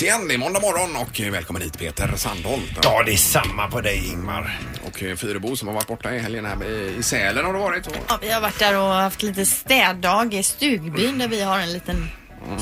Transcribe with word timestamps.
dags 0.00 0.02
igen. 0.02 0.28
Det 0.28 0.34
är 0.34 0.38
måndag 0.38 0.60
morgon 0.60 0.96
och 0.96 1.20
välkommen 1.34 1.62
hit 1.62 1.78
Peter 1.78 2.12
Sandholt. 2.16 2.78
Ja, 2.82 3.02
det 3.06 3.12
är 3.12 3.16
samma 3.16 3.68
på 3.70 3.80
dig 3.80 4.08
Ingmar. 4.12 4.60
Och 4.86 5.02
eh, 5.02 5.16
Fyrebo 5.16 5.56
som 5.56 5.68
har 5.68 5.74
varit 5.74 5.86
borta 5.86 6.14
i 6.14 6.18
helgen 6.18 6.44
här 6.44 6.64
i- 6.64 7.02
Sälen 7.02 7.44
har 7.44 7.52
det 7.52 7.58
varit. 7.58 7.86
Och, 7.86 7.96
Ja, 8.08 8.18
vi 8.22 8.30
har 8.30 8.40
varit 8.40 8.58
där 8.58 8.78
och 8.78 8.88
haft 8.88 9.22
lite 9.22 9.46
städdag 9.46 10.34
i 10.34 10.42
stugbyn 10.42 11.18
där 11.18 11.28
vi 11.28 11.42
har 11.42 11.58
en 11.58 11.72
liten 11.72 12.10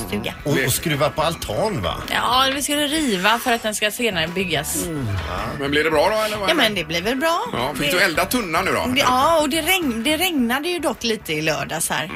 stuga. 0.06 0.34
Och, 0.44 0.52
och 0.66 0.72
skruva 0.72 1.10
på 1.10 1.22
altan 1.22 1.82
va? 1.82 1.94
Ja, 2.12 2.46
vi 2.54 2.62
skulle 2.62 2.86
riva 2.86 3.38
för 3.38 3.52
att 3.52 3.62
den 3.62 3.74
ska 3.74 3.90
senare 3.90 4.28
byggas. 4.28 4.86
men 5.60 5.70
blir 5.70 5.84
det 5.84 5.90
bra 5.90 6.08
då 6.08 6.16
eller? 6.22 6.36
vad 6.36 6.50
Ja, 6.50 6.54
det? 6.54 6.54
men 6.54 6.74
det 6.74 6.84
blir 6.84 7.02
väl 7.02 7.16
bra. 7.16 7.44
Ja, 7.52 7.74
fick 7.74 7.90
det, 7.90 7.98
du 7.98 8.02
elda 8.04 8.24
tunna 8.24 8.62
nu 8.62 8.70
då? 8.72 8.86
det, 8.94 9.00
ja, 9.00 9.40
och 9.40 9.48
det, 9.48 9.62
regn, 9.62 10.02
det 10.04 10.16
regnade 10.16 10.68
ju 10.68 10.78
dock 10.78 11.04
lite 11.04 11.32
i 11.32 11.42
lördags 11.42 11.90
här. 11.90 12.10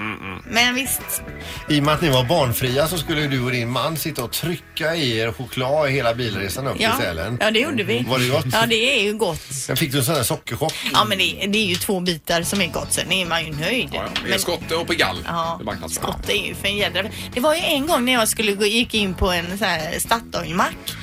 Men 0.50 0.74
visst, 0.74 1.22
I 1.68 1.80
och 1.80 1.84
med 1.84 1.94
att 1.94 2.00
ni 2.02 2.08
var 2.10 2.24
barnfria 2.24 2.88
så 2.88 2.98
skulle 2.98 3.20
du 3.26 3.44
och 3.44 3.50
din 3.50 3.70
man 3.70 3.96
sitta 3.96 4.24
och 4.24 4.32
trycka 4.32 4.94
i 4.94 5.18
er 5.18 5.32
choklad 5.32 5.88
i 5.88 5.92
hela 5.92 6.14
bilresan 6.14 6.66
upp 6.66 6.76
ja, 6.78 6.90
till 6.96 7.04
Sälen. 7.04 7.38
ja 7.40 7.50
det 7.50 7.58
gjorde 7.60 7.82
vi. 7.82 8.04
Var 8.08 8.18
det 8.18 8.28
gott? 8.28 8.44
Ja, 8.52 8.66
det 8.66 8.98
är 8.98 9.02
ju 9.02 9.12
gott. 9.14 9.42
Sen 9.52 9.76
fick 9.76 9.92
du 9.92 9.98
en 9.98 10.04
sån 10.04 10.14
här 10.14 10.22
sockerchock. 10.22 10.74
Ja, 10.92 11.04
men 11.04 11.18
det, 11.18 11.46
det 11.48 11.58
är 11.58 11.66
ju 11.66 11.74
två 11.74 12.00
bitar 12.00 12.42
som 12.42 12.60
är 12.60 12.66
gott. 12.66 12.92
Sen 12.92 13.12
är 13.12 13.26
man 13.26 13.44
ju 13.44 13.52
nöjd. 13.52 13.88
Ja, 13.92 14.02
ja. 14.04 14.10
Det 14.22 14.26
är 14.26 14.30
Men- 14.30 14.40
skotte 14.40 14.74
och 14.74 14.88
pigall. 14.88 15.18
Ja, 15.26 15.60
skott 15.88 16.28
är 16.28 16.46
ju 16.48 16.54
för 16.54 16.68
en 16.68 16.76
jädra... 16.76 17.02
Det 17.34 17.40
var 17.40 17.51
ju 17.54 17.62
en 17.62 17.86
gång 17.86 18.04
när 18.04 18.12
jag 18.12 18.28
skulle 18.28 18.52
gå, 18.52 18.64
gick 18.64 18.94
in 18.94 19.14
på 19.14 19.30
en 19.32 19.58
sån 19.58 19.68
här 19.68 19.98
Statoil-mack 19.98 20.94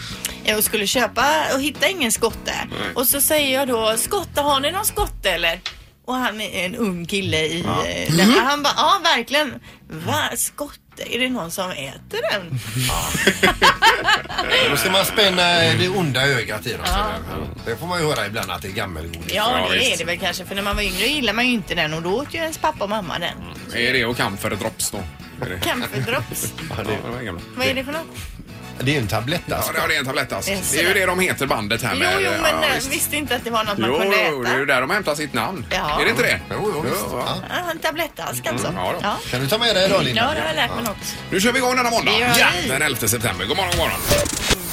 eh, 0.45 0.57
och 0.57 0.63
skulle 0.63 0.87
köpa 0.87 1.25
och 1.53 1.61
hitta 1.61 1.87
ingen 1.89 2.11
skotte. 2.11 2.53
Och 2.95 3.07
så 3.07 3.21
säger 3.21 3.53
jag 3.59 3.67
då, 3.67 3.97
skotte, 3.97 4.41
har 4.41 4.59
ni 4.59 4.71
någon 4.71 4.85
skotte 4.85 5.31
eller? 5.31 5.59
Och 6.05 6.15
han 6.15 6.41
är 6.41 6.65
en 6.65 6.75
ung 6.75 7.05
kille 7.05 7.37
i 7.37 7.59
eh, 7.59 8.15
den. 8.17 8.29
Han 8.31 8.63
bara, 8.63 8.73
ja 8.77 9.01
verkligen. 9.03 9.53
Va, 9.89 10.29
skotte? 10.35 10.79
Är 11.15 11.19
det 11.19 11.29
någon 11.29 11.51
som 11.51 11.71
äter 11.71 12.19
den? 12.31 12.59
Då 14.71 14.77
ska 14.77 14.91
man 14.91 15.05
spänna 15.05 15.43
det 15.79 15.89
onda 15.89 16.21
ögat 16.27 16.65
i 16.67 16.73
dem. 16.73 16.81
så 16.85 16.93
där. 16.93 17.47
Det 17.65 17.77
får 17.77 17.87
man 17.87 17.99
ju 18.02 18.05
höra 18.07 18.25
ibland 18.25 18.52
att 18.52 18.61
det 18.61 18.67
är 18.67 18.71
gammelgodis. 18.71 19.21
Ja, 19.33 19.59
Ja, 19.59 19.69
det 19.71 19.77
visst. 19.79 19.93
är 19.93 19.97
det 19.97 20.03
väl 20.03 20.19
kanske. 20.19 20.45
För 20.45 20.55
när 20.55 20.61
man 20.61 20.75
var 20.75 20.83
yngre 20.83 21.05
gillade 21.07 21.35
man 21.35 21.47
ju 21.47 21.53
inte 21.53 21.75
den 21.75 21.93
och 21.93 22.02
då 22.02 22.09
åt 22.15 22.33
ju 22.33 22.37
ens 22.39 22.57
pappa 22.57 22.83
och 22.83 22.89
mamma 22.89 23.19
den. 23.19 23.37
Är 23.75 23.93
det 23.93 24.05
och 24.05 24.17
camfer 24.17 24.49
drops 24.49 24.91
då? 24.91 25.03
Är 25.41 25.49
det? 25.49 25.59
Camphor 25.59 26.01
drops. 26.01 26.53
Ja, 26.77 26.83
det 26.83 27.09
var 27.15 27.21
gamla. 27.21 27.41
Vad 27.57 27.67
är 27.67 27.73
det 27.73 27.83
för 27.83 27.91
något? 27.91 28.07
Det 28.81 28.91
är 28.91 28.95
ju 28.95 29.01
en 29.01 29.07
tablettask. 29.07 29.71
Ja, 29.75 29.87
det 29.87 29.95
är 29.95 29.99
en 29.99 30.05
tablettask. 30.05 30.47
Det 30.47 30.53
är 30.53 30.61
Det 30.73 30.79
är 30.79 30.87
ju 30.87 30.93
det 30.93 31.05
de 31.05 31.19
heter 31.19 31.45
bandet 31.45 31.81
här 31.83 31.93
Jo, 31.93 31.99
med. 31.99 32.13
jo, 32.21 32.31
men 32.41 32.51
ja, 32.61 32.67
jag 32.67 32.75
visst. 32.75 32.93
visste 32.93 33.15
inte 33.17 33.35
att 33.35 33.43
det 33.43 33.49
var 33.49 33.63
något 33.63 33.77
man 33.77 33.89
Jo, 33.89 33.97
kunde 33.99 34.17
jo, 34.29 34.43
det 34.43 34.49
är 34.49 34.51
äta. 34.51 34.59
ju 34.59 34.65
där 34.65 34.81
de 34.81 34.89
hämtar 34.89 35.15
sitt 35.15 35.33
namn. 35.33 35.65
Ja. 35.69 35.99
Är 36.01 36.03
det 36.05 36.09
inte 36.11 36.23
det? 36.23 36.39
Jo, 36.51 36.71
jo, 36.75 36.81
visst. 36.81 36.95
Ja. 37.11 37.23
Ja. 37.49 37.55
Ja, 37.65 37.71
en 37.71 37.79
tablettask 37.79 38.47
alltså. 38.47 38.67
Mm, 38.67 38.79
ja 38.79 38.91
då. 38.91 38.99
ja. 39.01 39.17
Kan 39.31 39.41
du 39.41 39.47
ta 39.47 39.57
med 39.57 39.75
dig 39.75 39.85
idag 39.85 40.03
Linda? 40.03 40.21
Ja, 40.21 40.33
det 40.35 40.41
har 40.41 40.47
jag 40.47 40.55
lärt 40.55 40.75
mig 40.75 40.83
något. 40.83 41.15
Nu 41.31 41.39
kör 41.39 41.51
vi 41.51 41.57
igång 41.59 41.75
denna 41.75 41.89
måndag. 41.89 42.11
Det 42.11 42.19
gör 42.39 42.51
vi. 42.63 42.67
Den 42.69 42.81
11 42.81 43.07
september. 43.07 43.45
God 43.45 43.57
morgon, 43.57 43.71
god 43.71 43.79
morgon. 43.79 43.99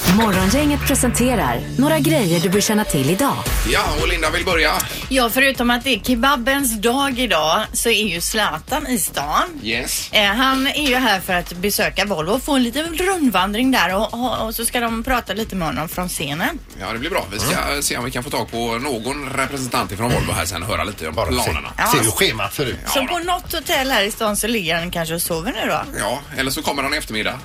Morgongänget 0.05 0.79
presenterar 0.87 1.61
några 1.77 1.99
grejer 1.99 2.39
du 2.39 2.49
bör 2.49 2.61
känna 2.61 2.83
till 2.83 3.09
idag. 3.09 3.37
Ja, 3.69 3.83
och 4.01 4.07
Linda 4.07 4.29
vill 4.29 4.45
börja. 4.45 4.71
Ja, 5.09 5.29
förutom 5.33 5.69
att 5.69 5.83
det 5.83 5.89
är 5.93 5.99
kebabens 5.99 6.81
dag 6.81 7.19
idag 7.19 7.61
så 7.73 7.89
är 7.89 8.03
ju 8.07 8.21
Zlatan 8.21 8.87
i 8.87 8.97
stan. 8.99 9.43
Yes. 9.63 10.09
Eh, 10.11 10.25
han 10.25 10.67
är 10.67 10.87
ju 10.89 10.95
här 10.95 11.19
för 11.19 11.33
att 11.33 11.53
besöka 11.53 12.05
Volvo 12.05 12.31
och 12.31 12.43
få 12.43 12.55
en 12.55 12.63
liten 12.63 12.85
rundvandring 12.97 13.71
där 13.71 13.95
och, 13.95 14.13
och, 14.13 14.45
och 14.47 14.55
så 14.55 14.65
ska 14.65 14.79
de 14.79 15.03
prata 15.03 15.33
lite 15.33 15.55
med 15.55 15.67
honom 15.67 15.89
från 15.89 16.09
scenen. 16.09 16.59
Ja, 16.79 16.93
det 16.93 16.99
blir 16.99 17.09
bra. 17.09 17.25
Vi 17.31 17.39
ska 17.39 17.81
se 17.81 17.97
om 17.97 18.05
vi 18.05 18.11
kan 18.11 18.23
få 18.23 18.29
tag 18.29 18.51
på 18.51 18.77
någon 18.77 19.29
representant 19.29 19.91
ifrån 19.91 20.11
Volvo 20.11 20.31
här 20.31 20.45
sen 20.45 20.63
och 20.63 20.69
höra 20.69 20.83
lite 20.83 21.07
om 21.07 21.15
Bara 21.15 21.27
planerna. 21.27 21.69
se, 21.91 21.97
se 21.97 22.03
hur 22.03 22.11
schemat 22.11 22.53
ser 22.53 22.65
ut. 22.65 22.77
så 22.87 23.05
på 23.07 23.19
något 23.19 23.53
hotell 23.53 23.91
här 23.91 24.03
i 24.03 24.11
stan 24.11 24.37
så 24.37 24.47
ligger 24.47 24.75
han 24.75 24.91
kanske 24.91 25.15
och 25.15 25.21
sover 25.21 25.51
nu 25.63 25.69
då. 25.69 25.81
Ja, 25.99 26.19
eller 26.37 26.51
så 26.51 26.61
kommer 26.61 26.83
han 26.83 26.93
i 26.93 26.97
eftermiddag. 26.97 27.39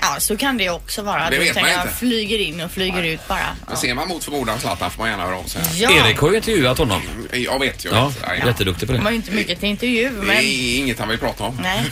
Ja, 0.00 0.20
så 0.20 0.36
kan 0.36 0.56
det 0.56 0.70
också 0.70 1.02
vara. 1.02 1.30
Det 1.30 1.38
vet 1.38 1.46
man 1.46 1.54
tänker 1.54 1.70
jag, 1.70 1.82
inte. 1.82 1.94
flyger 1.94 2.38
in 2.38 2.60
och 2.60 2.70
flyger 2.70 3.02
ut 3.02 3.28
bara. 3.28 3.56
Men 3.68 3.76
ser 3.76 3.94
man 3.94 4.08
mot 4.08 4.24
förmodan 4.24 4.60
Zlatan 4.60 4.90
får 4.90 5.02
man 5.02 5.10
gärna 5.10 5.22
höra 5.22 5.36
av 5.36 5.44
sig. 5.44 5.62
Ja, 5.74 5.90
Erik 5.90 6.18
har 6.18 6.30
ju 6.30 6.36
intervjuat 6.36 6.78
honom. 6.78 7.02
Jag 7.32 7.58
vet 7.58 7.84
ju. 7.84 7.88
Ja, 7.88 8.06
vet. 8.08 8.16
Ja, 8.22 8.34
ja. 8.40 8.46
jätteduktig 8.46 8.88
på 8.88 8.92
det 8.94 8.98
var 8.98 9.04
det. 9.04 9.10
ju 9.10 9.16
inte 9.16 9.32
mycket 9.32 9.60
till 9.60 9.68
intervju 9.68 10.08
Det 10.08 10.26
men... 10.26 10.36
är 10.36 10.76
inget 10.76 10.98
han 10.98 11.08
vill 11.08 11.18
prata 11.18 11.44
om. 11.44 11.58
Nej. 11.62 11.84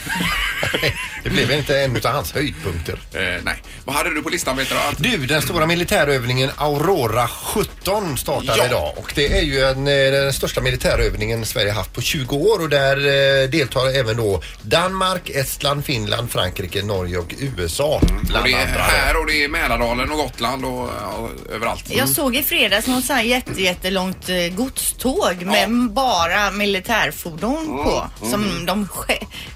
Det 1.25 1.31
blev 1.31 1.51
inte 1.53 1.81
en 1.81 1.97
av 1.97 2.03
hans 2.13 2.33
höjdpunkter. 2.33 2.99
Eh, 3.15 3.21
nej. 3.45 3.63
Vad 3.85 3.97
hade 3.97 4.15
du 4.15 4.23
på 4.23 4.29
listan 4.29 4.57
Peter? 4.57 4.77
Att- 4.77 4.99
Du, 5.03 5.27
den 5.27 5.43
stora 5.43 5.67
militärövningen 5.67 6.51
Aurora 6.57 7.29
17 7.29 8.17
startar 8.19 8.55
Ja. 8.59 8.67
idag 8.67 8.93
och 8.97 9.13
det 9.15 9.39
är 9.39 9.43
ju 9.43 9.61
en, 9.65 9.89
eh, 9.89 9.95
den 10.23 10.33
största 10.33 10.61
militärövningen 10.61 11.47
Sverige 11.47 11.73
haft 11.73 11.93
på 11.93 12.01
20 12.01 12.37
år 12.37 12.63
och 12.63 12.69
där 12.69 12.97
eh, 12.97 13.49
deltar 13.51 13.97
även 13.99 14.17
då 14.17 14.43
Danmark, 14.63 15.31
Estland, 15.31 15.85
Finland, 15.85 16.31
Frankrike, 16.31 16.83
Norge 16.83 17.19
och 17.19 17.35
USA. 17.39 17.85
Och 18.03 18.27
Bland 18.27 18.45
det 18.47 18.53
är 18.53 18.67
andra. 18.67 18.83
här 18.83 19.17
och 19.21 19.27
det 19.27 19.45
är 19.45 19.49
Mälardalen 19.49 20.11
och 20.11 20.17
Gotland 20.17 20.65
och 20.65 20.89
ja, 21.01 21.29
överallt. 21.55 21.85
Jag 21.91 22.09
såg 22.09 22.37
i 22.37 22.43
fredags 22.43 22.87
något 22.87 23.05
så 23.05 23.13
här 23.13 23.23
jätte, 23.23 23.63
jättelångt 23.63 24.29
eh, 24.29 24.37
godståg 24.57 25.43
med 25.43 25.91
bara 25.91 26.51
militärfordon 26.51 27.67
på. 27.67 28.07
Som 28.31 28.67
de 28.67 28.89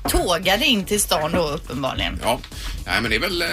tågade 0.08 0.64
in 0.66 0.84
till 0.84 1.00
stan 1.00 1.32
då 1.32 1.51
uppenbarligen. 1.52 2.20
Ja, 2.22 2.40
Nej, 2.86 3.00
men 3.00 3.10
det 3.10 3.16
är 3.16 3.20
väl 3.20 3.42
eh, 3.42 3.48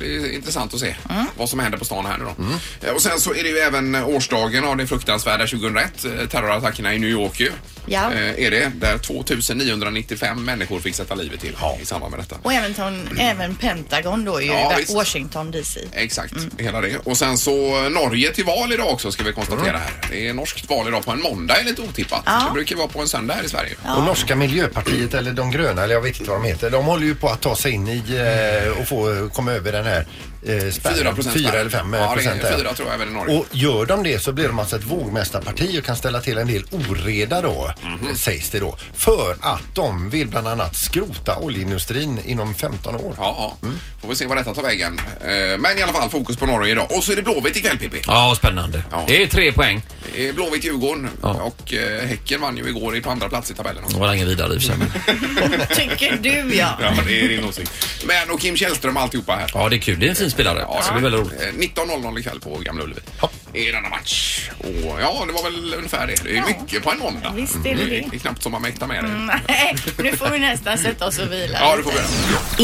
det 0.00 0.06
är 0.16 0.32
intressant 0.34 0.74
att 0.74 0.80
se 0.80 0.94
Mm. 1.10 1.26
vad 1.36 1.48
som 1.48 1.58
händer 1.58 1.78
på 1.78 1.84
stan 1.84 2.06
här 2.06 2.18
nu 2.18 2.24
då. 2.24 2.86
Eh, 2.88 2.94
Och 2.94 3.02
sen 3.02 3.20
så 3.20 3.34
är 3.34 3.42
det 3.42 3.48
ju 3.48 3.58
även 3.58 3.94
årsdagen 3.94 4.64
av 4.64 4.76
det 4.76 4.86
fruktansvärda 4.86 5.46
2001, 5.46 6.04
eh, 6.04 6.28
terrorattackerna 6.28 6.94
i 6.94 6.98
New 6.98 7.10
York 7.10 7.40
ju. 7.40 7.52
Ja. 7.86 8.12
Eh, 8.12 8.44
är 8.46 8.50
det, 8.50 8.72
där 8.80 8.98
2995 8.98 10.44
människor 10.44 10.80
fick 10.80 10.94
sätta 10.94 11.14
livet 11.14 11.40
till 11.40 11.56
i 11.82 11.86
samband 11.86 12.10
med 12.10 12.20
detta. 12.20 12.36
Och 12.42 12.52
även, 12.52 12.74
ton, 12.74 13.18
även 13.20 13.54
Pentagon 13.56 14.24
då 14.24 14.40
i 14.40 14.46
Ja, 14.48 14.74
visst. 14.78 14.94
Washington 14.94 15.50
DC. 15.50 15.80
Exakt, 15.92 16.32
Mm. 16.32 16.50
hela 16.58 16.80
det. 16.80 16.96
Och 17.04 17.16
sen 17.16 17.38
så 17.38 17.88
Norge 17.88 18.30
till 18.32 18.44
val 18.44 18.72
idag 18.72 18.88
också 18.92 19.10
ska 19.12 19.24
vi 19.24 19.32
konstatera 19.32 19.78
här. 19.78 19.90
Det 20.10 20.28
är 20.28 20.34
norskt 20.34 20.70
val 20.70 20.88
idag 20.88 21.04
på 21.04 21.10
en 21.10 21.20
måndag 21.22 21.56
är 21.60 21.64
lite 21.64 21.82
otippat. 21.82 22.22
Ja. 22.26 22.44
Det 22.48 22.52
brukar 22.54 22.76
vara 22.76 22.88
på 22.88 23.00
en 23.00 23.08
söndag 23.08 23.34
här 23.34 23.42
i 23.44 23.48
Sverige. 23.48 23.74
Och 23.96 24.02
norska 24.04 24.36
miljöpartiet 24.36 25.14
eller 25.14 25.32
de 25.32 25.50
gröna 25.50 25.82
eller 25.84 25.94
jag 25.94 26.00
vet 26.02 26.18
inte 26.20 26.30
vad 26.30 26.42
de 26.42 26.48
heter. 26.48 26.70
De 26.70 26.84
håller 26.84 27.06
ju 27.06 27.14
på 27.14 27.27
att 27.32 27.40
ta 27.40 27.56
sig 27.56 27.72
in 27.72 27.88
i 27.88 28.02
eh, 28.16 28.80
och 28.80 28.88
få 28.88 29.28
komma 29.32 29.52
över 29.52 29.72
den 29.72 29.84
här 29.84 30.06
eh, 30.46 30.70
spärren. 30.70 30.96
4 30.96 31.12
procent. 31.14 31.36
Fyra 31.36 31.52
eller 31.52 31.70
fem 31.70 31.94
eh, 31.94 32.00
Ja, 32.00 32.08
det 32.08 32.14
procent. 32.14 32.42
är 32.44 32.50
där. 32.50 32.58
fyra 32.58 32.72
tror 32.74 32.88
jag 32.88 32.94
även 32.94 33.08
i 33.08 33.12
Norge. 33.12 33.38
Och 33.38 33.46
gör 33.52 33.86
de 33.86 34.02
det 34.02 34.18
så 34.22 34.32
blir 34.32 34.48
de 34.48 34.58
alltså 34.58 34.76
ett 34.76 34.84
vågmästarparti 34.84 35.80
och 35.80 35.84
kan 35.84 35.96
ställa 35.96 36.20
till 36.20 36.38
en 36.38 36.46
del 36.46 36.64
oreda 36.70 37.40
då, 37.40 37.70
Mhm. 37.82 38.08
eh, 38.08 38.14
sägs 38.14 38.50
det 38.50 38.58
då. 38.58 38.76
För 38.94 39.36
att 39.40 39.62
de 39.74 40.10
vill 40.10 40.28
bland 40.28 40.48
annat 40.48 40.76
skrota 40.76 41.36
oljeindustrin 41.36 42.20
inom 42.26 42.54
15 42.54 42.94
år. 42.94 43.14
Ja, 43.18 43.56
ja. 43.62 43.68
Får 44.02 44.08
vi 44.08 44.16
se 44.16 44.26
vad 44.26 44.36
detta 44.36 44.54
tar 44.54 44.62
vägen. 44.62 45.00
Eh, 45.20 45.58
Men 45.58 45.78
i 45.78 45.82
alla 45.82 45.92
fall 45.92 46.10
fokus 46.10 46.36
på 46.36 46.46
Norge 46.46 46.72
idag. 46.72 46.86
Och 46.90 47.04
så 47.04 47.12
är 47.12 47.16
det 47.16 47.22
Blåvitt 47.22 47.56
ikväll 47.56 47.78
Pippi. 47.78 48.02
Ja, 48.06 48.34
spännande. 48.36 48.82
Ja. 48.90 49.04
Det 49.08 49.22
är 49.22 49.26
tre 49.26 49.52
poäng. 49.52 49.82
Det 50.14 50.28
är 50.28 50.32
Blåvitt 50.32 50.64
Djurgården 50.64 51.08
Ja. 51.22 51.28
och 51.28 51.74
eh, 51.74 52.06
Häcken 52.08 52.40
vann 52.40 52.56
ju 52.56 52.68
igår 52.68 52.96
i 52.96 53.00
på 53.00 53.10
andra 53.10 53.28
plats 53.28 53.50
i 53.50 53.54
tabellen. 53.54 53.82
Det 53.90 53.98
var 54.00 54.14
ingen 54.14 54.28
vidare 54.28 54.54
i 54.54 54.60
Tycker 55.74 56.18
du 56.22 56.54
ja. 56.56 56.78
Ja, 56.82 56.92
det 57.06 57.20
är 57.24 57.28
din 57.28 57.44
åsikt. 57.44 57.70
Men 58.06 58.30
och 58.30 58.40
Kim 58.40 58.56
Källström 58.56 58.96
och 58.96 59.02
alltihopa 59.02 59.32
här. 59.32 59.50
Ja, 59.54 59.68
det 59.68 59.76
är 59.76 59.80
kul. 59.80 60.00
Det 60.00 60.06
är 60.06 60.10
en 60.10 60.16
fin 60.16 60.27
spelare. 60.30 60.58
Ja, 60.60 60.80
Så 60.82 60.92
det 60.92 60.98
är 60.98 61.02
väldigt 61.02 61.20
roligt. 61.20 61.76
Eh, 61.76 61.82
19.00 61.82 62.18
ikväll 62.18 62.40
på 62.40 62.58
Gamla 62.58 62.84
Ullevi. 62.84 63.00
Ja. 63.22 63.30
I 63.52 63.70
denna 63.70 63.88
match. 63.88 64.50
Och 64.58 64.98
ja, 65.00 65.24
det 65.26 65.32
var 65.32 65.42
väl 65.50 65.74
ungefär 65.74 66.06
det. 66.06 66.24
Det 66.24 66.36
är 66.38 66.44
mycket 66.46 66.82
på 66.82 66.90
en 66.90 66.98
måndag. 66.98 67.32
Visst 67.36 67.56
är 67.56 67.62
det 67.62 67.84
det. 67.84 68.04
Det 68.10 68.16
är 68.16 68.18
knappt 68.18 68.42
som 68.42 68.52
man 68.52 68.62
mäktar 68.62 68.86
med 68.86 69.04
det. 69.04 69.10
Nej, 69.48 69.76
nu 69.98 70.16
får 70.16 70.28
vi 70.30 70.38
nästan 70.38 70.78
sätta 70.78 71.06
oss 71.06 71.18
och 71.18 71.32
vila. 71.32 71.58
Ja, 71.60 71.76
det 71.76 71.82
får 71.82 71.90
vi 71.90 71.96
göra. 71.96 72.06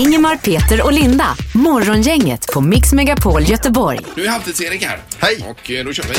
Ingemar, 0.06 0.37
Peter 0.37 0.82
och 0.82 0.93
Linda. 0.93 1.37
Morgongänget 1.55 2.52
på 2.52 2.61
Mix 2.61 2.93
Megapol 2.93 3.43
Göteborg. 3.43 3.99
Nu 4.17 4.25
är 4.25 4.28
Halvtids-Erik 4.31 4.84
här. 4.84 4.99
Hej. 5.19 5.44
Och 5.49 5.70
eh, 5.70 5.84
då 5.84 5.93
kör 5.93 6.05
vi. 6.05 6.14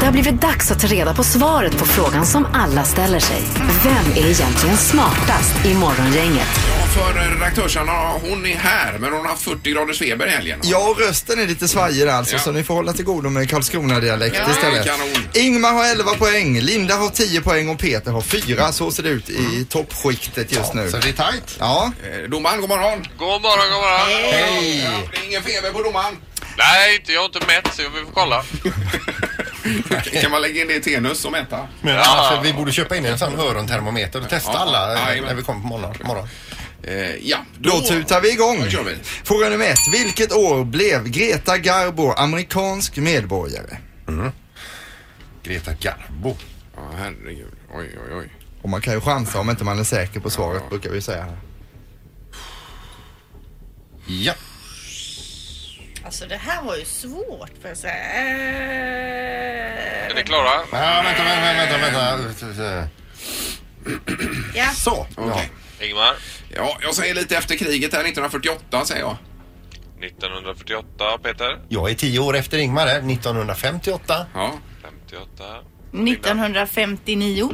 Det 0.00 0.04
har 0.06 0.12
blivit 0.12 0.40
dags 0.40 0.70
att 0.70 0.80
ta 0.80 0.86
reda 0.86 1.14
på 1.14 1.24
svaret 1.24 1.76
på 1.78 1.84
frågan 1.86 2.26
som 2.26 2.46
alla 2.54 2.84
ställer 2.84 3.18
sig. 3.20 3.42
Vem 3.84 4.24
är 4.24 4.30
egentligen 4.30 4.76
smartast 4.76 5.66
i 5.66 5.74
Morgongänget? 5.74 6.48
Ja, 6.96 7.00
för 7.02 7.30
redaktörsarna, 7.30 7.92
hon 8.22 8.46
är 8.46 8.56
här, 8.56 8.98
men 8.98 9.12
hon 9.12 9.20
har 9.22 9.28
haft 9.28 9.42
40 9.42 9.70
graders 9.70 9.98
feber 9.98 10.26
i 10.26 10.30
helgen. 10.30 10.60
Ja, 10.62 10.94
rösten 10.98 11.40
är 11.40 11.46
lite 11.46 11.68
svajig 11.68 12.08
alltså, 12.08 12.34
Ja. 12.34 12.40
så 12.40 12.52
ni 12.52 12.64
får 12.64 12.74
hålla 12.74 12.92
till 12.92 13.04
godo 13.04 13.30
med 13.30 13.50
Karlskrona-dialekt 13.50 14.36
Ja, 14.46 14.50
istället. 14.50 14.86
kanon. 14.86 15.28
Ingmar 15.34 15.72
har 15.72 15.84
11 15.84 16.14
poäng, 16.14 16.60
Linda 16.60 16.94
har 16.96 17.08
10 17.08 17.40
poäng 17.40 17.68
och 17.68 17.78
Peter 17.78 18.10
har 18.10 18.20
4. 18.20 18.72
Så 18.72 18.90
ser 18.90 19.02
det 19.02 19.08
ut 19.08 19.30
i 19.30 19.66
toppskiktet 19.70 20.52
just 20.52 20.74
nu. 20.74 20.90
Så 20.90 20.96
det 20.96 21.08
är 21.08 21.12
tajt. 21.12 21.56
Ja, 21.58 21.92
Eh, 22.24 22.30
Domaren, 22.30 22.60
god 22.60 22.68
morgon. 22.68 23.04
God 23.18 23.42
morgon, 23.42 23.70
god 23.72 23.80
morgon. 23.82 24.32
Hej! 24.32 24.80
Ja, 24.84 24.90
det 25.12 25.18
är 25.18 25.24
ingen 25.28 25.42
feber 25.42 25.70
på 25.70 25.82
domaren. 25.82 26.16
Nej, 26.58 26.96
inte, 26.96 27.12
jag 27.12 27.20
har 27.20 27.26
inte 27.26 27.46
mätt 27.46 27.74
så 27.76 27.82
vi 27.82 27.88
får 28.04 28.12
kolla. 28.14 28.42
kan 30.22 30.30
man 30.30 30.42
lägga 30.42 30.60
in 30.60 30.68
det 30.68 30.74
i 30.74 30.80
Tenus 30.80 31.24
och 31.24 31.32
mäta? 31.32 31.58
Men 31.82 31.96
alltså, 31.98 32.40
vi 32.42 32.52
borde 32.52 32.72
köpa 32.72 32.96
in 32.96 33.04
en 33.06 33.18
sån 33.18 33.38
örontermometer 33.40 34.20
och 34.22 34.28
testa 34.28 34.50
Ja, 34.52 34.58
alla 34.58 34.92
eh, 34.94 35.00
jajamän. 35.08 35.28
när 35.28 35.34
vi 35.34 35.42
kommer 35.42 35.60
på 35.60 35.66
morgon. 35.66 35.94
morgon. 36.04 36.28
Eh, 36.86 37.16
ja, 37.16 37.38
då 37.58 37.80
tutar 37.80 38.20
vi 38.20 38.32
igång. 38.32 38.60
Då 38.64 38.70
kör 38.70 38.82
vi. 38.84 38.96
Fråga 39.02 39.48
nummer 39.48 39.66
ett. 39.66 39.78
Vilket 39.92 40.32
år 40.32 40.64
blev 40.64 41.08
Greta 41.08 41.58
Garbo 41.58 42.12
amerikansk 42.12 42.96
medborgare? 42.96 43.76
Greta 45.42 45.72
Garbo. 45.80 46.36
Ja, 46.76 46.90
herregud. 46.96 47.52
Oj, 47.74 47.98
oj, 48.08 48.14
oj. 48.16 48.28
Och 48.62 48.68
man 48.68 48.80
kan 48.80 48.94
ju 48.94 49.00
chansa 49.00 49.40
om 49.40 49.50
inte 49.50 49.64
man 49.64 49.78
är 49.78 49.84
säker 49.84 50.20
på 50.20 50.30
svaret, 50.30 50.62
brukar 50.70 50.90
vi 50.90 51.00
säga 51.00 51.22
här. 51.22 51.36
Ja. 54.06 54.34
Alltså 56.04 56.26
det 56.26 56.36
här 56.36 56.62
var 56.62 56.76
ju 56.76 56.84
svårt 56.84 57.50
får 57.60 57.68
jag 57.68 57.76
säga. 57.76 57.94
Är 57.94 58.24
Eh, 60.10 60.14
ni 60.16 60.22
klara? 60.22 60.50
Ja, 60.72 61.02
vänta, 61.04 61.24
vänta, 61.24 61.78
vänta, 61.78 61.78
vänta. 61.78 62.88
Ja. 64.54 64.66
Så. 64.74 65.06
Ja. 65.16 65.22
Okej. 65.22 65.50
Ja, 66.56 66.78
jag 66.82 66.94
säger 66.94 67.14
lite 67.14 67.36
efter 67.36 67.56
kriget 67.56 67.92
här 67.92 68.00
1948 68.00 68.84
säger 68.84 69.00
jag. 69.00 69.16
1948. 70.00 71.18
Peter? 71.22 71.60
Jag 71.68 71.90
är 71.90 71.94
tio 71.94 72.18
år 72.20 72.36
efter 72.36 72.58
Ingmar 72.58 72.86
här, 72.86 72.98
1958. 72.98 74.26
Ja. 74.34 74.52
58. 74.82 75.44
1959. 75.92 77.50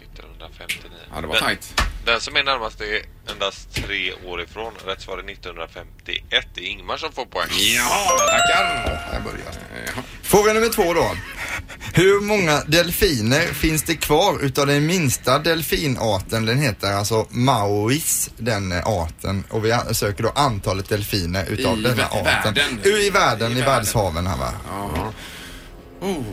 1959. 0.00 0.98
Ja, 1.14 1.20
det 1.20 1.26
var 1.26 1.34
Den- 1.34 1.42
tajt. 1.44 1.82
Den 2.04 2.20
som 2.20 2.36
är 2.36 2.42
närmast 2.44 2.80
är 2.80 3.02
endast 3.32 3.74
tre 3.74 4.12
år 4.26 4.42
ifrån. 4.42 4.72
Rätt 4.86 5.00
svar 5.02 5.18
är 5.18 5.30
1951. 5.32 6.46
Det 6.54 6.60
är 6.60 6.64
Ingmar 6.66 6.96
som 6.96 7.12
får 7.12 7.26
poäng. 7.26 7.48
Ja, 7.76 8.16
tackar. 8.18 9.08
Jag 9.12 9.22
börjar. 9.22 9.52
Ja. 9.96 10.02
Fråga 10.22 10.52
nummer 10.52 10.68
två 10.68 10.94
då. 10.94 11.10
Hur 11.94 12.20
många 12.20 12.60
delfiner 12.66 13.40
finns 13.40 13.82
det 13.82 13.94
kvar 13.96 14.38
utav 14.44 14.66
den 14.66 14.86
minsta 14.86 15.38
delfinarten? 15.38 16.44
Den 16.46 16.58
heter 16.58 16.92
alltså 16.92 17.26
Mauris, 17.30 18.30
den 18.36 18.72
arten. 18.72 19.44
Och 19.50 19.64
vi 19.64 19.74
söker 19.92 20.22
då 20.22 20.32
antalet 20.34 20.88
delfiner 20.88 21.46
utav 21.48 21.78
I 21.78 21.82
denna 21.82 22.04
arten. 22.06 22.24
världen. 22.24 22.80
U- 22.84 22.98
I 22.98 23.10
världen, 23.10 23.52
I 23.52 23.54
i, 23.54 23.60
världen. 23.60 23.74
världshaven 23.74 24.26
här 24.26 24.36
va. 24.36 24.52
Ja. 24.68 25.12
Oh. 26.00 26.24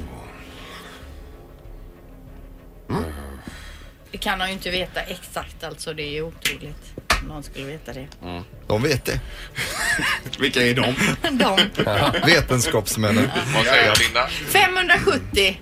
Det 4.14 4.20
kan 4.20 4.40
han 4.40 4.50
ju 4.50 4.54
inte 4.54 4.70
veta 4.70 5.02
exakt 5.02 5.64
alltså. 5.64 5.94
Det 5.94 6.18
är 6.18 6.22
otroligt 6.22 6.94
om 7.22 7.28
någon 7.28 7.44
skulle 7.44 7.66
veta 7.66 7.94
det. 7.94 8.08
De 8.68 8.84
vet 8.84 9.06
det. 9.06 9.20
Vilka 10.40 10.62
är 10.62 10.74
de? 10.74 10.96
De. 11.38 11.60
Vetenskapsmännen. 12.26 13.30
Vad 13.56 13.66
säger 13.66 13.96
Linda? 14.00 14.28
570. 14.28 15.60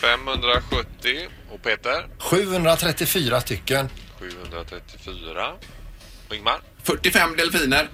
570. 0.00 1.28
Och 1.52 1.62
Peter? 1.62 2.06
734 2.18 3.40
stycken. 3.40 3.88
734. 4.18 5.52
Och 6.28 6.34
Ingmar? 6.34 6.60
45 6.82 7.36
delfiner. 7.36 7.88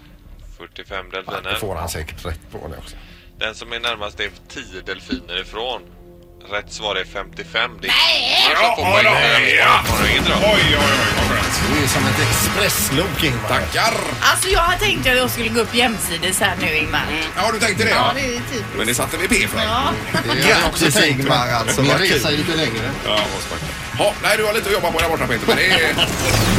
45 0.59 1.07
Ja, 1.13 1.21
det 1.21 1.31
delfiner. 1.33 1.55
får 1.55 1.75
han 1.75 1.89
säkert 1.89 2.25
rätt 2.27 2.41
på 2.51 2.69
det 2.69 2.77
också. 2.77 2.97
Den 3.39 3.55
som 3.55 3.73
är 3.73 3.81
närmast 3.81 4.21
är 4.21 4.31
10 4.49 4.81
delfiner 4.87 5.41
ifrån. 5.41 5.83
Rätt 6.47 6.73
svar 6.73 6.97
är 6.97 7.05
55. 7.05 7.71
Det 7.83 7.89
är 7.89 8.77
poäng. 8.77 9.05
Ja. 9.59 9.81
Har 9.89 10.11
ingen 10.11 10.25
dröm. 10.25 10.39
Oj, 10.43 10.51
oj, 10.55 10.77
oj. 10.79 11.39
Du 11.77 11.85
är 11.85 11.89
som 11.89 12.07
ett 12.07 12.21
expresslok 12.31 13.25
Ingmar. 13.25 13.49
Tackar. 13.49 13.95
Alltså 14.21 14.49
jag 14.49 14.61
har 14.61 14.77
tänkt 14.79 15.07
att 15.07 15.17
jag 15.17 15.31
skulle 15.31 15.49
gå 15.49 15.61
upp 15.61 15.75
jämsides 15.75 16.41
här 16.41 16.57
nu 16.61 16.77
Ingmar. 16.77 17.05
Ja, 17.37 17.53
du 17.53 17.59
tänkte 17.59 17.85
det 17.85 17.91
Ja, 17.91 17.97
ja. 17.97 18.13
det 18.15 18.21
är 18.21 18.33
typiskt. 18.33 18.65
Men 18.77 18.87
det 18.87 18.95
satte 18.95 19.17
vi 19.17 19.29
P 19.29 19.49
för. 19.49 19.59
Ja. 19.63 19.83
Det 20.13 20.49
jag 20.49 20.59
också 20.69 20.85
Grattis 20.85 21.01
tänkt, 21.01 21.21
Ingmar 21.21 21.49
alltså. 21.49 21.83
Min 21.83 21.91
Vad 21.91 22.01
resa 22.01 22.29
är 22.33 22.37
lite 22.37 22.57
längre. 22.57 22.91
Ja, 23.05 23.11
vad 23.11 23.43
spännande. 23.43 23.75
Ja, 23.99 24.13
nej, 24.23 24.37
du 24.37 24.45
har 24.45 24.53
lite 24.53 24.67
att 24.67 24.73
jobba 24.73 24.91
på 24.93 24.99
där 24.99 25.09
borta 25.09 25.27
Peter. 25.27 25.47
Men 25.47 25.57
det 25.57 25.67
är... 25.71 25.95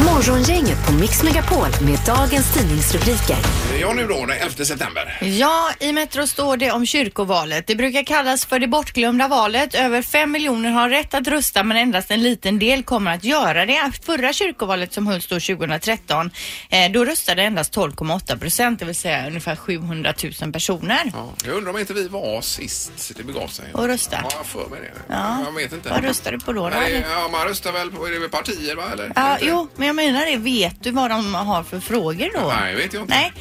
Morgongänget 0.06 0.86
på 0.86 0.92
Mix 0.94 1.24
Megapol 1.24 1.68
med 1.82 2.00
dagens 2.06 2.54
tidningsrubriker. 2.54 3.38
Ja, 3.82 3.94
nu 3.94 4.08
då, 4.08 4.26
den 4.26 4.38
11 4.38 4.66
september. 4.66 5.18
Ja, 5.22 5.72
i 5.80 5.92
Metro 5.92 6.28
står 6.28 6.58
det 6.58 6.72
om 6.72 6.86
kyrkovalet. 6.86 7.68
Det 7.68 7.76
brukar 7.76 8.04
kallas 8.04 8.46
för 8.46 8.60
det 8.60 8.68
bortglömda 8.68 9.28
valet. 9.28 9.76
Över 9.76 10.02
fem 10.02 10.32
miljoner 10.32 10.72
har 10.72 10.90
rätt 10.90 11.14
att 11.14 11.28
rösta 11.28 11.64
men 11.64 11.78
endast 11.78 12.12
en 12.12 12.24
liten 12.24 12.60
del 12.60 12.84
kommer 12.84 13.16
att 13.16 13.24
göra 13.24 13.66
det. 13.66 13.92
Förra 14.06 14.34
kyrkovalet 14.34 14.94
som 14.94 15.08
hölls 15.08 15.28
då 15.28 15.40
2013, 15.40 16.32
eh, 16.70 16.92
då 16.92 17.06
röstade 17.06 17.44
endast 17.44 17.76
12,8 17.76 18.38
procent, 18.38 18.80
det 18.80 18.86
vill 18.86 18.96
säga 18.96 19.28
ungefär 19.28 19.56
700 19.56 20.14
000 20.42 20.54
personer. 20.54 21.12
Ja, 21.14 21.34
jag 21.46 21.56
undrar 21.56 21.74
om 21.74 21.80
inte 21.80 21.94
vi 21.94 22.08
var 22.08 22.42
sist 22.42 23.14
det 23.18 23.24
begav 23.24 23.48
sig. 23.48 23.66
Och 23.74 23.88
rösta. 23.88 24.18
Ja, 24.24 24.30
jag 24.38 24.46
för 24.46 24.70
mig 24.70 24.80
det. 24.82 25.14
Ja. 25.14 25.44
Jag 25.46 25.52
vet 25.52 25.74
inte. 25.74 25.90
Vad 25.90 26.04
röstar 26.04 26.32
du 26.32 26.40
på 26.40 26.54
då? 26.54 26.70
då 26.70 26.70
Nej, 26.70 27.06
ja, 27.12 27.28
man 27.32 27.48
röstar 27.48 27.72
väl 27.72 27.92
på 27.92 28.08
är 28.08 28.20
det 28.20 28.30
partier 28.30 28.76
va? 28.76 28.84
Eller? 28.94 29.12
Ja, 29.16 29.38
jo, 29.42 29.70
men 29.76 29.88
jag 29.88 29.96
menar 29.96 30.26
det. 30.26 30.38
Vet 30.38 30.84
du 30.84 30.92
vad 30.92 31.10
de 31.10 31.34
har 31.34 31.64
för 31.64 31.80
frågor 31.80 32.42
då? 32.42 32.54
Nej, 32.62 32.76
vet 32.76 32.94
jag 32.94 33.04
inte. 33.04 33.16
Nej. 33.16 33.34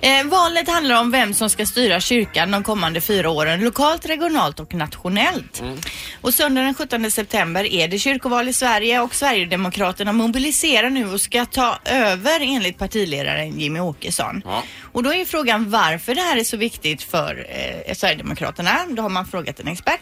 Eh, 0.00 0.24
valet 0.24 0.68
handlar 0.68 1.00
om 1.00 1.10
vem 1.10 1.34
som 1.34 1.50
ska 1.50 1.66
styra 1.66 2.00
kyrkan 2.00 2.50
de 2.50 2.62
kommande 2.62 3.00
fyra 3.00 3.30
åren, 3.30 3.60
lokalt, 3.60 4.06
regionalt 4.06 4.60
och 4.60 4.74
nationellt. 4.74 5.60
Mm. 5.60 5.78
Och 6.20 6.34
söndagen 6.34 6.64
den 6.64 6.74
17 6.74 7.10
september 7.10 7.64
är 7.64 7.88
det 7.88 7.98
kyrkoval 7.98 8.48
i 8.48 8.52
Sverige 8.52 9.00
och 9.00 9.14
Sverigedemokraterna 9.14 10.12
mobiliserar 10.12 10.90
nu 10.90 11.12
och 11.12 11.20
ska 11.20 11.44
ta 11.44 11.78
över 11.84 12.40
enligt 12.40 12.78
partiledaren 12.78 13.60
Jimmy 13.60 13.80
Åkesson. 13.80 14.42
Ja. 14.44 14.62
Och 14.96 15.02
då 15.02 15.14
är 15.14 15.24
frågan 15.24 15.70
varför 15.70 16.14
det 16.14 16.20
här 16.20 16.36
är 16.36 16.44
så 16.44 16.56
viktigt 16.56 17.02
för 17.02 17.46
eh, 17.48 17.94
Sverigedemokraterna. 17.94 18.86
Då 18.88 19.02
har 19.02 19.08
man 19.08 19.26
frågat 19.26 19.60
en 19.60 19.68
expert 19.68 20.00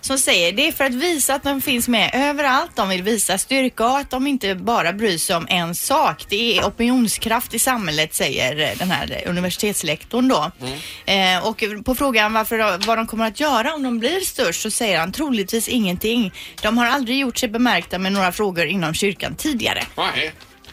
som 0.00 0.18
säger 0.18 0.52
det 0.52 0.68
är 0.68 0.72
för 0.72 0.84
att 0.84 0.94
visa 0.94 1.34
att 1.34 1.42
de 1.42 1.60
finns 1.60 1.88
med 1.88 2.10
överallt. 2.14 2.70
De 2.76 2.88
vill 2.88 3.02
visa 3.02 3.38
styrka 3.38 3.86
och 3.86 3.98
att 3.98 4.10
de 4.10 4.26
inte 4.26 4.54
bara 4.54 4.92
bryr 4.92 5.18
sig 5.18 5.36
om 5.36 5.46
en 5.48 5.74
sak. 5.74 6.24
Det 6.28 6.58
är 6.58 6.64
opinionskraft 6.64 7.54
i 7.54 7.58
samhället 7.58 8.14
säger 8.14 8.70
eh, 8.70 8.78
den 8.78 8.90
här 8.90 9.22
universitetslektorn 9.26 10.28
då. 10.28 10.50
Eh, 11.06 11.46
och 11.46 11.64
på 11.84 11.94
frågan 11.94 12.32
varför, 12.32 12.86
vad 12.86 12.98
de 12.98 13.06
kommer 13.06 13.26
att 13.26 13.40
göra 13.40 13.74
om 13.74 13.82
de 13.82 13.98
blir 13.98 14.20
störst 14.20 14.62
så 14.62 14.70
säger 14.70 14.98
han 14.98 15.12
troligtvis 15.12 15.68
ingenting. 15.68 16.32
De 16.62 16.78
har 16.78 16.86
aldrig 16.86 17.18
gjort 17.18 17.38
sig 17.38 17.48
bemärkta 17.48 17.98
med 17.98 18.12
några 18.12 18.32
frågor 18.32 18.66
inom 18.66 18.94
kyrkan 18.94 19.34
tidigare. 19.34 19.82
Nej, 19.96 20.32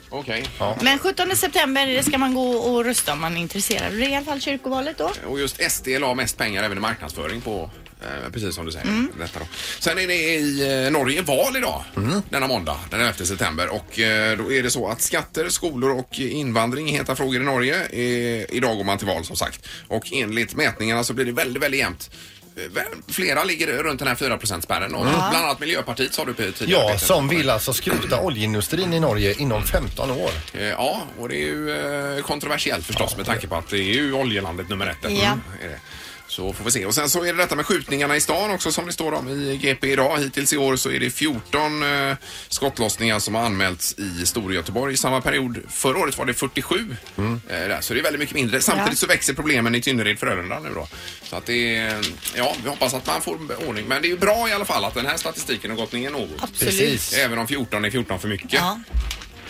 okej. 0.10 0.46
Men 0.82 1.00
17 1.00 1.36
september 1.36 2.02
ska 2.02 2.18
man 2.18 2.34
gå 2.34 2.52
och 2.52 2.86
rösta 2.86 3.14
om 3.14 3.22
man 3.22 3.38
är 3.38 3.42
intresserad. 3.42 3.94
Det 3.94 4.06
är 4.06 4.10
i 4.10 4.16
alla 4.16 4.26
fall 4.26 4.42
kyrkovalet 4.42 4.98
då. 4.98 5.12
Och 5.26 5.40
just 5.40 5.72
SD 5.72 5.88
la 5.88 6.14
mest 6.14 6.38
pengar 6.38 6.64
även 6.64 6.78
i 6.78 6.82
marknadsföring 6.82 7.42
på 7.42 7.70
eh, 8.02 8.32
Precis 8.32 8.56
som 8.56 8.66
du 8.66 8.72
säger. 8.72 8.86
Mm. 8.86 9.12
Detta 9.20 9.40
då. 9.40 9.46
Sen 9.80 9.98
är 9.98 10.08
det 10.08 10.16
i 10.16 10.86
eh, 10.86 10.92
Norge 10.92 11.22
val 11.22 11.58
idag, 11.58 11.84
denna 12.30 12.48
måndag, 12.48 12.80
den 12.92 13.02
11 13.02 13.14
september. 13.14 13.68
Och 13.70 14.00
eh, 14.00 14.38
då 14.38 14.52
är 14.54 14.64
det 14.64 14.72
så 14.72 14.88
att 14.88 15.02
skatter, 15.02 15.50
skolor 15.50 15.92
och 15.92 16.20
invandring 16.20 16.90
är 16.90 16.94
heta 16.94 17.16
frågor 17.16 17.42
i 17.42 17.46
Norge. 17.46 17.86
Eh, 17.92 18.56
idag 18.56 18.78
går 18.78 18.84
man 18.84 18.98
till 18.98 19.08
val 19.08 19.26
som 19.26 19.36
sagt. 19.36 19.68
Och 19.88 20.14
enligt 20.14 20.56
mätningarna 20.56 21.04
så 21.04 21.14
blir 21.14 21.26
det 21.26 21.32
väldigt, 21.32 21.64
väldigt 21.64 21.80
jämnt. 21.80 22.10
Eh, 22.58 22.82
Flera 23.08 23.44
ligger 23.44 23.68
runt 23.84 24.00
den 24.00 24.08
här 24.08 24.16
4 24.16 24.40
spärren 24.62 24.96
och 24.96 25.06
bland 25.06 25.36
annat 25.36 25.60
Miljöpartiet 25.60 26.14
sa 26.14 26.26
du 26.26 26.34
på 26.34 26.42
tidigare. 26.52 26.82
Ja, 26.84 26.88
Peter. 26.92 27.06
som 27.06 27.28
vill 27.28 27.50
alltså 27.50 27.74
skrota 27.74 28.22
oljeindustrin 28.22 28.94
i 28.94 29.00
Norge 29.00 29.34
inom 29.38 29.64
15 29.64 30.12
år. 30.12 30.32
Eh, 30.54 30.68
Ja, 30.68 31.02
och 31.20 31.30
det 31.30 31.36
är 31.36 31.46
ju 31.48 31.72
eh, 32.18 32.24
kontroversiellt 32.24 32.86
förstås 32.86 33.18
med 33.18 33.26
tanke 33.26 33.48
på 33.48 33.56
att 33.56 33.70
det 33.70 33.78
är 33.78 33.94
ju 33.94 34.14
oljelandet 34.14 34.70
nummer 34.70 34.88
ett. 34.88 34.98
Ja. 35.02 35.10
Mm, 35.10 35.42
är 35.64 35.68
det. 35.68 35.80
Så 36.28 36.54
får 36.54 36.66
vi 36.66 36.72
se. 36.72 36.86
Och 36.86 36.96
sen 36.96 37.10
så 37.10 37.24
är 37.24 37.34
det 37.34 37.38
detta 37.44 37.56
med 37.56 37.66
skjutningarna 37.66 38.16
i 38.16 38.22
stan 38.22 38.52
också 38.52 38.72
som 38.72 38.86
det 38.86 38.94
står 38.94 39.12
om 39.14 39.30
i 39.30 39.58
GP 39.58 39.88
idag. 39.92 40.20
Hittills 40.20 40.54
i 40.54 40.58
år 40.58 40.76
så 40.76 40.92
är 40.92 41.00
det 41.00 41.10
14 41.10 41.84
eh, 41.84 42.16
skottlossningar 42.48 43.20
som 43.20 43.36
har 43.36 43.42
anmälts 43.46 43.96
i 44.00 44.26
Storgöteborg. 44.26 44.94
I 44.94 44.98
samma 44.98 45.22
period 45.22 45.58
förra 45.70 45.98
året 45.98 46.18
var 46.18 46.26
det 46.26 46.34
47. 46.34 46.96
Eh, 47.18 47.30
där. 47.48 47.82
Så 47.82 47.94
det 47.94 48.00
är 48.00 48.04
väldigt 48.04 48.20
mycket 48.20 48.36
mindre. 48.36 48.62
Samtidigt 48.62 48.92
Ja. 48.92 48.96
så 48.96 49.08
växer 49.08 49.34
problemen 49.34 49.76
i 49.76 49.82
Tynnered 49.82 50.20
Frölunda 50.20 50.60
nu 50.60 50.70
då. 50.76 50.88
Så 51.24 51.36
att 51.36 51.46
det 51.46 51.76
är, 51.78 52.06
ja, 52.36 52.56
vi 52.64 52.70
hoppas 52.70 52.94
att 52.94 53.08
man 53.08 53.22
får 53.22 53.38
ordning. 53.68 53.86
Men 53.88 54.02
det 54.02 54.08
är 54.08 54.10
ju 54.12 54.18
bra 54.18 54.50
i 54.50 54.54
alla 54.54 54.66
fall 54.66 54.86
att 54.86 54.94
den 54.94 55.06
här 55.06 55.18
statistiken 55.18 55.72
har 55.72 55.78
gått 55.78 55.92
ner 55.94 56.10
något. 56.10 56.30
Absolut. 56.40 56.60
Precis. 56.60 57.14
Även 57.14 57.40
om 57.40 57.48
14 57.48 57.86
är 57.86 57.90
14 57.90 58.20
för 58.20 58.28
mycket 58.28 58.54
Ja, 58.54 58.80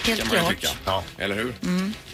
helt 0.03 0.29
klart. 0.29 0.65
Ja. 0.86 1.03
Eller 1.17 1.36
hur? 1.36 1.53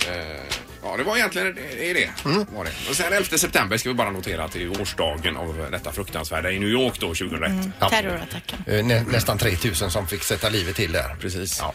Eh, 0.07 0.43
ja, 0.83 0.97
det 0.97 1.03
var 1.03 1.17
egentligen 1.17 1.55
det. 1.55 1.89
Är 1.89 1.93
det. 1.93 2.09
Var 2.55 2.63
det. 2.63 2.71
Och 2.89 2.95
sen 2.95 3.13
11 3.13 3.37
september 3.37 3.77
ska 3.77 3.89
vi 3.89 3.95
bara 3.95 4.11
notera 4.11 4.43
att 4.43 4.51
det 4.51 4.63
är 4.63 4.81
årsdagen 4.81 5.37
av 5.37 5.67
detta 5.71 5.91
fruktansvärda 5.91 6.51
i 6.51 6.59
New 6.59 6.69
York 6.69 6.99
då 6.99 7.07
2001. 7.07 7.51
Ja. 7.79 7.89
Terrorattacken. 7.89 8.63
Eh, 8.67 8.85
Nä, 8.85 9.03
nästan 9.03 9.37
3000 9.37 9.91
som 9.91 10.07
fick 10.07 10.23
sätta 10.23 10.49
livet 10.49 10.75
till 10.75 10.91
där. 10.91 11.15
Precis. 11.21 11.59
Ja. 11.61 11.73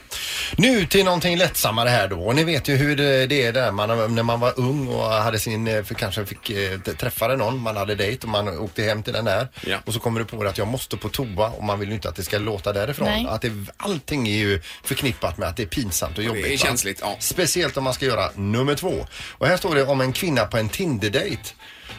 Nu 0.57 0.87
till 0.87 1.05
någonting 1.05 1.37
lättsammare 1.37 1.89
här 1.89 2.09
då. 2.09 2.21
Och 2.21 2.35
ni 2.35 2.45
vet 2.45 2.69
ju 2.69 2.77
hur 2.77 2.97
det 2.97 3.27
det 3.27 3.43
är 3.43 3.53
där 3.53 3.73
man, 3.73 4.15
när 4.15 4.23
man 4.23 4.41
var 4.41 4.53
ung 4.57 4.89
och 4.89 5.05
hade 5.05 5.39
sin, 5.39 5.69
eh, 5.69 5.83
för 5.85 5.95
kanske 5.95 6.27
fick 6.27 6.51
eh, 6.51 6.79
träffade 6.79 7.37
någon, 7.37 7.59
man 7.59 7.77
hade 7.77 7.95
dejt 7.95 8.23
och 8.23 8.29
man 8.29 8.59
åkte 8.59 8.83
hem 8.83 9.03
till 9.03 9.13
den 9.13 9.25
där. 9.25 9.49
Ja. 9.67 9.79
Och 9.87 9.95
så 9.95 10.01
kommer 10.01 10.21
du 10.21 10.27
på 10.27 10.45
det 10.45 10.51
att 10.51 10.59
jag 10.59 10.69
måste 10.69 10.97
på 10.97 11.09
toa 11.09 11.49
och 11.49 11.65
man 11.65 11.81
vill 11.81 11.89
ju 11.89 11.95
inte 11.95 12.09
att 12.09 12.17
det 12.17 12.23
ska 12.23 12.39
låta 12.39 12.73
därifrån. 12.73 13.09
Nej. 13.09 13.27
Att 13.29 13.43
det, 13.43 13.53
allting 13.77 14.29
är 14.29 14.37
ju 14.37 14.61
förknippat 14.83 15.39
med 15.39 15.49
att 15.49 15.57
det 15.57 15.63
är 15.63 15.67
pinsamt 15.67 16.19
och 16.19 16.25
jobbigt. 16.25 16.47
är 16.47 16.51
va? 16.51 16.57
känsligt, 16.57 16.99
ja. 17.03 17.17
Speciellt 17.21 17.77
om 17.77 17.85
man 17.85 17.95
ska 17.95 18.07
göra 18.07 18.31
nummer 18.35 18.75
två. 18.75 18.98
Och 19.39 19.47
här 19.47 19.57
står 19.57 19.75
det 19.75 19.85
om 19.87 20.01
en 20.01 20.13
kvinna 20.13 20.45
på 20.45 20.57
en 20.59 20.69
Tinder-dejt 20.69 21.43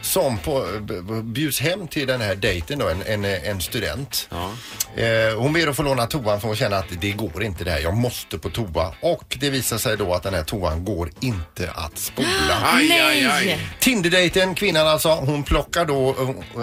som 0.02 0.38
på, 0.38 0.66
bjuds 1.22 1.60
hem 1.60 1.88
till 1.88 2.06
den 2.06 2.20
här 2.20 2.34
dejten 2.34 2.78
då, 2.78 2.88
en, 2.88 3.02
en, 3.02 3.24
en 3.24 3.60
student. 3.60 4.28
Eh, 4.96 5.38
hon 5.38 5.52
ber 5.52 5.66
att 5.66 5.76
få 5.76 5.82
låna 5.82 6.06
toan 6.06 6.40
för 6.40 6.46
hon 6.48 6.56
känner 6.56 6.76
att 6.76 6.84
det 7.00 7.12
går 7.12 7.42
inte 7.42 7.64
det 7.64 7.70
här, 7.70 7.78
jag 7.80 7.96
måste 7.96 8.38
på 8.38 8.50
toa. 8.50 8.94
Och 9.00 9.36
det 9.40 9.50
visar 9.50 9.78
sig 9.78 9.96
då 9.96 10.14
att 10.14 10.22
den 10.22 10.34
här 10.34 10.42
toan 10.42 10.84
går 10.84 11.10
inte 11.20 11.70
att 11.74 11.98
spola. 11.98 12.28
Aj, 12.64 12.90
aj, 13.02 13.26
aj. 13.26 13.46
Nej! 13.46 13.68
Tinderdejten, 13.80 14.54
kvinnan 14.54 14.86
alltså, 14.88 15.08
hon 15.14 15.42
plockar 15.42 15.84
då, 15.84 16.16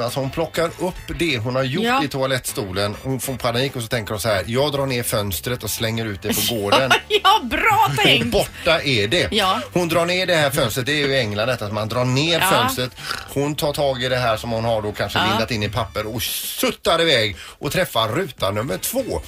alltså 0.03 0.19
hon 0.19 0.29
plockar 0.29 0.65
upp 0.79 1.19
det 1.19 1.37
hon 1.37 1.55
har 1.55 1.63
gjort 1.63 1.83
Ja. 1.85 2.03
i 2.03 2.07
toalettstolen. 2.07 2.95
Hon 3.03 3.19
får 3.19 3.33
panik 3.35 3.75
och 3.75 3.81
så 3.81 3.87
tänker 3.87 4.11
hon 4.13 4.19
så 4.21 4.27
här, 4.29 4.43
jag 4.47 4.71
drar 4.71 4.85
ner 4.85 5.03
fönstret 5.03 5.63
och 5.63 5.69
slänger 5.69 6.05
ut 6.05 6.21
det 6.21 6.29
på 6.49 6.55
gården. 6.55 6.91
Ja, 7.23 7.41
bra 7.43 7.91
tänkt! 8.03 8.31
borta 8.31 8.81
är 8.81 9.07
det. 9.07 9.27
Ja. 9.31 9.61
Hon 9.73 9.87
drar 9.89 10.05
ner 10.05 10.25
det 10.25 10.35
här 10.35 10.49
fönstret, 10.49 10.85
det 10.85 10.91
är 10.91 11.07
ju 11.07 11.13
i 11.15 11.19
England 11.19 11.49
att 11.49 11.73
man 11.73 11.89
drar 11.89 12.05
ner 12.05 12.39
Ja. 12.39 12.49
fönstret. 12.51 12.91
Hon 13.33 13.55
tar 13.55 13.73
tag 13.73 14.03
i 14.03 14.09
det 14.09 14.17
här 14.17 14.37
som 14.37 14.51
hon 14.51 14.65
har 14.65 14.81
då 14.81 14.91
kanske 14.91 15.19
Ja. 15.19 15.25
lindat 15.29 15.51
in 15.51 15.63
i 15.63 15.69
papper 15.69 16.15
och 16.15 16.23
suttar 16.23 17.01
iväg 17.01 17.35
och 17.59 17.71
träffar 17.71 18.07
ruta 18.07 18.51
nummer 18.51 18.77
två. 18.77 19.21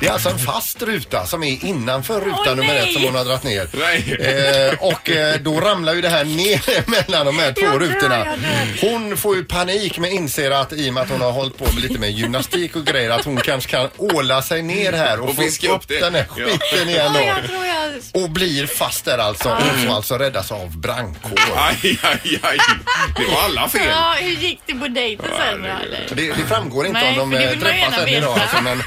Det 0.00 0.06
är 0.06 0.12
alltså 0.12 0.28
en 0.28 0.38
fast 0.38 0.82
ruta 0.82 1.26
som 1.26 1.42
är 1.42 1.64
innanför 1.64 2.20
ruta 2.20 2.38
Åh, 2.46 2.54
nummer 2.54 2.74
ett 2.74 2.84
nej. 2.84 2.94
som 2.94 3.02
hon 3.04 3.14
har 3.14 3.24
dragit 3.24 3.42
ner. 3.44 3.68
Nej. 3.72 4.16
Eh, 4.20 4.74
och 4.80 5.10
eh, 5.10 5.40
då 5.40 5.60
ramlar 5.60 5.94
ju 5.94 6.00
det 6.00 6.08
här 6.08 6.24
ner 6.24 6.90
mellan 6.90 7.26
de 7.26 7.38
här 7.38 7.52
två 7.52 7.60
Jag 7.60 7.72
dör, 7.72 7.78
rutorna. 7.86 8.18
jag 8.18 8.38
dör. 8.38 8.90
Hon 8.90 9.16
får 9.16 9.36
ju 9.36 9.44
panik 9.44 9.98
men 9.98 10.10
inser 10.10 10.50
att 10.50 10.72
i 10.72 10.90
och 10.90 10.94
med 10.94 11.02
att 11.02 11.10
hon 11.10 11.20
har 11.20 11.32
hållit 11.32 11.58
på 11.58 11.64
med 11.64 11.82
lite 11.82 11.98
med 11.98 12.10
gymnastik 12.10 12.76
och 12.76 12.84
grejer 12.86 13.10
att 13.10 13.24
hon 13.24 13.36
kanske 13.40 13.70
kan 13.70 13.88
åla 13.98 14.42
sig 14.42 14.62
ner 14.62 14.92
här 14.92 15.20
och, 15.20 15.28
Och 15.28 15.36
få 15.36 15.42
fiska 15.42 15.68
upp 15.68 15.74
upp 15.74 15.88
det. 15.88 16.00
den 16.00 16.14
här 16.14 16.26
Ja. 16.36 16.44
skiten 16.46 16.88
igen 16.88 17.10
Ja, 17.14 17.20
då. 17.20 17.26
jag 17.26 17.44
tror 17.50 17.66
jag... 17.66 17.74
Och 18.24 18.30
blir 18.30 18.66
fast 18.66 19.04
där 19.04 19.18
alltså 19.18 19.48
och 19.50 19.62
får 19.86 19.94
alltså 19.94 20.18
räddas 20.18 20.52
av 20.52 20.78
brandkår. 20.78 21.32
Aj, 21.56 21.98
aj, 22.02 22.38
aj. 22.42 22.58
Det 23.16 23.33
var 23.34 23.42
alla 23.44 23.68
fel. 23.68 23.88
Ja, 23.88 24.14
hur 24.18 24.30
gick 24.32 24.60
det 24.66 24.74
på 24.74 24.88
dejten 24.88 25.26
sen 25.38 25.62
då 25.62 25.68
eller? 25.68 26.06
Det, 26.14 26.32
det 26.32 26.46
framgår 26.48 26.86
inte 26.86 27.00
Nej, 27.00 27.20
om 27.20 27.30
för 27.30 27.38
de 27.38 27.44
det 27.44 27.44
eh, 27.44 27.50
vill 27.50 27.58
man 27.60 27.72
träffas 27.72 27.96
gärna 27.98 28.02
än 28.02 28.08
idag 28.08 28.38
alltså, 28.38 28.60
men 28.62 28.78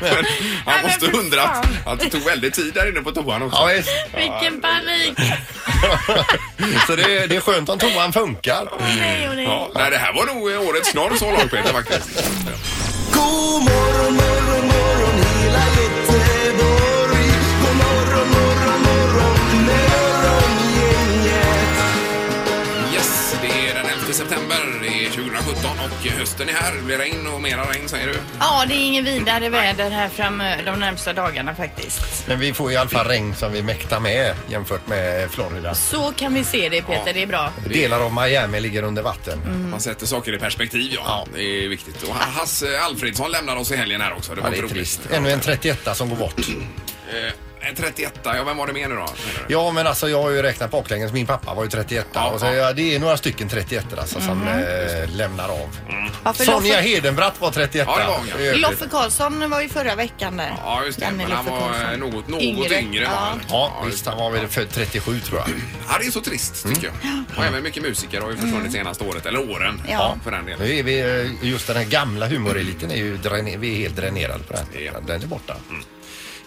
Men 0.00 0.24
han 0.64 0.74
men 0.74 0.82
måste 0.82 1.06
för 1.06 1.16
undra 1.18 1.42
att, 1.42 1.66
fan. 1.66 1.92
att 1.92 2.00
det 2.00 2.10
tog 2.10 2.24
väldigt 2.24 2.54
tid 2.54 2.74
där 2.74 2.88
inne 2.88 3.00
på 3.00 3.12
toan 3.12 3.42
också. 3.42 3.58
ja, 3.58 3.66
visst. 3.76 3.90
Vilken 4.16 4.60
panik! 4.60 5.18
Så 6.86 6.96
det, 6.96 7.26
det 7.26 7.36
är 7.36 7.40
skönt 7.40 7.68
om 7.68 7.78
toan 7.78 8.12
funkar. 8.12 8.68
Åh 8.72 8.78
nej, 8.98 9.26
åh 9.28 9.34
nej. 9.34 9.44
Ja, 9.44 9.70
nej, 9.74 9.90
det 9.90 9.98
här 9.98 10.12
var 10.12 10.26
nog 10.26 10.52
eh, 10.52 10.60
årets 10.68 10.90
knorr 10.92 11.16
så 11.16 11.30
långt 11.30 11.50
Peter 11.50 11.72
faktiskt. 11.72 12.08
God 13.12 13.62
morgon 13.62 14.16
september, 24.30 24.86
är 24.86 25.10
2017 25.10 25.70
och 25.84 26.10
hösten 26.10 26.48
är 26.48 26.52
här. 26.52 26.76
Det 26.76 26.82
blir 26.82 26.98
regn 26.98 27.26
och 27.26 27.40
mera 27.42 27.64
regn 27.64 27.88
säger 27.88 28.06
du. 28.06 28.14
Ja, 28.40 28.64
det 28.68 28.74
är 28.74 28.86
ingen 28.86 29.04
vidare 29.04 29.48
väder 29.48 29.90
här 29.90 30.08
fram 30.08 30.42
de 30.64 30.80
närmsta 30.80 31.12
dagarna 31.12 31.54
faktiskt. 31.54 32.28
Men 32.28 32.38
vi 32.38 32.52
får 32.54 32.72
i 32.72 32.76
alla 32.76 32.90
fall 32.90 33.06
regn 33.06 33.34
som 33.34 33.52
vi 33.52 33.62
mäktar 33.62 34.00
med 34.00 34.34
jämfört 34.48 34.86
med 34.88 35.30
Florida. 35.30 35.74
Så 35.74 36.12
kan 36.16 36.34
vi 36.34 36.44
se 36.44 36.68
det 36.68 36.82
Peter, 36.82 37.14
det 37.14 37.22
är 37.22 37.26
bra. 37.26 37.52
Delar 37.68 38.00
av 38.00 38.14
Miami 38.14 38.60
ligger 38.60 38.82
under 38.82 39.02
vatten. 39.02 39.68
Man 39.70 39.80
sätter 39.80 40.06
saker 40.06 40.32
i 40.32 40.38
perspektiv 40.38 40.92
ja. 40.94 41.00
Ja. 41.06 41.26
Det 41.34 41.64
är 41.64 41.68
viktigt. 41.68 42.02
Och 42.02 42.14
Hasse 42.14 42.80
Alfredsson 42.80 43.30
lämnade 43.30 43.60
oss 43.60 43.70
i 43.72 43.76
helgen 43.76 44.00
här 44.00 44.12
också. 44.12 44.34
Det 44.34 44.40
Ja, 44.40 44.44
var 44.44 44.50
det 44.50 44.58
är 44.58 44.68
trist. 44.68 45.00
Ännu 45.12 45.30
en 45.30 45.40
31 45.40 45.88
som 45.96 46.08
går 46.08 46.16
bort. 46.16 46.40
Eh, 47.12 47.32
31 47.76 48.12
ja 48.24 48.44
vem 48.44 48.56
var 48.56 48.66
det 48.66 48.72
med 48.72 48.88
nu 48.90 48.96
då? 48.96 49.06
Ja, 49.48 49.70
men 49.72 49.86
alltså 49.86 50.08
jag 50.08 50.22
har 50.22 50.30
ju 50.30 50.42
räknat 50.42 50.70
baklänges. 50.70 51.12
Min 51.12 51.26
pappa 51.26 51.54
var 51.54 51.62
ju 51.64 51.70
31 51.70 52.06
Ja, 52.12 52.30
och 52.30 52.40
så, 52.40 52.46
ja. 52.46 52.52
ja, 52.52 52.72
det 52.72 52.94
är 52.94 52.98
några 52.98 53.16
stycken 53.16 53.48
31 53.48 53.86
alltså 53.98 54.20
som 54.20 54.42
eh, 54.48 55.10
lämnar 55.16 55.48
av. 55.48 55.76
Ja, 56.24 56.32
för 56.32 56.44
Sonja 56.44 56.76
Loffe, 56.76 56.88
Hedenbratt 56.88 57.40
var 57.40 57.50
31 57.50 57.86
Ja, 57.88 57.98
det 57.98 58.06
var 58.06 58.16
hon, 58.16 58.44
ja. 58.44 58.68
Loffe 58.68 58.88
Karlsson 58.90 59.50
var 59.50 59.60
ju 59.60 59.68
förra 59.68 59.94
veckan 59.94 60.36
där. 60.36 60.54
Ja 60.64 60.84
just 60.84 60.98
det, 60.98 61.04
Janne 61.04 61.16
men 61.22 61.32
han 61.32 61.44
var 61.44 61.52
eh, 61.52 61.60
Karlsson. 61.60 62.00
något, 62.10 62.28
något 62.28 62.42
yngre, 62.42 62.80
Yngre, 62.80 63.04
var 63.04 63.12
ja. 63.12 63.18
han. 63.18 63.40
Ja, 63.48 63.82
just 63.84 63.94
visst. 63.96 64.06
Han 64.06 64.18
var 64.18 64.30
väl 64.30 64.48
född 64.48 64.70
37 64.70 65.20
tror 65.20 65.38
jag. 65.38 65.48
Ja, 65.88 65.98
det 66.00 66.06
är 66.06 66.10
så 66.10 66.20
trist 66.20 66.66
tycker 66.68 66.86
jag. 66.86 66.94
Och 67.38 67.44
även 67.44 67.62
mycket 67.62 67.82
musiker 67.82 68.20
har 68.20 68.30
ju 68.30 68.36
försvunnit 68.36 68.72
senaste 68.72 69.04
året, 69.04 69.26
eller 69.26 69.50
åren. 69.50 69.82
Ja. 69.88 70.16
För 70.24 70.30
den 70.30 70.44
delen. 70.44 70.60
Nu 70.60 70.76
är 70.78 70.82
vi, 70.82 71.00
eh, 71.00 71.48
just 71.48 71.66
den 71.66 71.76
här 71.76 71.84
gamla 71.84 72.26
humoreliten 72.26 72.90
är 72.90 72.96
ju 72.96 73.16
dräner, 73.16 73.56
vi 73.58 73.74
är 73.74 73.78
helt 73.78 73.96
dränerade 73.96 74.44
på 74.44 74.52
den. 74.52 74.84
Ja. 74.84 74.92
Den 75.06 75.22
är 75.22 75.26
borta. 75.26 75.56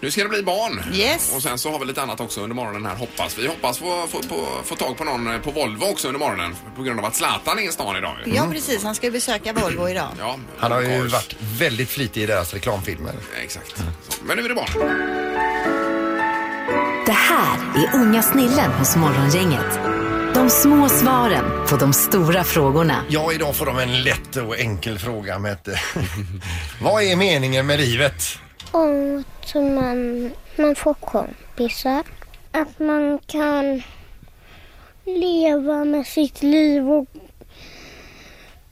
Nu 0.03 0.11
ska 0.11 0.23
det 0.23 0.29
bli 0.29 0.43
barn. 0.43 0.81
Yes. 0.93 1.33
Och 1.35 1.43
sen 1.43 1.57
så 1.59 1.71
har 1.71 1.79
vi 1.79 1.85
lite 1.85 2.01
annat 2.01 2.19
också 2.19 2.41
under 2.41 2.55
morgonen 2.55 2.85
här 2.85 2.95
hoppas 2.95 3.37
vi. 3.37 3.47
hoppas 3.47 3.77
få, 3.77 4.07
få, 4.07 4.21
få, 4.23 4.45
få 4.63 4.75
tag 4.75 4.97
på 4.97 5.03
någon 5.03 5.41
på 5.41 5.51
Volvo 5.51 5.85
också 5.85 6.07
under 6.07 6.19
morgonen 6.19 6.55
på 6.75 6.83
grund 6.83 6.99
av 6.99 7.05
att 7.05 7.15
Zlatan 7.15 7.59
är 7.59 7.69
i 7.69 7.71
stan 7.71 7.97
idag. 7.97 8.15
ju. 8.25 8.35
Ja, 8.35 8.47
precis. 8.51 8.83
Han 8.83 8.95
ska 8.95 9.05
ju 9.07 9.11
besöka 9.11 9.53
Volvo 9.53 9.89
idag. 9.89 10.07
Ja, 10.19 10.37
Han 10.57 10.71
har 10.71 10.81
ju 10.81 11.07
varit 11.07 11.35
väldigt 11.39 11.89
flitig 11.89 12.23
i 12.23 12.25
deras 12.25 12.53
reklamfilmer. 12.53 13.13
Exakt. 13.43 13.77
Så, 13.77 13.83
men 14.23 14.37
nu 14.37 14.45
är 14.45 14.49
det 14.49 14.55
barn. 14.55 14.69
Det 17.05 17.11
här 17.11 17.57
är 17.75 17.95
unga 17.95 18.21
snillen 18.23 18.71
hos 18.71 18.95
Morgongänget. 18.95 19.79
De 20.33 20.49
små 20.49 20.89
svaren 20.89 21.67
på 21.67 21.77
de 21.77 21.93
stora 21.93 22.43
frågorna. 22.43 23.03
Ja, 23.09 23.33
idag 23.33 23.55
får 23.55 23.65
de 23.65 23.79
en 23.79 24.03
lätt 24.03 24.35
och 24.35 24.59
enkel 24.59 24.99
fråga 24.99 25.39
med 25.39 25.53
ett, 25.53 25.67
Vad 26.81 27.03
är 27.03 27.15
meningen 27.15 27.65
med 27.65 27.79
livet? 27.79 28.39
Och 28.73 29.19
att 29.19 29.55
man, 29.55 30.31
man 30.55 30.75
får 30.75 30.93
kompisar. 30.93 32.03
Att 32.51 32.79
man 32.79 33.19
kan 33.25 33.83
leva 35.05 35.85
med 35.85 36.07
sitt 36.07 36.43
liv 36.43 36.91
och 36.91 37.05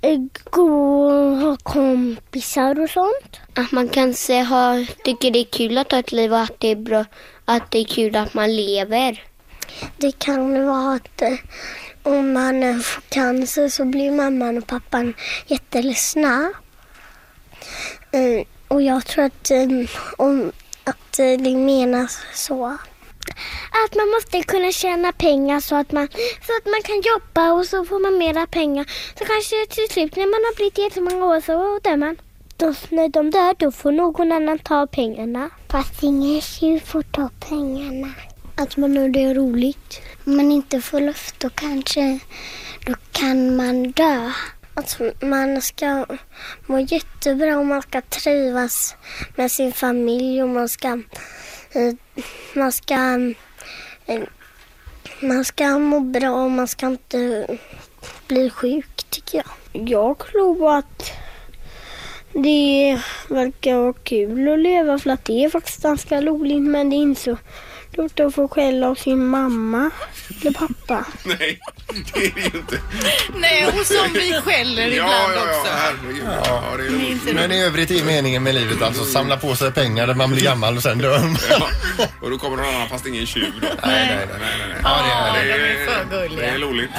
eh, 0.01 0.19
gå 0.43 1.05
och 1.05 1.37
ha 1.37 1.57
kompisar 1.63 2.79
och 2.79 2.89
sånt. 2.89 3.39
Att 3.55 3.71
man 3.71 3.89
kanske 3.89 4.41
har, 4.41 5.03
tycker 5.03 5.31
det 5.31 5.39
är 5.39 5.43
kul 5.43 5.77
att 5.77 5.91
ha 5.91 5.99
ett 5.99 6.11
liv 6.11 6.33
och 6.33 6.39
att 6.39 6.59
det 6.59 6.67
är 6.67 6.75
bra, 6.75 7.05
att 7.45 7.71
det 7.71 7.79
är 7.79 7.85
kul 7.85 8.15
att 8.15 8.33
man 8.33 8.55
lever. 8.55 9.23
Det 9.97 10.19
kan 10.19 10.65
vara 10.65 10.95
att 10.95 11.21
eh, 11.21 11.37
om 12.03 12.33
man 12.33 12.63
eh, 12.63 12.77
får 12.77 13.01
cancer 13.01 13.69
så 13.69 13.85
blir 13.85 14.11
mamman 14.11 14.57
och 14.57 14.67
pappan 14.67 15.13
jätteledsna. 15.47 16.53
Och 18.71 18.81
jag 18.81 19.05
tror 19.05 19.23
att, 19.23 19.51
eh, 19.51 19.67
om, 20.17 20.51
att 20.83 21.19
eh, 21.19 21.25
det 21.39 21.55
menas 21.55 22.19
så. 22.33 22.65
Att 23.85 23.95
man 23.95 24.09
måste 24.09 24.43
kunna 24.43 24.71
tjäna 24.71 25.11
pengar 25.11 25.59
så 25.59 25.75
att, 25.75 25.91
man, 25.91 26.07
så 26.47 26.51
att 26.57 26.65
man 26.65 26.81
kan 26.83 27.01
jobba 27.01 27.53
och 27.53 27.65
så 27.65 27.85
får 27.85 27.99
man 27.99 28.17
mera 28.17 28.47
pengar. 28.47 28.85
Så 29.19 29.25
kanske 29.25 29.55
till 29.69 29.89
slut 29.89 30.15
när 30.15 30.25
man 30.25 30.45
har 30.47 30.55
blivit 30.55 30.77
jättemånga 30.77 31.25
år 31.25 31.41
så 31.41 31.79
dör 31.83 31.97
man. 31.97 32.17
Då, 32.57 32.73
när 32.89 33.09
de 33.09 33.31
dör 33.31 33.55
då 33.57 33.71
får 33.71 33.91
någon 33.91 34.31
annan 34.31 34.59
ta 34.59 34.87
pengarna. 34.87 35.49
Fast 35.69 36.03
ingen 36.03 36.41
tjuv 36.41 36.79
får 36.79 37.01
ta 37.01 37.29
pengarna. 37.49 38.13
Att 38.55 38.77
man 38.77 38.97
har 38.97 39.09
det 39.09 39.33
roligt. 39.33 40.01
Om 40.25 40.35
man 40.37 40.51
inte 40.51 40.81
får 40.81 41.01
luft 41.01 41.39
då 41.39 41.49
kanske 41.49 42.19
då 42.85 42.93
kan 43.11 43.55
man 43.55 43.91
dö. 43.91 44.31
Att 44.73 45.01
man 45.21 45.61
ska 45.61 46.05
må 46.65 46.79
jättebra 46.79 47.57
och 47.57 47.65
man 47.65 47.81
ska 47.81 48.01
trivas 48.01 48.95
med 49.35 49.51
sin 49.51 49.73
familj 49.73 50.43
och 50.43 50.49
man 50.49 50.69
ska 50.69 50.87
eh, 51.71 51.93
man 52.53 52.71
ska 52.71 52.95
eh, 54.05 54.21
man 55.21 55.45
ska 55.45 55.79
må 55.79 55.99
bra 55.99 56.43
och 56.43 56.51
man 56.51 56.67
ska 56.67 56.87
inte 56.87 57.47
bli 58.27 58.49
sjuk 58.49 59.03
tycker 59.09 59.37
jag. 59.37 59.87
Jag 59.87 60.19
tror 60.19 60.77
att 60.77 61.11
det 62.33 63.01
verkar 63.29 63.77
vara 63.77 63.93
kul 63.93 64.53
att 64.53 64.59
leva 64.59 64.99
för 64.99 65.09
att 65.09 65.25
det 65.25 65.43
är 65.43 65.49
faktiskt 65.49 65.83
ganska 65.83 66.21
roligt 66.21 66.61
men 66.61 66.89
det 66.89 66.95
är 66.95 66.97
inte 66.97 67.21
så 67.21 67.37
roligt 67.97 68.19
att 68.19 68.35
få 68.35 68.47
skäll 68.47 68.83
av 68.83 68.95
sin 68.95 69.25
mamma 69.27 69.89
eller 70.41 70.51
pappa. 70.51 71.05
Nej, 71.23 71.59
det 72.13 72.19
är 72.25 72.31
det 72.35 72.39
ju 72.41 72.45
inte. 72.45 72.77
Nej, 73.35 73.65
och 73.67 73.85
som 73.85 74.13
vi 74.13 74.33
skäller 74.45 74.87
Ja, 74.87 74.93
ibland 74.93 75.11
ja, 75.11 75.31
ja, 75.35 75.59
också. 75.59 75.71
herregud. 75.73 76.23
Ja, 76.45 76.63
det 76.77 77.31
är. 77.31 77.33
Men 77.33 77.51
i 77.51 77.63
övrigt 77.63 77.91
är 77.91 78.03
meningen 78.03 78.43
med 78.43 78.55
livet 78.55 78.81
alltså 78.81 79.05
samla 79.05 79.37
på 79.37 79.55
sig 79.55 79.71
pengar 79.71 80.07
när 80.07 80.13
man 80.13 80.31
blir 80.31 80.43
gammal 80.43 80.77
och 80.77 80.83
sen 80.83 80.97
dör 80.97 81.19
man. 81.19 81.37
Ja. 81.49 81.67
Och 82.21 82.29
då 82.29 82.37
kommer 82.37 82.57
någon 82.57 82.75
annan 82.75 82.89
fast 82.89 83.05
ingen 83.07 83.25
tjuv 83.25 83.53
då. 83.61 83.67
Nej, 83.67 83.75
nej, 83.85 84.17
nej. 84.17 84.27
Nej, 84.39 84.67
nej. 84.67 84.77
Ja, 84.83 85.33
det 85.33 85.47
de 85.47 85.53
är 85.53 85.85
för 85.85 86.05
gulliga. 86.21 86.41
Det 86.41 86.47
är 86.53 86.59
roligt. 86.59 86.89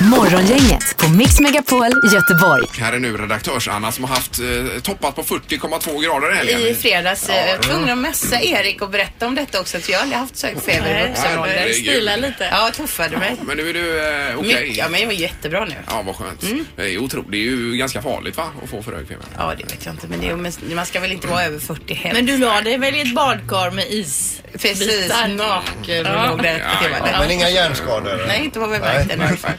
Morgongänget 0.00 0.96
på 0.96 1.08
Mix 1.08 1.40
Megapol 1.40 1.86
Göteborg. 2.14 2.62
Här 2.78 2.92
är 2.92 2.98
nu 2.98 3.16
redaktörs-Anna 3.16 3.92
som 3.92 4.04
har 4.04 4.14
haft 4.14 4.38
eh, 4.38 4.46
eh, 4.48 4.80
toppat 4.82 5.16
på 5.16 5.22
40,2 5.22 6.02
grader 6.04 6.32
i 6.32 6.36
helgen. 6.36 6.60
I 6.60 6.74
fredags 6.74 7.26
Ja. 7.28 7.34
ja. 7.34 7.62
tvungen 7.62 7.88
att 7.90 7.98
messa 7.98 8.40
Erik 8.40 8.82
och 8.82 8.90
berätta 8.90 9.26
om 9.26 9.34
detta 9.34 9.60
också. 9.60 9.78
För 9.78 9.92
jag 9.92 10.08
aldrig 10.14 10.18
haft 10.20 10.36
så 10.36 10.46
hög 10.46 10.62
feber 10.62 10.90
i 10.90 10.92
Nej, 10.92 11.08
vuxen 11.08 11.38
ålder. 11.38 11.72
Stila 11.72 12.16
lite. 12.16 12.48
Ja, 12.50 12.70
tuffade 12.76 13.16
mig. 13.16 13.36
Men 13.42 13.56
nu 13.56 13.68
är 13.70 13.74
du 13.74 13.98
eh, 14.30 14.38
okej? 14.38 14.54
Mycket, 14.62 14.76
ja, 14.76 14.88
men 14.88 15.00
jag 15.00 15.06
var 15.06 15.14
jättebra 15.14 15.64
nu. 15.64 15.74
Ja, 15.88 16.02
vad 16.02 16.16
skönt. 16.16 16.42
Mm. 16.42 16.66
Det 16.76 16.82
är 16.82 16.88
ju 16.88 16.98
otroligt. 16.98 17.30
Det 17.30 17.36
är 17.36 17.40
ju 17.40 17.76
ganska 17.76 18.02
farligt 18.02 18.36
va? 18.36 18.48
Att 18.64 18.70
få 18.70 18.82
för 18.82 18.92
hög 18.92 19.08
feber. 19.08 19.24
Ja, 19.38 19.54
det 19.58 19.64
vet 19.64 19.84
jag 19.86 19.94
inte. 19.94 20.06
Men 20.06 20.20
det 20.20 20.28
är, 20.28 20.36
men 20.36 20.52
man 20.76 20.86
ska 20.86 21.00
väl 21.00 21.12
inte 21.12 21.26
vara 21.26 21.44
över 21.44 21.58
40 21.58 21.94
hem. 21.94 22.16
Men 22.16 22.26
du 22.26 22.38
la 22.38 22.60
dig 22.60 22.78
väl 22.78 22.94
i 22.94 23.00
ett 23.00 23.14
badkar 23.14 23.70
med 23.70 23.86
is? 23.90 24.38
Precis, 24.58 25.02
bitar? 25.02 25.28
naken 25.28 26.06
och 26.06 26.12
Ja. 26.12 26.26
låg 26.30 26.42
där 26.42 26.58
Ja, 26.58 26.72
ett 26.72 26.84
timmar. 26.84 27.10
ja. 27.12 27.18
Men 27.20 27.30
inga 27.30 27.50
hjärnskador? 27.50 28.24
Nej, 28.28 28.44
inte 28.44 28.58
vad 28.58 28.70
vi 28.70 28.78
märkte 28.78 29.14
i 29.16 29.20
alla 29.20 29.36
fall. 29.36 29.50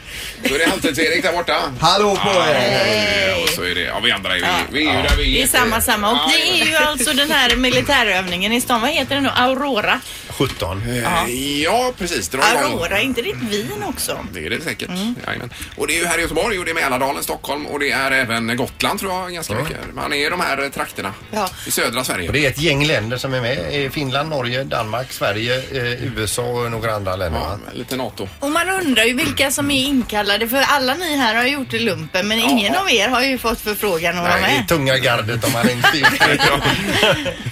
Då 0.42 0.54
är 0.54 0.58
det 0.58 0.64
Halvtids-Erik 0.66 1.22
där 1.22 1.32
borta. 1.32 1.56
Hallå 1.80 2.16
på 2.16 2.30
er! 2.30 3.42
Och 3.42 3.48
så 3.48 3.62
är 3.62 3.74
det, 3.74 3.80
ja 3.80 4.00
vi 4.04 4.10
andra 4.10 4.36
är, 4.36 4.40
vi, 4.40 4.78
vi 4.80 4.88
är 4.88 4.96
ju 4.96 5.02
där 5.08 5.16
vi 5.16 5.34
Det 5.34 5.42
är 5.42 5.46
samma, 5.46 5.80
samma. 5.80 6.10
Och 6.10 6.16
Ja, 6.16 6.30
det 6.36 6.60
är 6.60 6.66
ju 6.66 6.76
alltså 6.76 7.12
den 7.12 7.30
här 7.30 7.56
militärövningen 7.56 8.52
i 8.52 8.60
stan. 8.60 8.80
Vad 8.80 8.90
heter 8.90 9.14
den 9.14 9.24
nu? 9.24 9.30
Aurora? 9.36 10.00
17. 10.38 10.82
Ja, 11.04 11.28
ja 11.64 11.92
precis. 11.98 12.28
Dra 12.28 12.38
igång. 12.38 12.72
Aurora, 12.72 12.98
är 12.98 13.02
inte 13.02 13.22
det 13.22 13.30
ett 13.30 13.42
vin 13.50 13.82
också? 13.88 14.18
Det 14.32 14.46
är 14.46 14.50
det 14.50 14.60
säkert. 14.60 14.88
Mm. 14.88 15.14
Jajamän. 15.26 15.50
Och 15.76 15.86
det 15.86 15.94
är 15.96 15.98
ju 15.98 16.06
här 16.06 16.18
i 16.18 16.20
Göteborg 16.20 16.58
och 16.58 16.64
det 16.64 16.70
är 16.70 16.74
Mälardalen, 16.74 17.22
Stockholm 17.22 17.66
och 17.66 17.78
det 17.80 17.90
är 17.90 18.10
även 18.10 18.56
Gotland 18.56 19.00
tror 19.00 19.12
jag 19.12 19.32
ganska 19.32 19.54
mycket. 19.54 19.76
Man 19.94 20.12
är 20.12 20.26
i 20.26 20.30
de 20.30 20.40
här 20.40 20.68
trakterna 20.68 21.12
Ja. 21.32 21.50
i 21.66 21.70
södra 21.70 22.04
Sverige. 22.04 22.26
Och 22.28 22.32
det 22.32 22.46
är 22.46 22.50
ett 22.50 22.58
gäng 22.60 22.86
länder 22.86 23.16
som 23.16 23.34
är 23.34 23.40
med. 23.40 23.84
Eh, 23.84 23.90
Finland, 23.90 24.28
Norge, 24.28 24.64
Danmark, 24.64 25.12
Sverige, 25.12 25.56
eh, 25.58 26.04
USA 26.16 26.42
och 26.42 26.70
några 26.70 26.94
andra 26.94 27.16
länder. 27.16 27.40
Ja, 27.40 27.46
va? 27.48 27.58
lite 27.72 27.96
NATO. 27.96 28.28
Och 28.40 28.50
man 28.50 28.68
undrar 28.68 29.04
ju 29.04 29.12
vilka 29.14 29.50
som 29.50 29.70
är 29.70 29.84
inkallade 29.84 30.48
för 30.48 30.62
alla 30.68 30.94
ni 30.94 31.16
här 31.16 31.34
har 31.34 31.44
gjort 31.44 31.72
lumpen 31.72 32.28
men 32.28 32.38
ingen 32.38 32.74
av 32.74 32.90
er 32.90 33.08
har 33.08 33.22
ju 33.22 33.38
fått 33.38 33.60
förfrågan 33.60 34.16
att 34.18 34.22
vara 34.24 34.34
Nej, 34.34 34.42
det 34.42 34.48
är 34.54 34.58
med. 34.58 34.68
tunga 34.68 34.98
gardet 34.98 35.44
om 35.44 35.52
man 35.52 35.70
inte 35.70 35.98
gjort 35.98 36.18
det. 36.18 36.60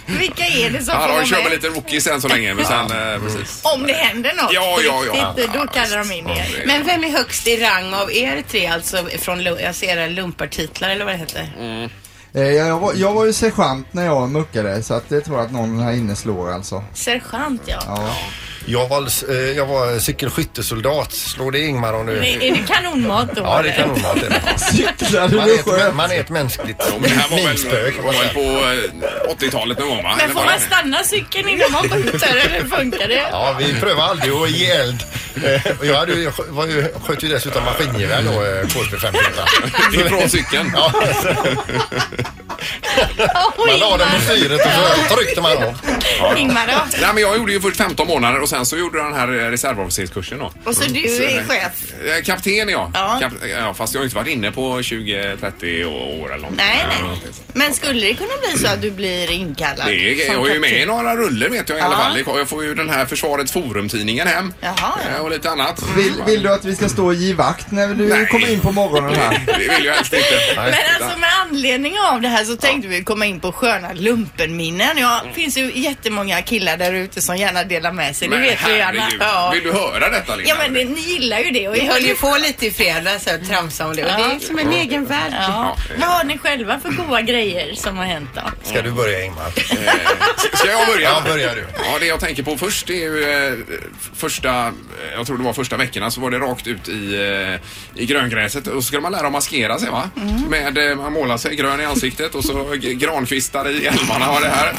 Vilka 0.06 0.44
är 0.46 0.70
det 0.70 0.82
som 0.84 0.94
Ja, 0.94 1.00
får 1.00 1.08
de 1.08 1.14
vara 1.14 1.24
kör 1.26 1.36
med 1.36 1.44
med? 1.44 1.52
lite 1.52 1.68
rookies 1.68 2.06
än 2.06 2.20
så 2.20 2.28
länge. 2.28 2.54
Men 2.54 2.64
sen, 2.88 3.12
eh, 3.14 3.20
precis. 3.20 3.60
Om 3.64 3.86
det 3.86 3.92
händer 3.92 4.32
något 4.42 4.52
Ja, 4.52 4.78
ja, 4.86 5.02
ja. 5.06 5.12
riktigt, 5.12 5.54
då 5.54 5.66
kallar 5.66 5.98
de 5.98 6.12
in 6.12 6.28
er. 6.28 6.62
Men 6.66 6.86
vem 6.86 7.04
är 7.04 7.08
högst 7.10 7.46
i 7.48 7.56
rang 7.64 7.94
av 7.94 8.12
er 8.12 8.44
tre, 8.50 8.66
alltså 8.66 8.96
från 9.18 9.40
lu- 9.40 9.62
jag 9.62 9.74
ser 9.74 9.96
era 9.96 10.06
lumpartitlar 10.06 10.90
eller 10.90 11.04
vad 11.04 11.14
det 11.14 11.18
heter? 11.18 11.52
Eh, 12.34 12.42
Jag 12.42 12.78
var, 12.78 12.92
jag 12.96 13.12
var 13.12 13.24
ju 13.26 13.32
sergeant 13.32 13.86
när 13.92 14.04
jag 14.04 14.28
muckade 14.30 14.82
så 14.82 14.94
att 14.94 15.08
det 15.08 15.20
tror 15.20 15.36
jag 15.36 15.46
att 15.46 15.52
någon 15.52 15.80
här 15.80 15.92
inne 15.92 16.16
slår 16.16 16.52
alltså. 16.52 16.84
Sergeant 16.94 17.62
ja. 17.66 17.82
Ja. 17.86 18.14
Jag 18.66 18.88
var, 18.88 19.08
eh, 19.30 19.36
jag 19.56 19.66
var 19.66 19.98
cykelskyttesoldat. 19.98 21.12
Slår 21.12 21.52
det 21.52 21.58
Ingmar 21.60 21.92
om 21.92 22.06
du... 22.06 22.12
Är 22.16 22.38
det 22.52 22.58
kanonmat 22.74 23.28
då? 23.34 23.42
Ja, 23.42 23.62
det 23.62 23.68
eller? 23.70 23.78
kan 23.78 23.88
nog 23.88 23.98
vara 23.98 24.14
det. 24.14 24.58
Cyklade 24.72 25.36
Man 25.36 25.46
du 25.48 25.54
är, 25.54 25.88
ett, 25.88 25.94
man 25.94 26.10
är 26.10 26.20
ett 26.20 26.28
mänskligt 26.28 26.76
Ja, 26.78 26.84
men 27.00 27.02
det 27.02 27.16
här 27.16 27.28
var 27.30 27.36
väl, 27.36 28.02
var 28.02 28.32
på 28.34 28.40
eh, 28.40 29.34
80-talet 29.48 29.78
någon 29.78 29.88
gång 29.88 30.02
va? 30.04 30.14
Men 30.18 30.30
får 30.30 30.44
man 30.44 30.60
stanna 30.60 31.02
cykeln 31.04 31.48
innan 31.48 31.72
man 31.72 31.82
skjuter 31.88 32.36
eller 32.36 32.68
funkar 32.76 33.08
det? 33.08 33.26
Ja, 33.30 33.56
vi 33.58 33.74
prövar 33.80 34.02
aldrig 34.02 34.32
att 34.32 34.50
ge 34.50 34.70
eld. 34.70 35.02
Eh, 35.44 35.60
Jag 35.82 35.94
hade, 35.96 36.12
ju- 36.12 36.32
var 36.48 36.66
ju, 36.66 36.88
sköt 37.06 37.22
ju 37.24 37.28
dessutom 37.28 37.64
maskingevär 37.64 38.22
då, 38.22 38.30
eh, 38.44 38.66
KSP 38.66 38.96
58. 39.00 39.44
Ifrån 39.94 40.28
cykeln? 40.28 40.72
Ja, 40.74 40.92
man 43.66 43.78
la 43.78 43.96
den 43.96 44.08
på 44.10 44.20
styret 44.20 44.60
och 44.66 44.72
så 45.08 45.14
tryckte 45.16 45.40
man 45.40 45.52
av. 45.52 46.38
Ingmar 46.38 46.66
då? 46.66 46.72
Nej, 47.00 47.10
men 47.14 47.22
jag 47.22 47.36
gjorde 47.36 47.52
ju 47.52 47.60
först 47.60 47.76
15 47.76 48.06
månader 48.06 48.40
och 48.40 48.48
sen 48.52 48.66
så 48.66 48.76
gjorde 48.76 48.98
jag 48.98 49.06
den 49.06 49.14
här 49.14 49.28
eh, 49.28 49.50
reservofficerskursen 49.50 50.38
då. 50.38 50.52
Och 50.64 50.76
så 50.76 50.84
du 50.84 51.00
är 51.00 51.44
chef? 51.44 51.72
Eh, 52.18 52.22
Kapten 52.24 52.68
ja. 52.68 52.90
Ja. 52.94 53.18
Kap 53.20 53.32
ja. 53.58 53.74
Fast 53.74 53.94
jag 53.94 54.00
har 54.00 54.04
inte 54.04 54.16
varit 54.16 54.28
inne 54.28 54.52
på 54.52 54.78
20-30 54.78 55.84
år 55.84 56.34
eller 56.34 56.42
något. 56.42 56.56
Nej, 56.56 56.84
nej. 56.88 57.18
Men 57.52 57.74
skulle 57.74 58.06
det 58.06 58.14
kunna 58.14 58.32
bli 58.50 58.58
så 58.58 58.66
att 58.66 58.82
du 58.82 58.90
blir 58.90 59.30
inkallad? 59.32 59.86
Det 59.86 59.94
är, 60.22 60.32
jag 60.32 60.48
är 60.48 60.54
ju 60.54 60.60
med 60.60 60.82
i 60.82 60.86
några 60.86 61.16
ruller 61.16 61.48
vet 61.48 61.68
jag 61.68 61.78
i 61.78 61.80
alla 61.80 61.96
fall. 61.96 62.22
Jag 62.26 62.48
får 62.48 62.64
ju 62.64 62.74
den 62.74 62.88
här 62.90 63.06
Försvarets 63.06 63.52
Forum-tidningen 63.52 64.26
hem. 64.26 64.52
Jaha, 64.60 64.74
Eh, 65.06 65.12
ja. 65.16 65.20
Och 65.22 65.30
lite 65.30 65.50
annat. 65.50 65.82
Vill, 65.96 66.12
vill 66.26 66.42
du 66.42 66.52
att 66.52 66.64
vi 66.64 66.76
ska 66.76 66.88
stå 66.88 67.06
och 67.06 67.14
ge 67.14 67.34
vakt 67.34 67.70
när 67.70 67.88
du 67.88 68.08
Nej. 68.08 68.26
kommer 68.26 68.52
in 68.52 68.60
på 68.60 68.72
morgonen 68.72 69.14
här? 69.14 69.42
Det 69.58 69.76
vill 69.76 69.84
jag 69.84 69.94
helst 69.94 70.12
inte. 70.12 70.54
Men 70.56 70.74
alltså 71.00 71.18
med 71.18 71.28
anledning 71.42 71.94
av 72.12 72.20
det 72.20 72.28
här 72.28 72.44
så 72.44 72.56
tänkte 72.56 72.88
vi 72.88 73.04
komma 73.04 73.26
in 73.26 73.40
på 73.40 73.52
sköna 73.52 73.92
lumpenminnen. 73.92 74.98
Ja, 74.98 75.22
det 75.28 75.32
finns 75.32 75.56
ju 75.58 75.72
jättemånga 75.74 76.42
killar 76.42 76.76
där 76.76 76.92
ute 76.92 77.20
som 77.22 77.36
gärna 77.36 77.64
delar 77.64 77.92
med 77.92 78.16
sig. 78.16 78.28
Men 78.28 78.41
vet 78.42 78.68
vi 78.68 78.76
gärna. 78.76 79.08
Ja. 79.20 79.50
Vill 79.54 79.62
du 79.64 79.72
höra 79.72 80.08
detta 80.10 80.36
Linda? 80.36 80.48
ja, 80.50 80.56
men 80.58 80.74
det, 80.74 80.84
ni 80.84 81.00
gillar 81.00 81.38
ju 81.38 81.50
det. 81.50 81.68
Och 81.68 81.74
Vi 81.74 81.86
höll 81.86 82.02
ju 82.02 82.14
på 82.14 82.36
lite 82.42 82.66
i 82.66 82.70
fredags 82.70 83.26
och 83.26 83.48
tramsade 83.48 83.90
om 83.90 83.96
det 83.96 84.02
och 84.04 84.10
det 84.18 84.34
är 84.34 84.38
som 84.38 84.58
en 84.58 84.72
egen 84.72 85.04
värld. 85.06 85.32
Ja. 85.32 85.76
Vad 86.00 86.08
har 86.08 86.24
ni 86.24 86.38
själva 86.38 86.80
för 86.80 86.90
goda 86.90 87.20
grejer 87.20 87.74
som 87.74 87.96
har 87.96 88.04
hänt 88.04 88.30
då? 88.34 88.40
Ska 88.62 88.82
du 88.82 88.90
börja 88.90 89.24
Ingmar? 89.24 89.50
Ska 90.56 90.70
jag 90.70 90.86
börja? 90.86 91.10
Ja, 91.10 91.22
börja 91.24 91.54
du. 91.54 91.66
Ja, 91.84 91.98
det 92.00 92.06
jag 92.06 92.20
tänker 92.20 92.42
på 92.42 92.56
först 92.58 92.90
är 92.90 92.94
ju 92.94 93.24
eh, 93.46 93.52
första, 94.16 94.66
eh, 94.66 94.72
jag 95.16 95.26
tror 95.26 95.38
det 95.38 95.44
var 95.44 95.52
första 95.52 95.76
veckorna 95.76 96.10
så 96.10 96.20
var 96.20 96.30
det 96.30 96.38
rakt 96.38 96.66
ut 96.66 96.88
i, 96.88 97.14
eh, 97.94 98.02
i 98.02 98.06
gröngräset 98.06 98.66
och 98.66 98.74
så 98.74 98.82
skulle 98.82 99.02
man 99.02 99.12
lära 99.12 99.26
att 99.26 99.32
maskera 99.32 99.78
sig 99.78 99.90
va? 99.90 100.10
Med, 100.48 100.90
eh, 100.90 100.96
man 100.96 101.12
målar 101.12 101.36
sig 101.36 101.56
grön 101.56 101.80
i 101.80 101.84
ansiktet 101.84 102.34
och 102.34 102.44
så 102.44 102.64
g- 102.74 102.94
grankvistar 102.94 103.68
i 103.70 103.84
hjälmarna 103.84 104.30
och 104.30 104.40
det 104.40 104.48
här. 104.54 104.74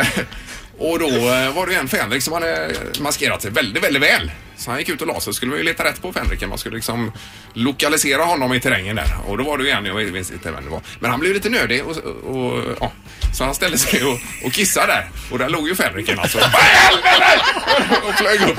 Eh, 0.00 0.06
och 0.78 0.98
då 0.98 1.08
eh, 1.08 1.54
var 1.54 1.66
det 1.66 1.72
ju 1.72 1.78
en 1.78 1.88
fänrik 1.88 2.22
som 2.22 2.32
hade 2.32 2.72
maskerat 3.00 3.42
sig 3.42 3.50
väldigt, 3.50 3.84
väldigt 3.84 4.02
väl. 4.02 4.30
Så 4.56 4.70
han 4.70 4.78
gick 4.78 4.88
ut 4.88 5.00
och 5.00 5.06
la 5.06 5.20
sig. 5.20 5.34
skulle 5.34 5.52
vi 5.52 5.58
ju 5.58 5.64
leta 5.64 5.84
rätt 5.84 6.02
på 6.02 6.12
fänriken. 6.12 6.48
Man 6.48 6.58
skulle 6.58 6.76
liksom 6.76 7.12
lokalisera 7.52 8.22
honom 8.24 8.54
i 8.54 8.60
terrängen 8.60 8.96
där. 8.96 9.16
Och 9.26 9.38
då 9.38 9.44
var 9.44 9.58
det 9.58 9.64
ju 9.64 9.70
en, 9.70 9.84
jag 9.84 10.12
minns 10.12 10.30
inte 10.30 10.50
vem 10.50 10.64
det 10.64 10.70
var. 10.70 10.80
Men 11.00 11.10
han 11.10 11.20
blev 11.20 11.32
lite 11.34 11.48
nödig 11.48 11.84
och, 11.84 11.96
och, 11.96 12.52
och 12.52 12.62
ja. 12.80 12.92
Så 13.38 13.44
han 13.44 13.54
ställde 13.54 13.78
sig 13.78 14.04
och, 14.04 14.18
och 14.44 14.52
kissade 14.52 14.86
där. 14.86 15.08
Och 15.30 15.38
där 15.38 15.48
låg 15.48 15.68
ju 15.68 15.74
fänriken 15.74 16.18
alltså. 16.18 16.38
Vad 16.38 16.48
i 16.48 16.64
helvete! 16.64 18.06
och 18.08 18.14
flög 18.14 18.40
upp. 18.50 18.58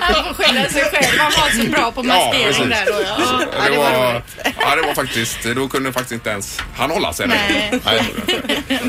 Han 0.00 0.24
får 0.24 0.34
skylla 0.42 0.68
sig 0.68 0.82
själv. 0.82 1.18
Han 1.18 1.32
var 1.32 1.64
så 1.64 1.70
bra 1.70 1.92
på 1.92 2.02
maskering 2.02 2.68
där 2.68 2.86
då. 2.86 3.02
Ja, 3.02 3.42
Ja, 3.56 3.70
det, 3.70 3.76
var, 3.76 4.22
ja, 4.60 4.76
det 4.76 4.82
var 4.82 4.94
faktiskt, 4.94 5.42
då 5.56 5.68
kunde 5.68 5.92
faktiskt 5.92 6.12
inte 6.12 6.30
ens 6.30 6.60
han 6.76 6.90
hålla 6.90 7.12
sig. 7.12 7.26
Nej. 7.28 7.80
Nej. 7.84 8.02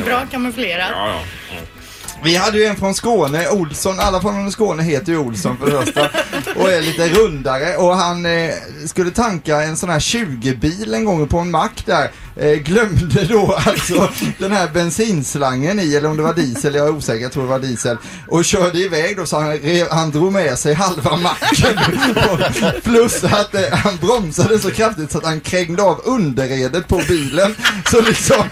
Bra 0.05 0.25
kamouflerat. 0.31 0.91
Ja, 0.93 1.21
ja. 1.49 1.55
Vi 2.23 2.35
hade 2.35 2.57
ju 2.57 2.65
en 2.65 2.75
från 2.75 2.93
Skåne, 2.93 3.49
Olsson, 3.49 3.99
alla 3.99 4.21
från 4.21 4.51
Skåne 4.51 4.83
heter 4.83 5.11
ju 5.11 5.17
Olsson 5.17 5.57
för 5.57 5.65
det 5.65 5.85
första. 5.85 6.09
Och 6.55 6.71
är 6.71 6.81
lite 6.81 7.09
rundare. 7.09 7.77
Och 7.77 7.95
han 7.95 8.25
eh, 8.25 8.53
skulle 8.85 9.11
tanka 9.11 9.61
en 9.61 9.77
sån 9.77 9.89
här 9.89 9.99
20-bil 9.99 10.93
en 10.93 11.05
gång 11.05 11.27
på 11.27 11.39
en 11.39 11.51
mack 11.51 11.83
där. 11.85 12.11
Eh, 12.35 12.51
glömde 12.57 13.23
då 13.25 13.59
alltså 13.65 14.09
den 14.37 14.51
här 14.51 14.67
bensinslangen 14.73 15.79
i, 15.79 15.95
eller 15.95 16.09
om 16.09 16.17
det 16.17 16.23
var 16.23 16.33
diesel, 16.33 16.75
jag 16.75 16.87
är 16.87 16.91
osäker, 16.91 17.21
jag 17.23 17.31
tror 17.31 17.43
det 17.43 17.49
var 17.49 17.59
diesel. 17.59 17.97
Och 18.27 18.45
körde 18.45 18.77
iväg 18.79 19.17
då 19.17 19.25
så 19.25 19.39
han, 19.39 19.53
rev- 19.53 19.87
han 19.91 20.11
drog 20.11 20.31
med 20.33 20.59
sig 20.59 20.73
halva 20.73 21.15
macken. 21.15 21.79
Plus 22.83 23.23
att 23.23 23.55
eh, 23.55 23.61
han 23.71 23.97
bromsade 23.97 24.59
så 24.59 24.71
kraftigt 24.71 25.11
så 25.11 25.17
att 25.17 25.25
han 25.25 25.39
krängde 25.41 25.83
av 25.83 26.01
underredet 26.05 26.87
på 26.87 27.01
bilen. 27.07 27.55
Så 27.91 28.01
liksom, 28.01 28.43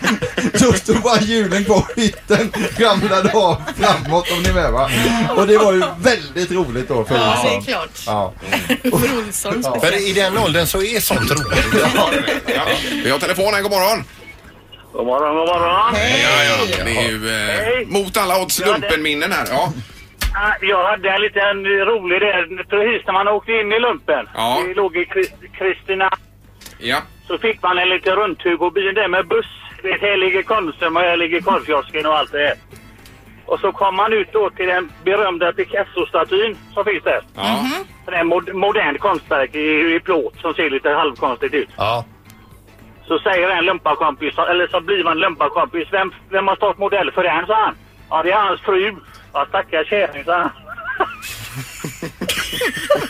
då 0.54 0.74
stod 0.74 1.02
bara 1.02 1.20
hjulen 1.22 1.65
kvar, 1.65 1.86
hytten 1.96 2.52
ramlade 2.78 3.32
av 3.32 3.62
framåt 3.78 4.32
om 4.32 4.44
ni 4.44 4.50
är 4.50 4.54
med 4.54 4.72
va. 4.72 4.89
Och 5.38 5.48
det 5.48 5.58
var 5.58 5.74
ju 5.74 5.84
väldigt 6.02 6.52
roligt 6.52 6.88
då 6.88 7.06
för 7.06 7.15
Ja, 7.15 7.46
det 7.50 7.56
är 7.56 7.62
klart. 7.74 7.89
Ja. 8.06 8.34
För 8.84 9.18
Olsson 9.18 9.63
För 9.63 9.78
speciellt. 9.80 10.02
i 10.08 10.13
den 10.13 10.38
åldern 10.38 10.68
så 10.68 10.82
är 10.84 11.00
sånt 11.00 11.32
roligt. 11.32 11.84
Ja. 12.56 12.68
Vi 13.04 13.10
har 13.10 13.20
telefon 13.20 13.54
här, 13.54 13.62
god 13.70 13.78
morgon. 13.80 14.04
God 14.94 15.06
morgon, 15.06 15.36
god 15.38 15.48
morgon. 15.48 15.94
Ja, 16.24 16.44
ja. 16.44 16.84
Det 16.86 16.92
är 16.98 17.10
ju 17.10 17.30
eh, 17.30 17.66
Hej. 17.66 17.86
mot 17.86 18.18
alla 18.18 18.42
odds 18.42 18.60
lumpenminnen 18.66 19.32
här. 19.32 19.48
Ja. 19.52 19.72
Ah, 20.36 20.54
Jag 20.62 20.84
hade 20.92 21.10
en 21.10 21.22
liten 21.22 21.66
rolig 21.66 22.22
där. 22.22 22.64
Precis 22.70 23.06
när 23.08 23.14
man 23.14 23.28
åkte 23.28 23.52
in 23.52 23.72
i 23.72 23.80
lumpen. 23.80 24.26
Ja. 24.36 24.64
Vi 24.68 24.74
låg 24.74 24.98
i 24.98 25.06
Krist- 25.06 25.52
Kristina. 25.58 26.10
ja. 26.80 26.98
Så 27.28 27.38
fick 27.38 27.62
man 27.64 27.78
en 27.78 27.90
liten 27.90 28.16
rundtur 28.16 28.58
på 28.58 28.70
byn 28.70 28.96
där 28.96 29.08
med 29.08 29.28
buss. 29.28 29.46
Du 29.82 29.92
Vet, 29.92 30.02
här 30.02 30.18
ligger 30.18 30.42
Konsum 30.44 30.96
och 30.98 31.02
här 31.02 31.18
ligger 31.18 31.42
korvkiosken 31.42 32.06
och 32.06 32.18
allt 32.18 32.32
det 32.32 32.38
här. 32.40 32.54
Och 33.46 33.60
så 33.60 33.72
kom 33.72 33.96
man 33.96 34.14
ut 34.14 34.28
då 34.34 34.50
till 34.50 34.68
den 34.68 34.92
berömda 35.06 35.52
Picasso-statyn 35.54 36.56
som 36.74 36.86
finns 36.86 37.04
där. 37.04 37.22
Ja. 37.36 37.66
Det 38.06 38.16
är 38.16 38.20
en 38.20 38.28
mod 38.28 38.54
modern 38.56 38.98
konstverk 38.98 39.56
i, 39.56 39.96
i 39.96 40.00
plåt 40.00 40.34
som 40.42 40.54
ser 40.54 40.70
lite 40.70 40.90
halvkonstigt 40.90 41.54
ut. 41.54 41.70
Ja. 41.78 42.06
Så 43.10 43.19
säger 43.19 43.50
en 43.50 43.65
lumparkompis, 43.65 44.38
eller 44.38 44.67
så 44.67 44.82
blir 44.82 45.04
man 45.04 45.19
lumparkompis, 45.19 45.88
vem, 45.91 46.13
vem 46.30 46.48
har 46.48 46.56
stått 46.56 46.78
modell 46.78 47.12
för 47.12 47.24
den, 47.24 47.45
sa 47.45 47.65
han. 47.65 47.76
Ja, 48.10 48.24
det 48.24 48.32
är 48.32 48.36
hans 48.36 48.62
fru. 48.62 48.95
Ja, 49.34 49.45
stackars 49.50 49.89
kärring, 49.89 50.24
sa 50.24 50.38
han. 50.38 50.52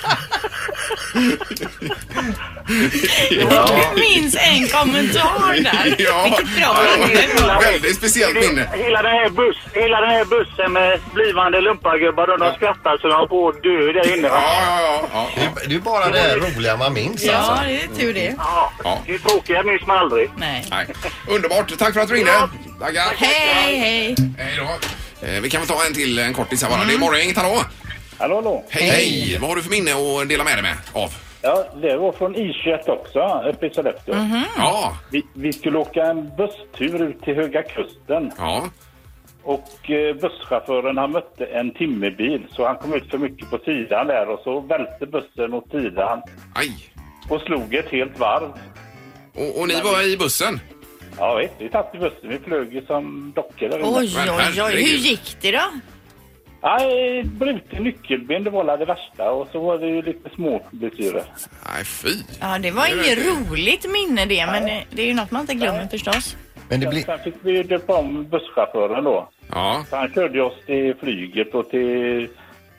Du 3.30 4.00
minns 4.00 4.36
en 4.40 4.68
kommentar 4.68 5.64
där. 5.64 5.96
Ja, 5.98 6.24
Vilket 6.24 6.56
bra 6.56 6.86
ja, 7.00 7.08
minne. 7.08 7.60
väldigt 7.72 7.96
speciellt 7.96 8.36
minne. 8.36 8.70
Hela 8.74 9.02
den 9.02 9.12
här, 9.12 9.30
buss, 9.30 9.58
hela 9.74 10.02
den 10.02 10.10
här 10.10 10.26
bussen 10.26 10.74
med 10.74 11.00
blivande 11.14 11.62
lumpargubbar, 11.62 12.28
de, 12.28 12.40
de 12.40 12.54
skrattar 12.56 12.98
så 12.98 13.08
de 13.08 13.14
har 13.14 13.28
på 13.28 13.50
att 13.50 13.64
dö 13.64 13.94
där 13.94 14.18
inne. 14.18 14.28
Ja, 14.28 14.44
ja, 14.82 15.02
ja. 15.14 15.30
Det 15.36 15.42
är, 15.64 15.70
det 15.70 15.76
är 15.76 15.80
bara 15.80 16.10
det 16.10 16.36
roliga 16.36 16.78
man 16.78 16.94
minns 16.94 17.24
Ja, 17.24 17.34
alltså. 17.38 17.64
det 17.66 17.84
är 17.84 17.88
tur 18.00 18.14
det. 18.14 18.36
Ja. 18.38 18.72
Ja. 18.84 19.02
Det 19.08 19.20
tråkiga 19.20 19.64
minns 19.64 19.88
man 19.88 19.98
aldrig. 19.98 20.30
Nej. 20.38 20.66
Nej. 20.70 20.86
Underbart. 21.28 21.78
Tack 21.78 21.94
för 21.94 22.02
att 22.02 22.08
du 22.10 22.16
ringde. 22.16 22.32
Tackar. 22.80 23.02
Hej, 23.18 23.78
hej. 23.78 24.16
Hej 24.38 24.58
då. 24.58 24.64
Eh, 25.28 25.42
Vi 25.42 25.50
kan 25.50 25.62
väl 25.62 25.68
ta 25.68 25.86
en 25.86 25.94
till, 25.94 26.20
en 26.20 26.34
kortis 26.34 26.64
här 26.64 26.70
bara. 26.70 26.84
Det 26.86 26.94
är 26.94 26.98
morgon, 26.98 27.34
hallå. 27.36 27.64
Hallå, 28.20 28.36
hallå. 28.36 28.64
Hej, 28.70 28.90
hej. 28.90 29.38
Vad 29.42 29.50
har 29.50 29.56
du 29.56 29.62
för 29.64 29.70
minne 29.70 29.92
att 29.92 30.30
dela 30.30 30.44
med 30.44 30.56
dig 30.56 30.64
med 30.64 30.76
av? 30.94 31.10
Ja, 31.42 31.66
det 31.82 31.98
var 31.98 32.12
från 32.12 32.36
I21 32.36 32.90
också, 32.90 33.44
uppe 33.50 33.68
i 33.68 33.70
Sollefteå. 33.74 34.16
Ja. 34.58 34.98
Vi, 35.12 35.24
vi 35.34 35.54
skulle 35.54 35.78
åka 35.78 36.04
en 36.04 36.32
busstur 36.38 37.02
ut 37.10 37.22
till 37.22 37.36
Höga 37.36 37.64
Kusten. 37.64 38.32
Ja. 38.38 38.70
Och 39.44 39.90
eh, 39.90 40.16
busschauffören 40.16 40.98
han 40.98 41.12
mötte 41.12 41.46
en 41.46 41.74
timmerbil 41.74 42.46
så 42.52 42.68
han 42.68 42.76
kom 42.78 42.94
ut 42.94 43.12
för 43.12 43.18
mycket 43.18 43.50
på 43.50 43.58
sidan 43.58 44.08
där 44.08 44.30
och 44.30 44.40
så 44.44 44.60
välte 44.60 45.06
bussen 45.06 45.54
åt 45.54 45.72
sidan. 45.72 46.22
Aj. 46.56 46.72
Och 47.30 47.42
slog 47.42 47.76
ett 47.76 47.90
helt 47.90 48.20
varv. 48.20 48.52
Och, 49.36 49.62
och 49.62 49.68
ni 49.68 49.82
var 49.82 50.14
i 50.14 50.18
bussen? 50.18 50.60
Ja 51.18 51.42
vi 51.60 51.70
satt 51.70 51.96
i 51.96 51.98
bussen. 51.98 52.30
Vi 52.30 52.40
flög 52.40 52.84
som 52.88 53.34
dockor. 53.36 53.70
Oj, 53.84 54.16
oj, 54.18 54.62
oj. 54.62 54.76
Hur 54.76 54.98
gick 54.98 55.38
det 55.42 55.52
då? 55.52 55.64
Nej, 56.64 57.24
bruten 57.24 57.84
nyckelben 57.84 58.44
det 58.44 58.50
var 58.50 58.78
det 58.78 58.86
värsta 58.86 59.32
och 59.32 59.48
så 59.52 59.60
var 59.60 59.78
det 59.78 59.88
ju 59.88 60.02
lite 60.02 60.30
små 60.30 60.62
besyrer. 60.72 61.24
Nej, 61.66 61.86
fy. 61.86 62.10
Ja, 62.42 62.60
det 62.60 62.72
var 62.72 62.88
inget 62.88 63.26
roligt 63.26 63.86
minne 63.92 64.26
det, 64.26 64.46
men 64.46 64.66
det, 64.66 64.84
det 64.90 65.02
är 65.02 65.06
ju 65.06 65.14
något 65.14 65.32
man 65.32 65.42
inte 65.42 65.54
glömmer 65.54 65.88
förstås. 65.88 66.36
Men 66.70 66.80
det 66.80 66.88
blir... 66.88 67.02
Sen 67.02 67.20
fick 67.20 67.36
vi 67.42 67.64
döpa 67.64 67.98
om 67.98 68.30
busschauffören 68.30 69.04
då. 69.04 69.30
Ja. 69.52 69.86
Så 69.90 69.96
han 69.96 70.14
körde 70.14 70.44
oss 70.44 70.66
till 70.66 70.96
flyget 71.00 71.54
och 71.54 71.70
till 71.70 72.28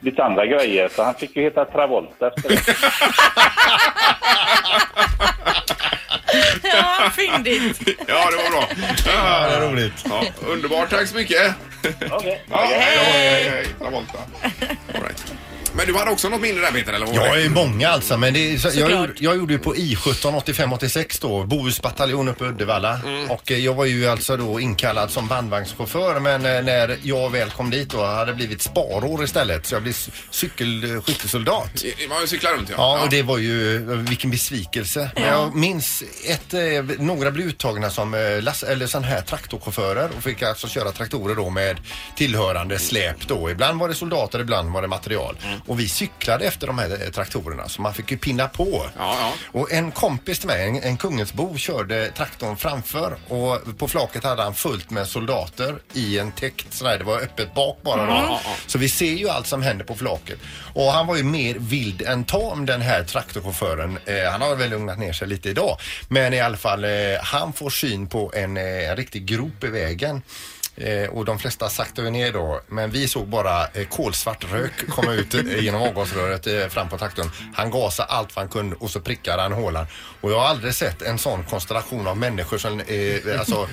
lite 0.01 0.25
andra 0.25 0.47
grejer. 0.47 0.89
Så 0.89 1.03
han 1.03 1.15
fick 1.15 1.37
ju 1.37 1.43
heta 1.43 1.65
Travolta 1.65 2.29
efter 2.29 2.49
det. 2.49 2.57
Ja, 6.63 7.11
fyndigt. 7.17 7.81
Ja, 8.09 8.31
det 8.31 8.37
var 8.37 8.51
bra. 8.51 8.69
Ja, 9.07 9.49
det 9.49 9.57
är 9.57 9.61
roligt. 9.71 9.93
Ja, 10.09 10.25
underbart, 10.47 10.91
tack 10.91 11.09
så 11.09 11.17
mycket. 11.17 11.55
Okej. 12.11 12.45
Ja, 12.51 12.57
hej 12.57 12.97
då. 12.97 13.03
Hej, 13.03 13.49
hej. 13.51 13.67
Travolta. 13.79 14.19
All 14.95 15.03
right. 15.03 15.25
Men 15.75 15.87
du 15.87 15.95
hade 15.95 16.11
också 16.11 16.29
något 16.29 16.41
minne 16.41 16.61
där 16.61 16.71
Peter, 16.73 16.93
eller? 16.93 17.07
vad 17.07 17.17
var 17.17 17.27
Jag 17.27 17.37
det? 17.37 17.43
är 17.45 17.49
många 17.49 17.89
alltså, 17.89 18.17
men 18.17 18.35
det 18.35 18.53
är, 18.55 18.59
så, 18.59 18.67
jag, 18.69 18.75
Såklart. 18.75 18.91
gjorde, 19.09 19.13
jag 19.19 19.37
gjorde 19.37 19.53
ju 19.53 19.59
på 19.59 19.75
I17 19.75 20.41
85-86 20.45 21.19
då, 21.21 21.45
Bohusbataljon 21.45 22.29
uppe 22.29 22.45
i 22.45 22.49
Uddevalla. 22.49 23.01
Och 23.29 23.53
eh, 23.53 23.59
jag 23.59 23.75
var 23.75 23.85
ju 23.85 24.07
alltså 24.09 24.37
då 24.37 24.61
inkallad 24.61 25.11
som 25.11 25.29
bandvagnschaufför 25.29 26.21
men 26.21 26.47
eh, 26.47 26.63
när 26.63 26.99
jag 27.03 27.31
väl 27.31 27.51
kom 27.51 27.71
dit 27.71 27.91
då 27.91 28.05
hade 28.05 28.31
jag 28.31 28.37
blivit 28.37 28.63
sparår 28.63 29.25
istället 29.25 29.67
så 29.67 29.75
jag 29.75 29.83
blev 29.83 29.95
cykelskyttesoldat. 30.31 31.85
Man 32.09 32.29
cyklar 32.29 32.53
runt, 32.53 32.69
ja. 32.71 32.75
Ja, 32.79 33.05
och 33.05 33.11
det 33.11 33.23
var 33.23 33.39
ju, 33.39 33.79
vilken 34.09 34.31
besvikelse. 34.31 35.11
Men 35.15 35.25
jag 35.25 35.55
minns 35.55 36.03
ett, 36.29 36.55
eh, 36.55 36.61
några 36.99 37.31
blev 37.31 37.47
uttagna 37.47 37.91
som 37.91 38.15
eh, 38.15 38.43
lass, 38.43 38.63
eller 38.63 38.87
sån 38.87 39.05
här 39.05 39.21
traktorchaufförer 39.21 40.11
och 40.17 40.23
fick 40.23 40.43
alltså 40.43 40.69
köra 40.69 40.93
traktorer 40.93 41.35
då 41.35 41.51
med 41.51 41.77
tillhörande 42.17 42.79
släp 42.79 43.29
då. 43.29 43.51
Ibland 43.51 43.81
var 43.81 43.89
det 43.89 43.95
soldater, 43.95 44.41
ibland 44.41 44.73
var 44.73 44.83
det 44.83 44.89
material. 44.89 45.37
Och 45.67 45.81
vi 45.81 45.89
cyklade 45.89 46.45
efter 46.45 46.67
de 46.67 46.79
här 46.79 47.03
eh, 47.05 47.11
traktorerna 47.11 47.69
så 47.69 47.83
man 47.83 47.95
fick 47.95 48.11
ju 48.11 48.17
pinna 48.17 48.49
på. 48.49 48.87
Ja, 48.99 49.17
ja. 49.21 49.33
Och 49.61 49.73
en 49.73 49.93
kompis 49.93 50.39
till 50.39 50.49
mig, 50.49 50.69
en, 50.69 50.83
en 50.83 50.97
Kungensbo, 50.97 51.57
körde 51.57 52.11
traktorn 52.11 52.57
framför 52.57 53.17
och 53.29 53.79
på 53.79 53.89
flaket 53.89 54.25
hade 54.25 54.43
han 54.43 54.55
fullt 54.55 54.91
med 54.91 55.07
soldater 55.07 55.79
i 55.93 56.19
en 56.19 56.33
täckt 56.33 56.75
sådär, 56.75 56.99
det 56.99 57.05
var 57.05 57.21
öppet 57.21 57.55
bak 57.55 57.79
bara 57.83 58.07
då. 58.07 58.13
Ja. 58.13 58.41
Så 58.67 58.79
vi 58.79 58.89
ser 58.89 59.13
ju 59.13 59.29
allt 59.29 59.47
som 59.47 59.63
händer 59.63 59.85
på 59.85 59.95
flaket. 59.95 60.39
Och 60.75 60.93
han 60.93 61.07
var 61.07 61.17
ju 61.17 61.23
mer 61.23 61.55
vild 61.59 62.03
än 62.03 62.25
tam 62.25 62.67
den 62.67 62.81
här 62.81 63.05
traktorchauffören. 63.05 63.99
Eh, 64.05 64.31
han 64.31 64.41
har 64.41 64.57
väl 64.57 64.71
lugnat 64.71 64.99
ner 64.99 65.13
sig 65.13 65.29
lite 65.29 65.49
idag. 65.51 65.77
Men 66.09 66.35
i 66.35 66.41
alla 66.41 66.57
fall, 66.57 66.85
eh, 66.85 66.91
han 67.23 67.53
får 67.53 67.71
syn 67.71 68.07
på 68.07 68.33
en, 68.35 68.57
eh, 68.57 68.91
en 68.91 68.97
riktig 68.97 69.27
grop 69.27 69.65
i 69.65 69.67
vägen. 69.67 70.23
Eh, 70.81 71.09
och 71.09 71.25
de 71.25 71.39
flesta 71.39 71.69
saktar 71.69 72.03
ju 72.03 72.11
ner 72.11 72.33
då. 72.33 72.61
Men 72.69 72.91
vi 72.91 73.09
såg 73.09 73.29
bara 73.29 73.67
eh, 73.67 73.87
kolsvart 73.89 74.53
rök 74.53 74.89
komma 74.89 75.13
ut 75.13 75.35
eh, 75.35 75.59
genom 75.65 75.83
avgasröret 75.83 76.47
eh, 76.47 76.69
fram 76.69 76.89
på 76.89 76.99
traktorn. 76.99 77.31
Han 77.55 77.71
gasade 77.71 78.09
allt 78.09 78.37
vad 78.37 78.43
han 78.43 78.53
kunde 78.53 78.77
och 78.77 78.91
så 78.91 79.01
prickade 79.01 79.43
han 79.43 79.53
hålan. 79.53 79.87
Och 80.21 80.31
jag 80.31 80.39
har 80.39 80.47
aldrig 80.47 80.75
sett 80.75 81.03
en 81.03 81.19
sån 81.19 81.45
konstellation 81.45 82.07
av 82.07 82.17
människor 82.17 82.59
som, 82.59 82.81
eh, 82.81 83.41
alltså, 83.41 83.69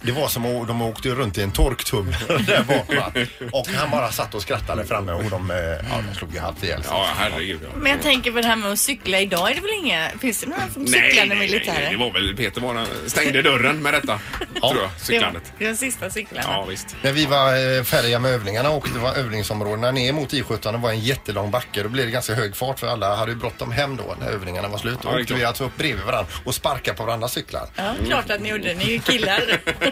det 0.00 0.12
var 0.12 0.28
som 0.28 0.46
att 0.46 0.68
de 0.68 0.82
åkte 0.82 1.08
runt 1.08 1.38
i 1.38 1.42
en 1.42 1.52
torktumlare 1.52 2.38
där 2.46 2.62
bak 2.62 2.94
va? 2.94 3.12
Och 3.52 3.68
han 3.68 3.90
bara 3.90 4.12
satt 4.12 4.34
och 4.34 4.42
skrattade 4.42 4.84
framme 4.84 5.12
och 5.12 5.30
de, 5.30 5.50
eh, 5.50 5.56
ja, 5.56 6.02
de 6.08 6.14
slog 6.18 6.34
ju 6.34 6.40
halvt 6.40 6.62
ihjäl 6.64 6.82
sig. 6.82 6.92
Ja, 6.92 7.08
herregud. 7.16 7.60
Ja. 7.62 7.68
Men 7.76 7.92
jag 7.92 8.02
tänker 8.02 8.32
på 8.32 8.40
det 8.40 8.46
här 8.46 8.56
med 8.56 8.72
att 8.72 8.78
cykla 8.78 9.20
idag. 9.20 9.50
Är 9.50 9.54
det 9.54 9.60
väl 9.60 9.70
inga... 9.84 10.10
Finns 10.20 10.40
det 10.40 10.46
några 10.46 10.68
som 10.68 10.86
cyklar 10.86 11.36
militärer? 11.36 11.90
det 11.90 11.96
var 11.96 12.10
väl 12.12 12.36
Peter 12.36 12.60
bara 12.60 12.86
stängde 13.06 13.42
dörren 13.42 13.82
med 13.82 13.94
detta, 13.94 14.20
tror 14.60 14.82
jag, 14.82 14.90
cyklandet. 14.98 15.42
Det 15.58 15.64
var 15.64 15.68
den 15.68 15.76
sista 15.76 16.10
cyklarna. 16.28 16.48
Ja, 16.52 16.64
visst. 16.68 16.96
När 17.02 17.12
vi 17.12 17.26
var 17.26 17.76
eh, 17.78 17.82
färdiga 17.84 18.18
med 18.18 18.30
övningarna 18.32 18.70
och 18.70 18.88
det 18.94 18.98
var 18.98 19.14
övningsområdena 19.14 19.90
ner 19.90 20.12
mot 20.12 20.32
I17 20.32 20.72
det 20.72 20.78
var 20.78 20.90
en 20.90 21.00
jättelång 21.00 21.50
backe. 21.50 21.82
Då 21.82 21.88
blev 21.88 22.06
det 22.06 22.12
ganska 22.12 22.34
hög 22.34 22.56
fart 22.56 22.80
för 22.80 22.86
alla 22.86 23.16
hade 23.16 23.32
ju 23.32 23.36
bråttom 23.38 23.72
hem 23.72 23.96
då 23.96 24.14
när 24.20 24.30
övningarna 24.30 24.68
var 24.68 24.78
slut. 24.78 24.98
Då 25.02 25.08
Ja, 25.12 25.20
åkte 25.20 25.34
vi 25.34 25.44
alltså 25.44 25.64
upp 25.64 25.76
bredvid 25.76 26.04
varandra 26.04 26.32
och 26.44 26.54
sparkade 26.54 26.96
på 26.96 27.04
varandras 27.04 27.32
cyklar. 27.32 27.68
Ja, 27.76 27.94
klart 28.06 28.30
att 28.30 28.40
ni 28.40 28.48
gjorde. 28.48 28.74
Ni 28.74 28.84
är 28.84 28.88
ju 28.88 28.98
killar. 28.98 29.60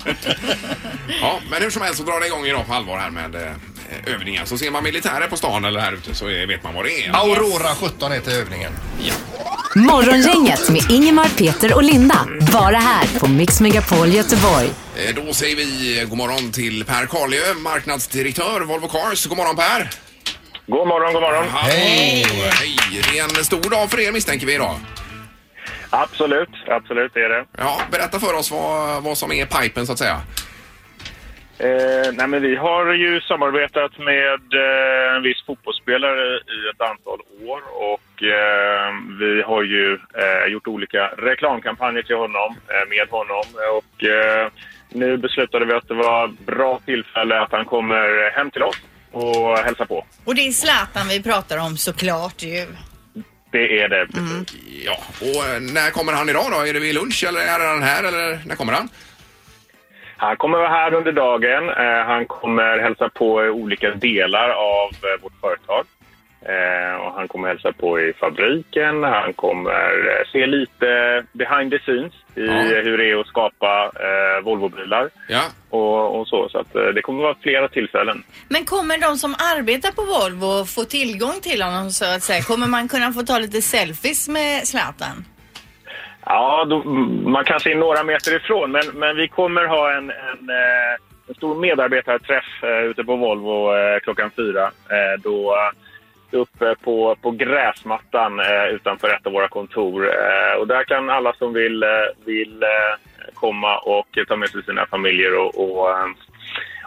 Ja, 1.21 1.40
men 1.51 1.62
hur 1.62 1.71
som 1.71 1.83
helst 1.83 1.99
så 1.99 2.05
drar 2.05 2.21
det 2.21 2.27
igång 2.27 2.47
idag 2.47 2.66
på 2.66 2.75
allvar 2.75 2.99
här 2.99 3.11
med 3.11 3.35
eh, 3.35 3.53
övningar. 4.07 4.45
Så 4.45 4.59
ser 4.59 4.71
man 4.71 4.83
militärer 4.85 5.27
på 5.29 5.37
stan 5.37 5.65
eller 5.65 5.81
här 5.81 5.93
ute 5.93 6.15
så 6.15 6.25
vet 6.27 6.63
man 6.65 6.75
vad 6.75 6.85
det 6.85 7.05
är. 7.07 7.11
Aurora 7.17 7.75
17 7.75 8.13
heter 8.13 8.33
övningen. 8.41 8.73
Morgongänget 9.77 10.69
med 10.71 10.91
Ingemar, 10.91 11.29
Peter 11.39 11.75
och 11.75 11.83
Linda. 11.83 12.27
Bara 12.53 12.77
här 12.77 13.19
på 13.19 13.27
Mix 13.29 13.61
Megapol 13.61 14.09
Göteborg. 14.09 14.71
Eh, 14.97 15.15
Då 15.27 15.33
säger 15.35 15.57
vi 15.57 16.01
eh, 16.01 16.09
god 16.09 16.19
morgon 16.19 16.53
till 16.53 16.85
Per 16.85 17.07
Karliö, 17.07 17.55
marknadsdirektör 17.55 18.61
Volvo 18.61 18.89
Cars. 18.89 19.27
God 19.27 19.37
morgon 19.39 19.57
Per! 19.57 19.91
God 20.67 20.89
morgon, 20.89 21.13
god 21.13 21.23
morgon. 21.23 21.45
Hej! 21.55 22.27
Hej! 22.53 22.77
Det 23.13 23.19
är 23.19 23.39
en 23.39 23.45
stor 23.45 23.71
dag 23.71 23.91
för 23.91 24.01
er 24.01 24.13
misstänker 24.13 24.47
vi 24.47 24.55
idag. 24.55 24.77
Absolut, 25.91 26.49
absolut 26.71 27.15
det 27.15 27.21
är 27.21 27.29
det. 27.29 27.45
Ja, 27.59 27.81
berätta 27.91 28.21
för 28.21 28.35
oss 28.35 28.51
vad, 28.51 29.03
vad 29.03 29.19
som 29.19 29.33
är 29.33 29.47
pipen 29.47 29.87
så 29.87 29.93
att 29.93 29.99
säga. 29.99 30.21
Eh, 31.59 32.12
nej, 32.12 32.27
men 32.29 32.43
vi 32.43 32.57
har 32.57 32.95
ju 32.95 33.21
samarbetat 33.21 33.99
med 33.99 34.43
eh, 34.65 35.17
en 35.17 35.23
viss 35.23 35.47
fotbollsspelare 35.47 36.37
i 36.37 36.59
ett 36.75 36.81
antal 36.91 37.21
år 37.49 37.61
och 37.93 38.23
eh, 38.23 38.93
vi 39.21 39.43
har 39.43 39.62
ju 39.62 39.95
eh, 39.95 40.53
gjort 40.53 40.67
olika 40.67 41.07
reklamkampanjer 41.07 42.03
till 42.03 42.17
honom, 42.17 42.57
eh, 42.69 42.88
med 42.88 43.09
honom 43.11 43.45
och 43.79 44.05
eh, 44.05 44.49
nu 44.88 45.17
beslutade 45.17 45.65
vi 45.65 45.73
att 45.73 45.88
det 45.88 45.95
var 45.95 46.29
bra 46.47 46.81
tillfälle 46.85 47.41
att 47.41 47.53
han 47.53 47.65
kommer 47.65 48.31
hem 48.37 48.51
till 48.51 48.62
oss 48.62 48.77
och 49.12 49.59
hälsa 49.59 49.87
på. 49.87 50.05
Och 50.25 50.35
det 50.35 50.47
är 50.47 50.53
Zlatan 50.53 51.09
vi 51.09 51.23
pratar 51.23 51.59
om 51.59 51.77
såklart 51.77 52.43
ju. 52.43 52.67
Det 53.51 53.81
är 53.81 53.88
det. 53.88 54.07
Ja, 54.85 54.99
och 55.21 55.62
när 55.62 55.91
kommer 55.91 56.12
han 56.12 56.29
idag 56.29 56.47
då? 56.51 56.61
Är 56.67 56.73
det 56.73 56.81
vid 56.81 56.95
lunch 56.95 57.25
eller 57.29 57.41
är 57.41 57.69
han 57.69 57.83
här 57.83 58.05
eller 58.05 58.38
när 58.47 58.57
kommer 58.57 58.73
han? 58.73 58.88
Han 60.27 60.37
kommer 60.37 60.59
vara 60.59 60.69
här 60.69 60.95
under 60.95 61.13
dagen. 61.13 61.69
Eh, 61.69 62.07
han 62.07 62.27
kommer 62.27 62.79
hälsa 62.79 63.09
på 63.09 63.45
i 63.45 63.49
olika 63.49 63.91
delar 63.91 64.49
av 64.49 64.89
eh, 64.91 65.23
vårt 65.23 65.41
företag. 65.41 65.85
Eh, 66.53 66.95
och 67.07 67.13
han 67.15 67.29
kommer 67.29 67.49
hälsa 67.49 67.73
på 67.73 68.01
i 68.01 68.13
fabriken. 68.13 69.03
Han 69.03 69.33
kommer 69.33 70.25
se 70.33 70.47
lite 70.47 70.87
behind 71.33 71.71
the 71.73 71.79
scenes 71.79 72.13
i 72.35 72.47
Ja. 72.47 72.81
hur 72.83 72.99
det 72.99 73.11
är 73.11 73.21
att 73.21 73.27
skapa 73.27 73.91
eh, 73.95 74.45
Volvobilar. 74.45 75.11
Ja. 75.29 75.43
Och, 75.71 76.21
och 76.21 76.29
så. 76.29 76.49
Så 76.49 76.59
att, 76.59 76.73
det 76.95 77.03
kommer 77.03 77.23
vara 77.23 77.37
flera 77.43 77.69
tillfällen. 77.69 78.23
Men 78.49 78.65
kommer 78.65 78.99
de 78.99 79.17
som 79.17 79.35
arbetar 79.59 79.91
på 79.91 80.03
Volvo 80.03 80.65
få 80.65 80.85
tillgång 80.85 81.41
till 81.43 81.63
honom 81.63 81.91
så 81.91 82.05
att 82.05 82.23
säga? 82.23 82.43
Kommer 82.43 82.67
man 82.67 82.89
kunna 82.89 83.13
få 83.13 83.23
ta 83.23 83.39
lite 83.39 83.63
selfies 83.63 84.29
med 84.29 84.67
Zlatan? 84.69 85.25
Ja, 86.27 86.65
då, 86.65 86.85
man 87.29 87.45
kan 87.45 87.61
se 87.61 87.75
några 87.75 88.05
meter 88.05 88.37
ifrån, 88.37 88.73
men, 88.73 88.83
men 88.95 89.17
vi 89.17 89.29
kommer 89.29 89.67
ha 89.67 89.93
en, 89.93 90.11
en, 90.11 90.51
eh, 90.51 90.97
en 91.29 91.35
stor 91.35 91.61
medarbetarträff 91.61 92.63
eh, 92.63 92.85
ute 92.85 93.05
på 93.05 93.17
Volvo 93.17 93.75
eh, 93.75 94.01
klockan 94.01 94.31
fyra. 94.37 94.65
Eh, 94.65 95.21
då 95.23 95.57
eh, 95.57 96.41
uppe 96.41 96.75
på, 96.85 97.17
på 97.23 97.31
gräsmattan 97.31 98.41
eh, 98.41 98.65
utanför 98.65 99.09
ett 99.09 99.27
av 99.27 99.33
våra 99.33 99.49
kontor. 99.49 100.11
Och 100.59 100.67
där 100.67 100.85
kan 100.85 101.11
alla 101.11 101.33
som 101.33 101.53
vill, 101.53 101.85
vill 102.25 102.65
komma 103.35 103.79
och 103.79 104.19
ta 104.29 104.37
med 104.37 104.49
sig 104.49 104.63
sina 104.63 104.87
familjer 104.87 105.39
och, 105.39 105.81
och, 105.81 105.89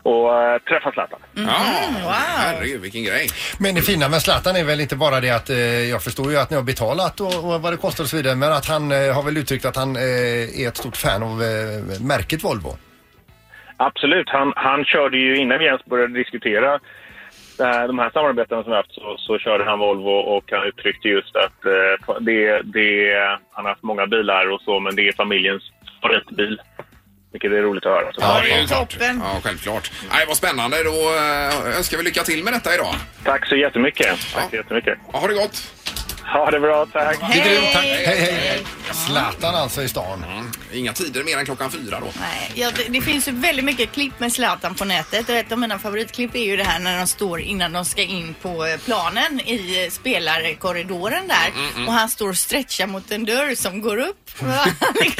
och 0.05 0.43
eh, 0.43 0.57
träffa 0.59 0.91
Zlatan. 0.91 1.19
Mm. 1.37 1.49
Ja, 1.49 2.15
herregud 2.37 2.81
vilken 2.81 3.03
grej. 3.03 3.27
Men 3.59 3.75
det 3.75 3.81
fina 3.81 4.09
med 4.09 4.21
Zlatan 4.21 4.55
är 4.55 4.63
väl 4.63 4.79
inte 4.79 4.95
bara 4.95 5.19
det 5.19 5.29
att 5.29 5.49
eh, 5.49 5.89
jag 5.93 6.03
förstår 6.03 6.31
ju 6.31 6.37
att 6.37 6.49
ni 6.49 6.55
har 6.55 6.63
betalat 6.63 7.21
och, 7.21 7.35
och 7.45 7.61
vad 7.61 7.73
det 7.73 7.77
kostar 7.77 8.03
och 8.03 8.09
så 8.09 8.17
vidare 8.17 8.35
men 8.35 8.51
att 8.51 8.67
han 8.67 8.91
eh, 8.91 9.15
har 9.15 9.23
väl 9.23 9.37
uttryckt 9.37 9.65
att 9.65 9.75
han 9.75 9.95
eh, 9.95 10.61
är 10.61 10.67
ett 10.67 10.77
stort 10.77 10.97
fan 10.97 11.23
av 11.23 11.43
eh, 11.43 12.01
märket 12.11 12.43
Volvo. 12.43 12.71
Absolut. 13.77 14.29
Han, 14.29 14.53
han 14.55 14.85
körde 14.85 15.17
ju 15.17 15.37
innan 15.37 15.59
vi 15.59 15.65
ens 15.65 15.85
började 15.85 16.13
diskutera 16.13 16.79
det 17.57 17.65
här, 17.65 17.87
de 17.87 17.99
här 17.99 18.09
samarbetena 18.09 18.63
som 18.63 18.71
vi 18.71 18.77
haft 18.77 18.93
så, 18.93 19.15
så 19.17 19.37
körde 19.37 19.63
han 19.63 19.79
Volvo 19.79 20.09
och 20.09 20.43
han 20.51 20.67
uttryckte 20.67 21.07
just 21.07 21.35
att 21.35 21.65
eh, 21.65 22.15
det, 22.19 22.61
det, 22.61 23.13
han 23.51 23.65
har 23.65 23.71
haft 23.71 23.83
många 23.83 24.07
bilar 24.07 24.51
och 24.51 24.61
så 24.61 24.79
men 24.79 24.95
det 24.95 25.07
är 25.07 25.11
familjens 25.11 25.63
favoritbil. 26.01 26.59
Vilket 27.35 27.51
är 27.51 27.61
roligt 27.61 27.85
att 27.85 27.91
höra. 27.91 28.13
Så 28.13 28.21
Ja, 28.21 28.41
det 28.43 28.51
är 28.51 28.61
ju 28.61 28.67
klart. 28.67 28.97
Ja, 28.99 29.39
självklart. 29.43 29.91
Nej, 30.11 30.25
vad 30.27 30.37
spännande. 30.37 30.83
Då 30.83 30.91
eh, 30.91 31.77
önskar 31.77 31.97
vi 31.97 32.03
lycka 32.03 32.23
till 32.23 32.43
med 32.43 32.53
detta 32.53 32.73
idag. 32.75 32.95
Tack 33.23 33.47
så 33.49 33.55
jättemycket. 33.55 34.17
Tack 34.33 34.49
så 34.49 34.55
jättemycket. 34.55 34.97
Ha 35.03 35.27
det 35.27 35.33
gott. 35.33 35.71
Ha 36.33 36.51
det 36.51 36.59
bra, 36.59 36.85
tack. 36.85 37.17
Det 37.33 37.39
är 37.39 37.45
grymt, 37.45 37.73
tack. 37.73 37.83
Hej, 37.83 38.05
hej, 38.05 38.31
hej. 38.41 38.65
Zlatan 38.91 39.55
alltså 39.55 39.83
i 39.83 39.87
stan. 39.87 40.25
Inga 40.73 40.93
tider 40.93 41.23
mer 41.23 41.37
än 41.37 41.45
klockan 41.45 41.71
fyra 41.71 41.99
då. 41.99 42.07
Nej, 42.19 42.51
ja, 42.55 42.71
det, 42.75 42.83
det 42.99 43.01
finns 43.01 43.27
ju 43.27 43.31
väldigt 43.31 43.65
mycket 43.65 43.91
klipp 43.91 44.19
med 44.19 44.33
Zlatan 44.33 44.75
på 44.75 44.85
nätet. 44.85 45.29
Och 45.29 45.35
ett 45.35 45.51
av 45.51 45.59
mina 45.59 45.79
favoritklipp 45.79 46.35
är 46.35 46.43
ju 46.43 46.57
det 46.57 46.63
här 46.63 46.79
när 46.79 46.97
de 46.97 47.07
står 47.07 47.41
innan 47.41 47.73
de 47.73 47.85
ska 47.85 48.01
in 48.01 48.35
på 48.41 48.65
eh, 48.65 48.77
planen 48.77 49.39
i 49.45 49.83
eh, 49.85 49.89
spelarkorridoren 49.91 51.27
där. 51.27 51.47
Mm, 51.59 51.69
mm. 51.75 51.87
Och 51.87 51.93
han 51.93 52.09
står 52.09 52.29
och 52.29 52.37
stretchar 52.37 52.87
mot 52.87 53.11
en 53.11 53.25
dörr 53.25 53.55
som 53.55 53.81
går 53.81 53.97
upp. 53.97 54.15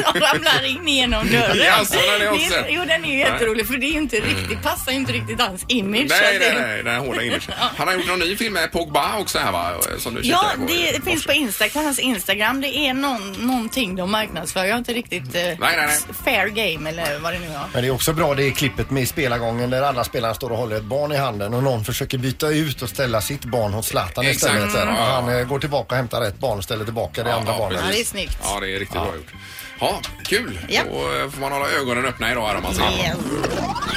Han 0.04 0.22
ramlar 0.22 0.66
in 0.66 0.88
genom 0.88 1.28
dörren. 1.32 1.58
Jaså, 1.58 1.94
den 2.00 2.10
har 2.10 2.26
jag 2.26 2.36
inte 2.36 2.50
Det 2.50 2.56
är- 2.56 2.64
sett. 2.64 2.72
Jo, 2.74 2.82
den 2.88 3.06
är 3.06 3.10
ju 3.10 3.14
Nej. 3.14 3.20
jätterolig 3.20 3.68
för 3.68 3.78
det 3.78 3.86
är 3.86 3.92
ju 3.92 3.98
inte 3.98 4.16
riktigt, 4.16 4.62
passar 4.64 4.92
ju 4.92 4.98
inte 4.98 5.14
riktigt 5.14 5.42
hans 5.42 5.66
image. 5.68 6.10
så 6.12 6.16
Nej, 6.22 6.40
det- 6.40 6.54
nej, 6.54 6.62
nej, 6.68 6.84
den 6.84 6.94
här 6.94 7.00
hårda 7.00 7.22
imagen. 7.24 7.42
Han 7.78 7.88
har 7.88 7.96
gjort 7.96 8.08
någon 8.08 8.20
ny 8.20 8.36
film 8.38 8.54
med 8.54 8.72
Pogba 8.72 9.18
också 9.18 9.40
här 9.40 9.52
va? 9.52 9.72
Som 10.00 10.16
du 10.16 10.22
Ja, 10.24 10.52
på. 10.60 10.66
det 10.68 10.95
finns 11.02 11.26
på 11.26 11.34
Instagram, 11.34 11.84
hans 11.86 12.00
Instagram. 12.00 12.62
Det 12.62 12.78
är 12.78 12.94
någon, 12.94 13.32
någonting 13.32 13.96
de 13.96 14.12
marknadsför. 14.12 14.66
Jag 14.66 14.74
har 14.74 14.78
inte 14.78 14.94
riktigt 14.94 15.36
eh, 15.36 15.42
nej, 15.42 15.58
nej. 15.60 16.00
fair 16.24 16.48
game 16.48 16.90
eller 16.90 17.20
vad 17.20 17.34
det 17.34 17.40
nu 17.40 17.48
var. 17.48 17.70
Men 17.74 17.82
det 17.82 17.88
är 17.88 17.92
också 17.92 18.14
bra 18.14 18.34
det 18.34 18.44
är 18.44 18.52
klippet 18.52 18.92
med 18.92 19.08
spelargången 19.08 19.70
där 19.70 19.82
alla 19.82 20.04
spelarna 20.04 20.34
står 20.34 20.50
och 20.50 20.58
håller 20.58 20.76
ett 20.76 20.84
barn 20.84 21.12
i 21.12 21.18
handen 21.18 21.54
och 21.54 21.64
någon 21.64 21.86
försöker 21.86 22.18
byta 22.18 22.50
ut 22.50 22.82
och 22.82 22.90
ställa 22.90 23.22
sitt 23.22 23.46
barn 23.46 23.74
hos 23.74 23.88
Zlatan 23.88 24.26
Exakt. 24.26 24.54
istället. 24.54 24.76
Mm. 24.76 24.96
Och 24.96 25.02
han 25.02 25.40
eh, 25.40 25.46
går 25.46 25.60
tillbaka 25.60 25.96
och 25.96 25.98
hämtar 25.98 26.22
ett 26.22 26.40
barn 26.40 26.58
och 26.58 26.64
ställer 26.64 26.86
tillbaka 26.86 27.24
det 27.24 27.34
andra 27.34 27.58
barnet. 27.58 27.82
precis. 27.82 27.86
Ja, 27.90 27.96
det 27.96 28.02
är 28.02 28.06
snyggt. 28.06 28.38
Ja, 28.44 28.60
det 28.60 28.76
är 28.76 28.80
riktigt 28.80 29.02
bra 29.02 29.16
gjort. 29.16 29.34
Ja, 29.80 30.02
kul. 30.24 30.60
Ja. 30.70 30.82
Då 30.92 30.98
eh, 30.98 31.30
får 31.30 31.42
man 31.42 31.52
hålla 31.52 31.70
ögonen 31.70 32.06
öppna 32.06 32.32
idag 32.32 32.48
här 32.48 32.56
om 32.56 32.64
man 32.64 32.74
ser. 32.74 33.16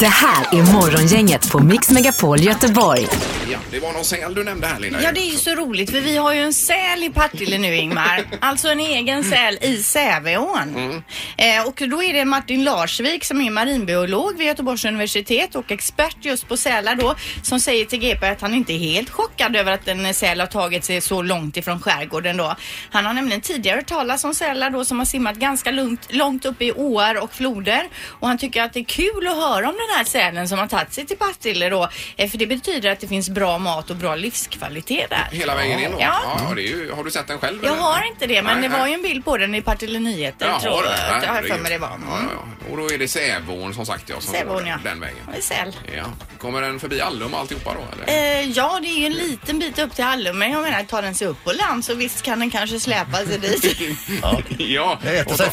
Det 0.01 0.07
här 0.07 0.59
är 0.59 0.73
Morgongänget 0.73 1.51
på 1.51 1.59
Mix 1.59 1.91
Megapol 1.91 2.41
Göteborg. 2.41 3.07
Ja, 3.51 3.59
det 3.71 3.81
var 3.81 3.93
någon 3.93 4.05
säl 4.05 4.35
du 4.35 4.45
nämnde 4.45 4.67
här 4.67 4.81
Linda. 4.81 5.03
Ja, 5.03 5.13
det 5.13 5.21
är 5.21 5.31
ju 5.31 5.37
så 5.37 5.55
roligt 5.55 5.91
för 5.91 6.01
vi 6.01 6.17
har 6.17 6.35
ju 6.35 6.41
en 6.41 6.55
säl 6.55 7.03
i 7.03 7.11
Partille 7.11 7.59
nu 7.59 7.77
Ingmar. 7.77 8.25
Alltså 8.41 8.69
en 8.69 8.81
egen 8.81 9.25
säl 9.25 9.59
i 9.61 9.77
Säveån. 9.77 10.77
Mm. 10.77 11.03
Eh, 11.37 11.67
och 11.67 11.83
då 11.89 12.03
är 12.03 12.13
det 12.13 12.25
Martin 12.25 12.65
Larsvik 12.65 13.25
som 13.25 13.41
är 13.41 13.51
marinbiolog 13.51 14.39
vid 14.39 14.47
Göteborgs 14.47 14.85
universitet 14.85 15.55
och 15.55 15.73
expert 15.73 16.17
just 16.21 16.49
på 16.49 16.57
sälar 16.57 16.95
då 16.95 17.15
som 17.43 17.61
säger 17.61 17.85
till 17.85 17.99
GP 17.99 18.27
att 18.27 18.41
han 18.41 18.55
inte 18.55 18.73
är 18.73 18.79
helt 18.79 19.11
chockad 19.11 19.57
över 19.57 19.73
att 19.73 19.89
en 19.89 20.15
säl 20.15 20.41
har 20.41 20.47
tagit 20.47 20.85
sig 20.85 21.01
så 21.01 21.23
långt 21.23 21.57
ifrån 21.57 21.81
skärgården 21.81 22.37
då. 22.37 22.57
Han 22.91 23.07
har 23.07 23.13
nämligen 23.13 23.41
tidigare 23.41 23.83
talat 23.83 24.25
om 24.25 24.35
sälar 24.35 24.71
då 24.71 24.85
som 24.85 24.99
har 24.99 25.07
simmat 25.07 25.37
ganska 25.37 25.68
lugnt, 25.73 26.07
långt 26.09 26.45
upp 26.45 26.63
i 26.63 26.73
åar 26.73 27.15
och 27.15 27.33
floder 27.33 27.89
och 28.09 28.29
han 28.29 28.39
tycker 28.39 28.63
att 28.63 28.73
det 28.73 28.81
är 28.81 28.85
kul 28.85 29.29
att 29.29 29.37
höra 29.37 29.69
om 29.69 29.75
den 29.75 29.97
här 29.97 30.05
sälen 30.05 30.49
som 30.49 30.59
har 30.59 30.67
tagit 30.67 30.93
sig 30.93 31.07
till 31.07 31.17
Partille 31.17 31.69
då 31.69 31.89
eh, 32.17 32.31
för 32.31 32.39
det 32.39 32.47
betyder 32.47 32.91
att 32.93 33.01
det 33.01 33.09
finns 33.09 33.31
bra 33.31 33.59
mat 33.59 33.91
och 33.91 33.97
bra 33.97 34.15
livskvalitet 34.15 35.11
där. 35.11 35.29
Hela 35.33 35.55
vägen 35.55 35.81
in 35.81 35.91
då? 35.91 35.99
Ja. 36.01 36.21
ja 36.49 36.55
det 36.55 36.63
är 36.63 36.69
ju, 36.69 36.93
har 36.93 37.05
du 37.05 37.11
sett 37.11 37.27
den 37.27 37.39
själv? 37.39 37.59
Jag 37.63 37.73
eller? 37.73 37.83
har 37.83 38.07
inte 38.07 38.27
det, 38.27 38.43
men 38.43 38.61
Nej, 38.61 38.69
det 38.69 38.77
var 38.77 38.79
nej. 38.79 38.89
ju 38.89 38.95
en 38.95 39.03
bild 39.03 39.25
på 39.25 39.37
den 39.37 39.55
i 39.55 39.63
Partille 39.63 39.99
Nyheter 39.99 40.47
Jaha, 40.47 40.61
tror 40.61 40.83
det. 40.83 40.99
jag. 41.13 41.25
Jag 41.25 41.29
har 41.29 41.43
för 41.43 41.59
mig 41.59 41.73
det 41.73 41.79
var. 41.79 41.89
Ja, 41.89 42.19
ja. 42.35 42.71
Och 42.71 42.77
då 42.77 42.91
är 42.91 42.99
det 42.99 43.09
Sävån 43.09 43.75
som 43.75 43.87
sagt 43.87 44.09
ja. 44.09 44.21
Som 44.21 44.35
Sävån, 44.35 44.55
går 44.55 44.61
den, 44.61 44.69
ja. 44.69 44.79
den 44.85 45.01
vägen. 45.01 45.17
Det 45.33 45.39
är 45.39 45.43
säl. 45.43 45.77
Ja. 45.97 46.05
Kommer 46.39 46.63
den 46.63 46.81
förbi 46.81 47.01
Allum 47.01 47.35
och 47.35 47.41
alltihopa 47.41 47.75
då 47.75 47.81
eller? 47.93 48.41
Eh, 48.41 48.51
ja, 48.51 48.79
det 48.83 48.89
är 48.89 48.99
ju 48.99 49.07
en 49.07 49.13
liten 49.13 49.59
bit 49.59 49.79
upp 49.79 49.95
till 49.95 50.05
Allum, 50.05 50.39
men 50.39 50.51
jag 50.51 50.63
menar, 50.63 50.83
tar 50.83 51.03
den 51.03 51.15
sig 51.15 51.27
upp 51.27 51.45
på 51.45 51.53
land 51.53 51.85
så 51.85 51.95
visst 51.95 52.23
kan 52.23 52.41
den 52.41 52.51
kanske 52.51 52.81
släpa 52.81 53.17
sig 53.17 53.39
dit. 53.39 53.79
Ja. 54.23 54.41
ja. 54.59 54.99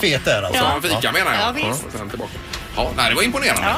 Fet 0.05 0.25
där 0.25 0.43
alltså. 0.43 0.61
Så 0.63 0.67
en 0.75 0.81
fika 0.81 0.97
Ja. 1.01 1.11
menar 1.11 1.33
jag. 1.33 1.41
Ja, 1.41 1.51
visst. 1.51 1.85
Och 1.85 1.91
sen 1.91 2.09
tillbaka. 2.09 2.31
Ja, 2.75 2.91
nej, 2.97 3.09
det 3.09 3.15
var 3.15 3.23
imponerande. 3.23 3.75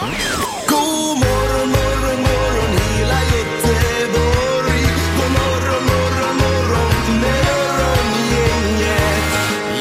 God 0.67 1.17
morgon, 1.17 1.69
morgon, 1.69 2.21
morgon 2.21 2.77
hela 2.97 3.19
Göteborg. 3.33 4.81
God 5.17 5.31
morgon, 5.31 5.83
morgon, 5.85 6.37
morgon 6.37 7.21
morgongänget. 7.21 9.23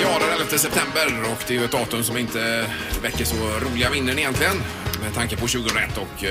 Ja, 0.03 0.19
den 0.21 0.31
11 0.41 0.59
september 0.59 1.07
och 1.33 1.43
det 1.49 1.55
är 1.55 1.59
ju 1.59 1.65
ett 1.65 1.71
datum 1.73 2.05
som 2.05 2.17
inte 2.17 2.65
väcker 3.03 3.25
så 3.25 3.35
roliga 3.63 3.91
minnen 3.91 4.19
egentligen 4.19 4.57
med 5.03 5.15
tanke 5.15 5.37
på 5.37 5.47
2001 5.47 5.99
och 5.99 6.25
eh, 6.25 6.31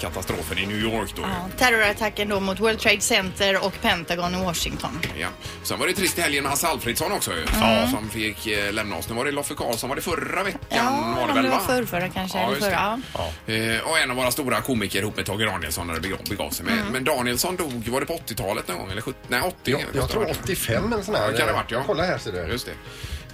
katastrofen 0.00 0.58
i 0.58 0.66
New 0.66 0.78
York 0.80 1.10
då. 1.16 1.22
Ja, 1.22 1.48
terrorattacken 1.58 2.28
då 2.28 2.40
mot 2.40 2.60
World 2.60 2.78
Trade 2.78 3.00
Center 3.00 3.64
och 3.66 3.80
Pentagon 3.82 4.34
i 4.34 4.44
Washington. 4.44 5.00
Ja. 5.18 5.28
Sen 5.62 5.78
var 5.78 5.86
det 5.86 5.92
trist 5.92 6.18
i 6.18 6.20
helgen 6.20 6.42
med 6.42 6.50
Hasse 6.50 6.66
Alfredsson 6.68 7.12
också 7.12 7.30
ju, 7.30 7.46
Mm. 7.62 7.90
som 7.90 8.10
fick 8.10 8.46
eh, 8.46 8.72
lämna 8.72 8.96
oss. 8.96 9.08
Nu 9.08 9.14
var 9.14 9.24
det 9.24 9.32
Loffe 9.32 9.54
Karlsson, 9.54 9.88
var 9.88 9.96
det 9.96 10.02
förra 10.02 10.42
veckan? 10.42 10.60
Ja, 10.68 11.14
var 11.20 11.28
det 11.28 11.34
väl 11.34 11.42
det 11.44 11.50
var 11.50 11.56
va? 11.58 11.62
förrförra 11.66 12.08
kanske. 12.08 12.38
Ja, 12.38 12.44
eller 12.48 12.60
förra. 12.60 13.00
det. 13.46 13.74
Eh, 13.76 13.80
och 13.82 13.98
en 13.98 14.10
av 14.10 14.16
våra 14.16 14.30
stora 14.30 14.60
komiker 14.60 15.00
ihop 15.02 15.16
med 15.16 15.26
Tage 15.26 15.46
Danielsson 15.46 15.86
när 15.86 15.94
det 15.94 16.00
begav, 16.00 16.18
begav 16.28 16.50
sig. 16.50 16.64
Men, 16.66 16.78
Mm. 16.78 16.92
men 16.92 17.04
Danielsson 17.04 17.56
dog, 17.56 17.88
var 17.88 18.00
det 18.00 18.06
på 18.06 18.12
80-talet 18.14 18.68
någon 18.68 18.78
gång? 18.78 18.90
Eller 18.90 19.02
70, 19.02 19.18
nej 19.28 19.40
80? 19.40 19.70
Jag, 19.70 19.80
jag 19.92 20.08
tror 20.10 20.30
85 20.30 20.92
eller 20.92 21.02
sån 21.02 21.14
här. 21.14 21.30
Ja, 21.32 21.38
kan 21.38 21.46
det 21.46 21.52
varit 21.52 21.70
ja. 21.70 21.82
Kolla 21.86 22.02
här 22.02 22.18
ser 22.18 22.32
du. 22.32 22.38
Just 22.52 22.66
det. 22.66 22.72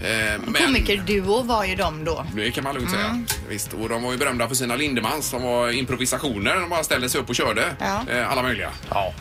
Eh, 0.00 0.40
men 0.46 0.54
Komikerduo 0.54 1.42
var 1.42 1.64
ju 1.64 1.74
de 1.74 2.04
då. 2.04 2.26
det 2.34 2.50
kan 2.50 2.64
man 2.64 2.74
lugnt 2.74 2.90
säga. 2.90 3.04
Mm. 3.04 3.26
Visst. 3.48 3.72
Och 3.72 3.88
de 3.88 4.02
var 4.02 4.12
ju 4.12 4.18
berömda 4.18 4.48
för 4.48 4.54
sina 4.54 4.76
Lindemans 4.76 5.26
som 5.26 5.42
var 5.42 5.70
improvisationer. 5.70 6.54
De 6.60 6.70
bara 6.70 6.84
ställde 6.84 7.08
sig 7.08 7.20
upp 7.20 7.28
och 7.28 7.34
körde. 7.34 7.64
Ja. 7.78 8.02
Eh, 8.10 8.30
alla 8.32 8.42
möjliga. 8.42 8.70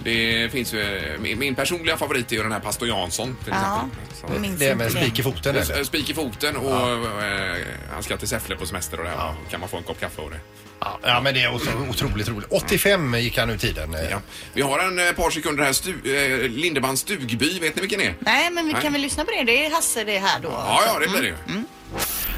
Det 0.04 0.50
finns 0.52 0.74
ju, 0.74 1.18
min, 1.20 1.40
min 1.40 1.56
personliga 1.56 1.98
favorit 1.98 2.32
är 2.32 2.36
ju 2.36 2.44
den 2.44 2.52
här 2.52 2.60
pastor 2.60 2.88
Jansson 2.88 3.38
till 3.44 3.54
Ja, 3.64 3.90
exempel. 4.12 4.40
Minns 4.40 4.60
Det 4.60 4.68
är 4.68 4.76
med 4.76 4.92
spik 4.92 5.20
i 5.20 5.24
foten, 5.24 5.56
eller? 5.56 5.84
Spik 5.84 6.10
i 6.10 6.14
foten 6.14 6.56
och 6.58 6.90
eh, 7.24 7.56
han 7.94 8.04
ska 8.04 8.18
till 8.18 8.28
Säffle 8.28 8.56
på 8.56 8.66
semester 8.66 8.98
och 8.98 9.04
det 9.04 9.10
här. 9.10 9.34
Kan 9.52 9.60
man 9.60 9.70
få 9.70 9.78
en 9.78 9.84
kopp 9.84 10.00
kaffe 10.00 10.22
och 10.22 10.30
det. 10.32 10.40
Ja, 10.86 11.00
ja 11.04 11.22
men 11.22 11.34
det 11.34 11.42
är 11.44 11.54
otroligt 11.90 12.30
roligt. 12.30 12.48
85 12.50 13.16
gick 13.20 13.38
han 13.38 13.50
ur 13.50 13.58
tiden. 13.58 13.96
Ja. 14.12 14.22
Vi 14.54 14.62
har 14.62 14.80
en 14.80 15.00
eh, 15.08 15.14
par 15.14 15.30
sekunder 15.30 15.64
här. 15.64 15.74
Stu, 15.74 15.90
eh, 15.90 16.50
Lindemans 16.50 17.00
stugby, 17.00 17.60
vet 17.60 17.76
ni 17.76 17.82
vilken 17.82 18.00
det 18.00 18.06
är? 18.06 18.14
Nej, 18.20 18.50
men 18.52 18.68
vi 18.68 18.74
Nej. 18.74 18.82
kan 18.82 18.92
väl 18.94 19.02
lyssna 19.02 19.26
på 19.26 19.32
det. 19.32 19.44
Det 19.44 19.66
är 19.66 19.72
Hasse 19.72 20.04
det 20.04 20.20
här 20.20 20.40
då. 20.40 20.50
Ja, 20.52 20.82
ja, 20.88 21.00
det 21.00 21.08
blir 21.08 21.22
det 21.22 21.28
ju. 21.28 21.64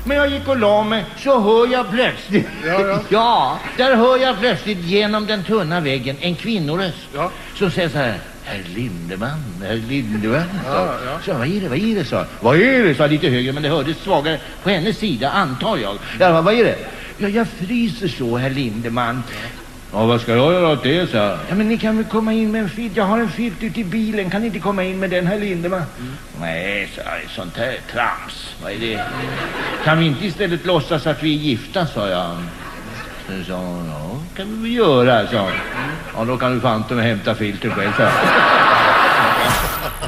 Men 0.06 0.18
jag 0.18 0.30
gick 0.30 0.48
och 0.48 0.58
la 0.58 0.84
mig 0.84 1.06
så 1.24 1.40
hör 1.40 1.72
jag 1.74 1.92
plötsligt, 1.92 2.48
ja, 3.10 3.60
där 3.78 3.96
hör 3.96 4.18
jag 4.18 4.40
plötsligt 4.40 4.78
genom 4.78 5.26
den 5.26 5.44
tunna 5.44 5.80
väggen 5.80 6.18
en 6.22 6.36
kvinnoröst 6.36 6.98
som 7.56 7.72
säger 7.72 7.90
så 7.90 7.98
här. 7.98 8.20
Herr 8.44 8.64
Lindeman, 8.76 9.44
herr 9.68 9.76
Lindeman. 9.76 10.44
Ja, 10.66 10.94
Så, 11.26 11.34
vad 11.34 11.48
är 11.48 11.62
det, 11.62 11.70
vad 11.70 11.78
är 11.78 11.96
det, 11.96 12.06
sa 12.06 12.26
Vad 12.40 12.62
är 12.62 12.84
det, 12.84 12.96
sa 12.96 13.04
jag 13.04 13.12
lite 13.12 13.28
högre, 13.28 13.52
men 13.52 13.64
det 13.64 13.70
hördes 13.70 13.98
svagare 13.98 14.40
på 14.64 14.70
hennes 14.70 14.98
sida, 14.98 15.32
antar 15.32 15.78
jag. 15.78 15.98
Jag 16.20 16.34
bara, 16.34 16.42
vad 16.42 16.54
är 16.54 16.64
det? 16.64 16.78
Ja, 17.18 17.28
jag 17.28 17.48
fryser 17.48 18.08
så, 18.08 18.38
herr 18.38 18.50
Lindeman. 18.50 19.24
Ja, 19.92 20.06
vad 20.06 20.22
ska 20.22 20.36
jag 20.36 20.54
göra 20.54 20.70
åt 20.70 20.84
det, 20.84 21.14
jag. 21.14 21.38
Ja, 21.50 21.56
men 21.56 21.70
ni 21.70 21.78
kan 21.78 21.98
väl 21.98 22.06
komma 22.06 22.34
in 22.34 22.52
med 22.52 22.62
en 22.62 22.70
filt. 22.70 22.98
Jag 22.98 23.04
har 23.04 23.20
en 23.20 23.30
filt 23.30 23.64
ute 23.64 23.80
i 23.80 23.84
bilen. 23.84 24.30
Kan 24.30 24.42
ni 24.42 24.48
inte 24.48 24.60
komma 24.60 24.84
in 24.84 25.00
med 25.00 25.10
den, 25.10 25.28
herr 25.28 25.40
Lindeman? 25.40 25.82
Nej, 26.40 26.90
sa 26.96 27.02
jag, 27.02 27.32
sånt 27.32 27.58
här 27.58 27.78
trams. 27.92 28.56
Vad 28.64 28.72
är 28.72 28.80
det? 28.80 29.04
Kan 29.84 30.00
vi 30.00 30.06
inte 30.06 30.26
istället 30.26 30.66
låtsas 30.66 31.08
att 31.08 31.24
vi 31.24 31.36
är 31.36 31.40
gifta, 31.40 31.88
sa 31.88 32.10
jag. 32.10 32.38
Så 33.28 33.44
sa 33.48 33.56
hon, 33.56 33.90
ja, 33.90 34.20
kan 34.36 34.48
vi 34.48 34.70
väl 34.70 34.78
göra, 34.78 35.28
sa 35.28 35.42
hon. 35.42 35.52
Ja, 36.18 36.26
då 36.26 36.38
kan 36.38 36.54
du 36.54 36.60
fan 36.60 37.00
hämta 37.00 37.36
filten 37.36 37.72
själv, 37.72 37.92
sa 37.98 38.04
jag. 38.04 38.12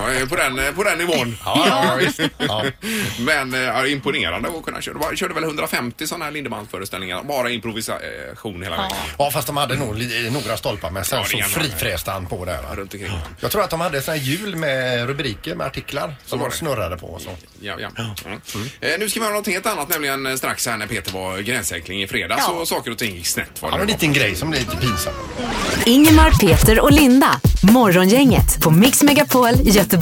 Eh, 0.09 0.27
på, 0.27 0.35
den, 0.35 0.59
eh, 0.59 0.71
på 0.71 0.83
den 0.83 0.97
nivån. 0.97 1.37
Ja, 1.45 1.65
ja, 1.67 1.95
visst. 1.99 2.19
Ja. 2.37 2.63
Men 3.19 3.53
eh, 3.53 3.59
ja, 3.59 3.87
imponerande 3.87 4.49
att 4.49 4.65
kunna 4.65 4.81
köra. 4.81 4.95
De 5.09 5.15
körde 5.17 5.33
väl 5.33 5.43
150 5.43 6.07
sådana 6.07 6.25
här 6.25 6.31
Lindemans-föreställningar. 6.31 7.23
Bara 7.23 7.49
improvisation 7.49 8.63
hela 8.63 8.75
vägen. 8.77 8.91
Ja, 9.17 9.31
fast 9.31 9.47
de 9.47 9.57
hade 9.57 9.75
nog 9.75 9.97
li- 9.97 10.29
några 10.29 10.57
stolpar 10.57 10.89
med. 10.91 11.05
Sen 11.05 11.19
Ja, 11.31 11.37
det 11.37 11.43
så 11.43 11.59
frifräste 11.59 12.11
han 12.11 12.25
på 12.25 12.45
där. 12.45 12.61
Va? 12.61 12.75
Runt 12.75 12.93
omkring. 12.93 13.11
Jag 13.39 13.51
tror 13.51 13.63
att 13.63 13.69
de 13.69 13.81
hade 13.81 14.01
såna 14.01 14.17
här 14.17 14.23
hjul 14.23 14.55
med 14.55 15.07
rubriker 15.07 15.55
med 15.55 15.67
artiklar 15.67 16.15
som 16.25 16.39
var 16.39 16.45
de 16.47 16.51
det. 16.51 16.57
snurrade 16.57 16.97
på 16.97 17.07
och 17.07 17.21
så. 17.21 17.29
Ja, 17.61 17.75
ja. 17.79 17.89
Mm. 18.25 18.39
Eh, 18.81 18.89
nu 18.99 19.09
ska 19.09 19.19
vi 19.19 19.25
ha 19.25 19.33
något 19.33 19.47
helt 19.47 19.65
annat, 19.65 19.89
nämligen 19.89 20.25
eh, 20.25 20.35
strax 20.35 20.67
här 20.67 20.77
när 20.77 20.87
Peter 20.87 21.11
var 21.11 21.37
gränssäkring 21.39 22.01
i 22.03 22.07
fredags 22.07 22.43
Ja. 22.47 22.53
och 22.53 22.67
saker 22.67 22.91
och 22.91 22.97
ting 22.97 23.15
gick 23.15 23.27
snett. 23.27 23.61
Var 23.61 23.69
Ja, 23.69 23.75
det 23.75 23.81
en 23.81 23.87
då. 23.87 23.93
liten 23.93 24.13
grej 24.13 24.35
som 24.35 24.49
blir 24.49 24.59
lite 24.59 24.75
pinsam. 24.77 25.13
Ingemar, 25.85 26.31
Peter 26.31 26.79
och 26.79 26.91
Linda. 26.91 27.39
Morgongänget 27.63 28.61
på 28.61 28.71
Mix 28.71 29.03
Megapol 29.03 29.49
Göteborg. 29.63 29.98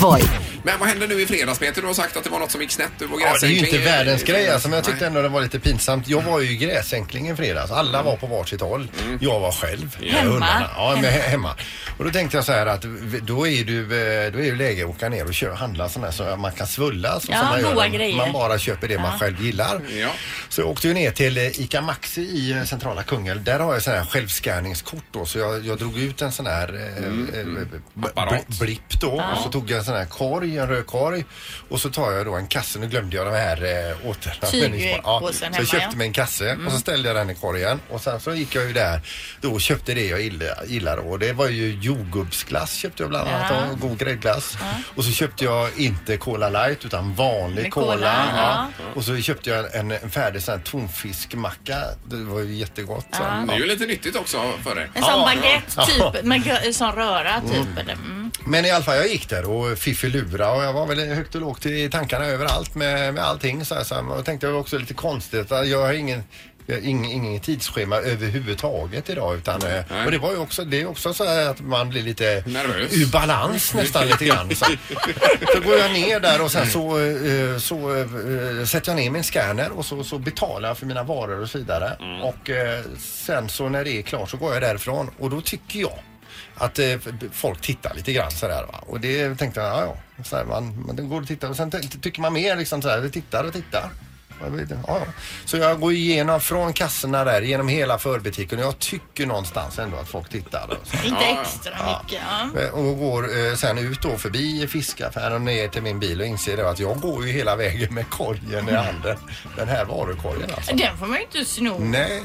Men 0.64 0.80
vad 0.80 0.90
hände 0.90 1.08
nu 1.08 1.22
i 1.22 1.26
fredags 1.26 1.60
Peter? 1.60 1.82
Du 1.82 1.88
har 1.88 1.94
sagt 1.94 2.18
att 2.18 2.24
det 2.24 2.30
var 2.30 2.40
något 2.40 2.52
som 2.52 2.62
gick 2.62 2.72
snett. 2.72 2.90
Du 3.00 3.06
var 3.08 3.20
Ja, 3.20 3.26
det 3.42 3.46
är 3.48 3.50
ju 3.50 3.56
gräsänkling 3.56 3.66
inte 3.66 3.76
i- 3.90 3.92
världens 3.92 4.22
i 4.22 4.26
grej 4.26 4.36
fredags. 4.36 4.54
alltså, 4.54 4.70
men 4.70 4.76
jag 4.76 4.86
tyckte 4.86 5.00
Nej. 5.00 5.08
ändå 5.08 5.22
det 5.22 5.30
var 5.30 5.42
lite 5.42 5.60
pinsamt. 5.60 6.08
Jag 6.08 6.22
var 6.22 6.40
ju 6.40 6.52
i 6.52 6.56
gräsänkling 6.56 7.30
i 7.30 7.36
fredags. 7.36 7.72
Alla 7.72 8.04
var 8.04 8.16
på 8.16 8.28
varsitt 8.28 8.62
håll. 8.62 8.88
Jag 9.22 9.40
var 9.40 9.52
själv. 9.52 9.98
med 10.00 10.10
Hemma? 10.12 10.32
hundarna. 10.32 10.70
Ja, 10.76 10.98
med, 11.02 11.14
hemma. 11.14 11.56
Och 11.98 12.06
då 12.06 12.12
tänkte 12.12 12.38
jag 12.38 12.46
så 12.46 12.52
här 12.52 12.66
att 12.66 12.82
då 13.22 13.48
är 13.48 13.64
du, 13.64 13.82
eh, 13.82 14.32
då 14.32 14.40
är 14.40 14.52
det 14.52 14.56
läge 14.58 14.84
att 14.84 14.90
åka 14.90 15.10
ner 15.10 15.26
och 15.26 15.34
köra, 15.34 15.56
handla 15.56 15.90
sådana 15.90 16.08
här 16.08 16.14
så 16.14 16.36
man 16.36 16.52
kan 16.52 16.68
svulla. 16.68 17.20
Så 17.20 17.32
Ja, 17.32 17.38
som 17.38 17.48
man, 17.48 17.62
gör. 17.62 17.88
grejer. 17.88 18.18
man 18.18 18.32
bara 18.34 18.58
köper 18.60 18.88
det 18.88 19.00
man 19.00 19.12
Ja. 19.12 19.18
själv 19.20 19.42
gillar. 19.46 19.82
Ja. 20.00 20.10
Så 20.50 20.62
jag 20.62 20.70
åkte 20.70 20.88
ju 20.88 20.94
ner 20.94 21.12
till 21.12 21.38
eh, 21.38 21.60
ICA 21.62 21.82
Maxi 21.82 22.22
i 22.22 22.52
eh, 22.52 22.64
centrala 22.64 23.04
Kungälv. 23.04 23.44
Där 23.44 23.60
har 23.60 23.74
jag 23.74 23.84
sån 23.84 23.94
här 23.94 24.06
självskanningskort 24.06 25.04
då. 25.12 25.26
Så 25.26 25.40
jag, 25.40 25.66
jag 25.66 25.78
drog 25.78 25.98
ut 26.00 26.22
en 26.22 26.32
sån 26.32 26.46
här 26.48 26.74
eh, 26.76 27.40
eh, 27.40 27.46
b- 27.94 28.08
Apparat. 28.16 28.48
bli- 28.48 28.58
blipp 28.60 29.00
då. 29.02 29.12
Och 29.36 29.44
så 29.44 29.50
tog 29.52 29.72
jag 29.72 29.78
en 29.80 29.86
sån 29.86 29.96
här 29.96 30.06
korg, 30.06 30.58
en 30.58 30.68
röd 30.68 30.86
korg. 30.86 31.26
Och 31.70 31.82
så 31.82 31.90
tar 31.90 32.12
jag 32.12 32.26
då 32.26 32.36
en 32.36 32.48
kasse. 32.48 32.80
Nu 32.80 32.88
glömde 32.88 33.16
jag 33.16 33.26
de 33.26 33.32
här 33.36 33.90
eh, 33.90 34.10
återanvändningsbara. 34.10 35.02
Ja, 35.04 35.30
så 35.34 35.46
jag 35.46 35.68
köpte 35.68 35.88
ja. 35.92 35.98
mig 35.98 36.08
en 36.08 36.14
kasse 36.14 36.58
och 36.66 36.72
så 36.72 36.78
ställde 36.80 37.10
jag 37.10 37.16
den 37.16 37.30
i 37.30 37.36
korgen. 37.36 37.80
Och 37.90 38.02
sen 38.02 38.20
så 38.20 38.34
gick 38.34 38.56
jag 38.56 38.68
ju 38.68 38.74
där 38.74 39.02
då 39.42 39.52
och 39.54 39.62
köpte 39.62 39.94
det 39.94 40.06
jag 40.08 40.22
gilla- 40.22 40.66
gillar. 40.68 40.98
Och 40.98 41.20
det 41.20 41.34
var 41.34 41.48
ju 41.48 41.72
jordgubbsglass 41.88 42.74
köpte 42.74 43.04
jag 43.04 43.10
bland 43.10 43.28
annat. 43.30 43.52
Ja. 43.52 43.72
Och 43.72 43.80
god 43.80 43.98
gräddglass. 44.00 44.58
Och 44.96 45.04
så 45.04 45.12
köpte 45.12 45.44
jag 45.46 45.80
inte 45.80 46.18
Cola 46.18 46.50
light 46.50 46.86
utan 46.86 47.16
vanlig 47.16 47.72
cola. 47.74 47.94
cola, 47.96 48.26
ja. 48.36 48.68
ja. 48.78 48.86
Och 48.96 49.04
så 49.04 49.18
köpte 49.18 49.50
jag 49.50 49.76
en, 49.76 49.92
en 49.92 50.10
färdig 50.10 50.44
sån 50.44 50.54
här 50.56 50.62
tonfiskmacka. 50.62 51.78
Det 52.06 52.16
var 52.16 52.40
ju 52.40 52.54
jättegott. 52.54 53.06
Så. 53.12 53.24
Det 53.48 53.54
är 53.54 53.58
ju 53.58 53.66
lite 53.66 53.86
nyttigt 53.86 54.16
också 54.16 54.52
för 54.64 54.76
dig. 54.76 54.90
En 54.94 55.04
sån 55.04 55.12
Ja. 55.12 55.26
baguette 55.36 55.86
Ja. 56.00 56.12
typ, 56.14 56.24
med 56.26 56.76
sån 56.76 56.92
röra 56.92 57.42
typ. 57.42 57.78
eller? 57.80 57.94
Mm. 57.94 58.32
Men 58.46 58.66
i 58.66 58.72
alla 58.72 58.84
fall, 58.84 58.96
jag 58.96 59.08
gick 59.08 59.30
där 59.30 59.50
och 59.50 59.78
fiffilura 59.78 60.52
och 60.52 60.64
jag 60.64 60.74
var 60.74 60.86
väl 60.88 61.00
högt 61.16 61.36
och 61.36 61.42
lågt 61.42 61.66
i 61.66 61.90
tankarna 61.90 62.26
överallt 62.26 62.76
med, 62.76 63.14
med 63.14 63.24
allting. 63.24 63.66
Så 63.66 63.76
här, 63.76 63.84
så 63.84 63.96
här. 63.96 64.04
Jag 64.16 64.26
tänkte 64.26 64.48
också 64.48 64.78
lite 64.78 64.94
konstigt 64.94 65.52
att 65.52 65.68
jag 65.68 65.82
har 65.86 65.94
ingen 65.94 66.24
har 66.74 66.82
ingen, 66.82 67.40
tidsschema 67.40 67.96
överhuvudtaget 67.98 69.10
idag 69.10 69.36
utan, 69.38 69.62
eh, 69.66 70.06
och 70.06 70.12
det 70.12 70.18
var 70.18 70.32
ju 70.32 70.38
också, 70.38 70.66
det 70.66 70.82
är 70.82 70.86
också 70.90 71.14
så 71.14 71.26
här 71.26 71.50
att 71.50 71.62
man 71.62 71.90
blir 71.90 72.04
lite 72.04 72.44
Nervös. 72.48 72.94
ur 72.98 73.12
balans 73.12 73.74
nästan 73.74 74.08
lite 74.08 74.26
grann. 74.26 74.56
Så, 74.56 74.66
så 75.54 75.60
går 75.60 75.78
jag 75.78 75.92
ner 75.92 76.20
där 76.20 76.42
och 76.42 76.52
sen 76.52 76.68
så, 76.72 77.00
eh, 77.00 77.58
så 77.58 77.96
eh, 77.96 78.66
sätter 78.66 78.92
jag 78.92 78.96
ner 78.96 79.10
min 79.10 79.24
scanner 79.24 79.72
och 79.72 79.86
så, 79.86 80.04
så 80.04 80.18
betalar 80.20 80.68
jag 80.70 80.78
för 80.78 80.86
mina 80.86 81.04
varor 81.04 81.42
och 81.42 81.50
så 81.50 81.58
vidare. 81.58 81.98
Och 82.24 82.50
eh, 82.50 82.84
sen 83.00 83.50
så 83.50 83.70
när 83.70 83.84
det 83.84 83.92
är 83.92 84.02
klart 84.02 84.30
så 84.30 84.38
går 84.38 84.54
jag 84.54 84.62
därifrån 84.62 85.10
och 85.20 85.30
då 85.30 85.42
tycker 85.42 85.80
jag 85.80 86.00
att 86.56 86.80
eh, 86.80 86.96
folk 87.32 87.62
tittar 87.62 87.94
lite 87.96 88.14
grann 88.14 88.32
sådär 88.32 88.66
va. 88.72 88.84
Och 88.88 89.00
det 89.00 89.36
tänkte 89.36 89.60
jag, 89.60 89.70
ja 89.70 89.82
ja. 90.18 90.24
Så 90.24 90.36
här, 90.36 90.46
man, 90.46 90.84
man 90.88 91.10
går 91.10 91.22
och 91.22 91.28
tittar 91.28 91.50
och 91.50 91.56
sen 91.56 91.72
ty- 91.72 91.80
tycker 92.02 92.22
man 92.22 92.34
mer 92.34 92.56
liksom 92.56 92.82
sådär, 92.82 93.10
tittar 93.10 93.44
och 93.44 93.54
tittar. 93.54 93.90
Jag 94.44 94.50
vet 94.50 94.62
inte, 94.62 94.80
Ja, 94.88 95.00
ja. 95.06 95.12
Så 95.46 95.58
jag 95.58 95.80
går 95.80 95.94
igenom 95.94 96.42
från 96.42 96.74
kassorna 96.74 97.24
där, 97.24 97.42
genom 97.42 97.68
hela 97.68 97.98
förbutiken 97.98 98.60
och 98.60 98.66
jag 98.66 98.80
tycker 98.80 99.26
någonstans 99.26 99.80
ändå 99.80 99.98
att 99.98 100.08
folk 100.10 100.30
tittar. 100.30 100.68
Och, 100.82 100.88
så. 100.88 101.08
Inte 101.08 101.24
Ja, 101.24 101.42
extra 101.42 101.72
mycket. 101.72 102.22
Ja. 102.56 102.62
Eh, 102.62 102.70
och 102.70 102.98
går 102.98 103.48
eh, 103.48 103.56
sen 103.56 103.78
ut 103.78 104.02
då 104.02 104.18
förbi 104.18 104.68
fiskaffären 104.68 105.34
och 105.34 105.42
ner 105.42 105.68
till 105.68 105.82
min 105.82 106.00
bil 106.00 106.22
och 106.22 106.28
inser 106.28 106.58
då 106.58 106.64
att 106.68 106.80
jag 106.80 107.00
går 107.00 107.26
ju 107.26 107.32
hela 107.32 107.56
vägen 107.56 107.94
med 107.94 108.10
korgen 108.10 108.70
i 108.70 108.74
handen. 108.74 109.18
Den 109.56 109.68
här 109.68 109.86
varukorgen 109.86 110.50
alltså. 110.56 110.76
Den 110.76 110.98
får 110.98 111.06
man 111.08 111.18
ju 111.18 111.24
inte 111.24 111.46
sno. 111.46 111.80
Nej. 111.80 112.24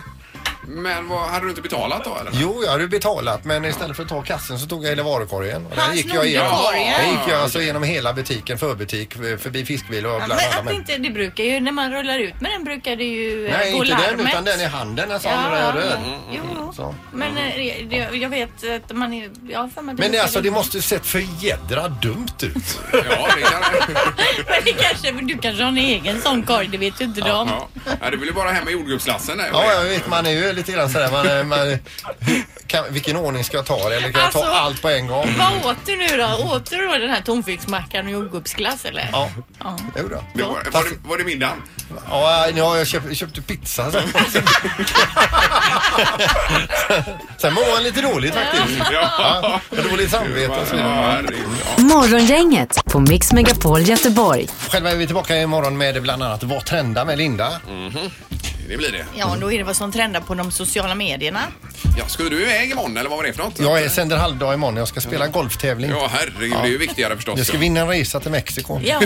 Men 0.66 1.08
vad, 1.08 1.20
hade 1.20 1.44
du 1.44 1.50
inte 1.50 1.62
betalat 1.62 2.04
då 2.04 2.16
eller? 2.20 2.30
Jo, 2.34 2.60
jag 2.64 2.70
hade 2.70 2.82
ju 2.82 2.88
betalat 2.88 3.44
men 3.44 3.64
istället 3.64 3.96
för 3.96 4.02
att 4.02 4.08
ta 4.08 4.22
kassen 4.22 4.58
så 4.58 4.66
tog 4.66 4.84
jag 4.84 4.88
hela 4.88 5.02
varukorgen. 5.02 5.66
Och 5.66 5.76
Han 5.76 5.88
där 5.90 5.96
gick 5.96 6.06
jag 6.06 6.12
snodde 6.12 6.28
igenom, 6.28 6.50
korgen. 6.50 6.92
där 7.00 7.06
gick 7.10 7.32
jag 7.32 7.40
alltså 7.40 7.60
genom 7.60 7.82
hela 7.82 8.12
butiken, 8.12 8.58
förbutik, 8.58 9.14
förbi 9.14 9.64
fiskbil 9.64 10.06
och 10.06 10.16
bland 10.16 10.32
alla 10.32 10.42
men 10.50 10.58
att 10.58 10.64
men... 10.64 10.74
inte, 10.74 10.98
det 10.98 11.10
brukar 11.10 11.44
ju, 11.44 11.60
när 11.60 11.72
man 11.72 11.92
rullar 11.92 12.18
ut 12.18 12.40
med 12.40 12.50
den 12.50 12.64
brukar 12.64 12.96
det 12.96 13.04
ju 13.04 13.46
eh, 13.46 13.58
Nej, 13.58 13.72
gå 13.72 13.78
inte 13.84 13.90
larmet. 13.90 14.16
den 14.18 14.26
utan 14.28 14.44
den 14.44 14.60
i 14.60 14.64
handen, 14.64 15.10
en 15.10 15.20
sån 15.20 15.32
Ja, 15.32 15.72
röd. 15.74 15.98
Jo, 16.30 16.72
Så. 16.76 16.94
men 17.12 17.36
eh, 17.36 17.54
det, 17.90 18.08
jag 18.12 18.28
vet 18.28 18.50
att 18.84 18.96
man 18.96 19.12
är... 19.12 19.30
Ja, 19.48 19.68
för 19.74 19.82
man 19.82 19.94
Men 19.94 20.12
det, 20.12 20.18
alltså 20.18 20.40
det 20.40 20.50
måste 20.50 20.76
ju 20.76 20.82
sett 20.82 21.06
för 21.06 21.24
jädra 21.44 21.88
dumt 21.88 22.26
ut. 22.42 22.80
Ja, 22.92 23.28
det 23.36 23.42
kan 23.42 23.60
Men 24.48 24.64
det 24.64 24.72
kanske, 24.72 25.12
men 25.12 25.26
du 25.26 25.38
kanske 25.38 25.62
har 25.62 25.68
en 25.68 25.78
egen 25.78 26.20
sån 26.22 26.42
korg, 26.42 26.68
det 26.68 26.78
vet 26.78 27.00
ju 27.00 27.04
inte 27.04 27.20
de. 27.20 27.26
Ja. 27.48 27.68
Ja, 28.00 28.10
du 28.10 28.16
vill 28.16 28.28
ju 28.28 28.34
bara 28.34 28.50
hem 28.50 28.64
med 28.64 28.72
jordgubbsglassen 28.72 29.38
där. 29.38 29.48
Ja, 29.52 29.72
jag 29.72 29.84
vet, 29.84 30.08
man 30.08 30.26
är 30.26 30.30
ju 30.32 30.52
lite 30.52 30.72
grann 30.72 30.90
sådär, 30.90 31.10
man, 31.10 31.26
är- 31.26 31.44
man, 31.44 31.78
kan, 32.66 32.84
vilken 32.90 33.16
ordning 33.16 33.44
ska 33.44 33.56
jag 33.56 33.66
ta 33.66 33.88
det 33.88 33.96
eller 33.96 34.12
kan 34.12 34.20
jag 34.22 34.32
ta 34.32 34.38
Alltså, 34.38 34.52
allt 34.54 34.82
på 34.82 34.88
en 34.88 35.06
gång? 35.06 35.34
Vad 35.38 35.70
åt 35.72 35.76
du 35.86 35.96
nu 35.96 36.16
då? 36.16 36.54
Åt 36.54 36.70
du 36.70 36.86
då 36.86 36.92
den 36.98 37.10
här 37.10 37.20
tonfiskmackan 37.20 38.06
och 38.06 38.12
jordgubbsglass 38.12 38.84
eller? 38.84 39.08
Ja, 39.12 39.28
Ja. 39.64 39.76
jo 39.98 40.08
då. 40.08 40.24
Det 40.34 40.42
var, 40.42 40.48
var, 40.72 40.84
det, 40.84 41.08
var 41.08 41.18
det 41.18 41.24
middagen? 41.24 41.62
Ja, 42.10 42.48
ja 42.56 42.76
jag 42.78 42.86
köpte, 42.86 43.14
köpte 43.14 43.42
pizza 43.42 43.90
sen. 43.90 44.02
sen 47.38 47.54
mår 47.54 47.74
man 47.74 47.82
lite 47.82 48.00
dåligt 48.00 48.34
faktiskt. 48.34 48.64
Ja, 48.92 49.60
dåligt 49.90 50.10
samvete 50.10 50.48
och 50.62 50.66
så 50.68 50.76
Ja, 50.76 50.82
vidare. 50.82 50.94
herregud, 51.12 51.46
ja. 51.76 51.82
Morgongänget 51.82 52.84
på 52.84 53.00
Mix 53.00 53.32
Megapol 53.32 53.80
Göteborg. 53.82 54.48
Själva 54.68 54.90
är 54.90 54.96
vi 54.96 55.06
tillbaka 55.06 55.36
imorgon 55.36 55.76
med 55.78 56.02
bland 56.02 56.22
annat 56.22 56.42
Vad 56.42 56.64
trendar 56.64 57.04
med 57.04 57.18
Linda. 57.18 57.52
Det 58.68 58.76
blir 58.76 58.92
det. 58.92 59.04
Ja, 59.16 59.26
och 59.30 59.38
då 59.40 59.52
är 59.52 59.58
det 59.58 59.64
vad 59.64 59.76
som 59.76 59.92
trendar 59.92 60.20
på 60.20 60.34
de 60.34 60.50
sociala 60.52 60.94
medierna. 60.94 61.40
Ja, 61.98 62.04
skulle 62.08 62.28
du 62.30 62.42
iväg 62.42 62.70
imorgon 62.70 62.96
eller 62.96 63.10
vad 63.10 63.18
var 63.18 63.24
det 63.24 63.32
för 63.32 63.42
något? 63.42 63.58
Jag 63.58 63.82
är, 63.82 63.88
sänder 63.88 64.16
halvdag 64.16 64.54
imorgon. 64.54 64.76
Jag 64.76 64.88
ska 64.88 65.00
spela 65.00 65.26
golftävling. 65.26 65.90
Ja, 65.90 66.08
herregud, 66.12 66.50
det 66.50 66.56
är 66.58 66.66
ju 66.66 66.78
viktigare 66.78 67.16
förstås. 67.16 67.38
Jag 67.38 67.46
ska 67.46 67.58
vinna 67.58 67.80
en 67.80 67.88
resa 67.88 68.20
till 68.20 68.30
Mexiko. 68.30 68.80
Jaha. 68.84 69.00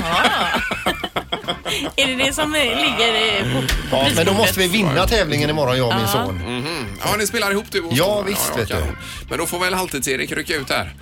är 1.97 2.07
det 2.07 2.14
det 2.14 2.33
som 2.33 2.55
eh, 2.55 2.61
ligger 2.62 3.14
eh, 3.14 3.53
på, 3.55 3.61
på 3.90 3.97
Ja, 3.97 4.09
men 4.16 4.27
då 4.27 4.33
måste 4.33 4.61
vi 4.61 4.69
vinna 4.69 5.07
tävlingen 5.07 5.51
imorgon, 5.51 5.79
jag 5.79 5.88
och 5.88 5.95
min 5.97 6.09
son. 6.09 6.35
Mhm. 6.37 6.87
Ja, 7.05 7.16
ni 7.19 7.27
spelar 7.27 7.51
ihop 7.51 7.66
du 7.71 7.81
och 7.81 7.92
Ja, 7.92 8.05
Ståhl. 8.05 8.25
visst, 8.27 8.57
vet 8.57 8.69
du. 8.69 8.75
kanon. 8.75 8.97
Men 9.31 9.38
då 9.38 9.47
får 9.47 9.59
väl 9.59 9.75
Halvtids-Erik 9.75 10.33
rycka 10.33 10.55
ut 10.55 10.71
här. 10.71 10.95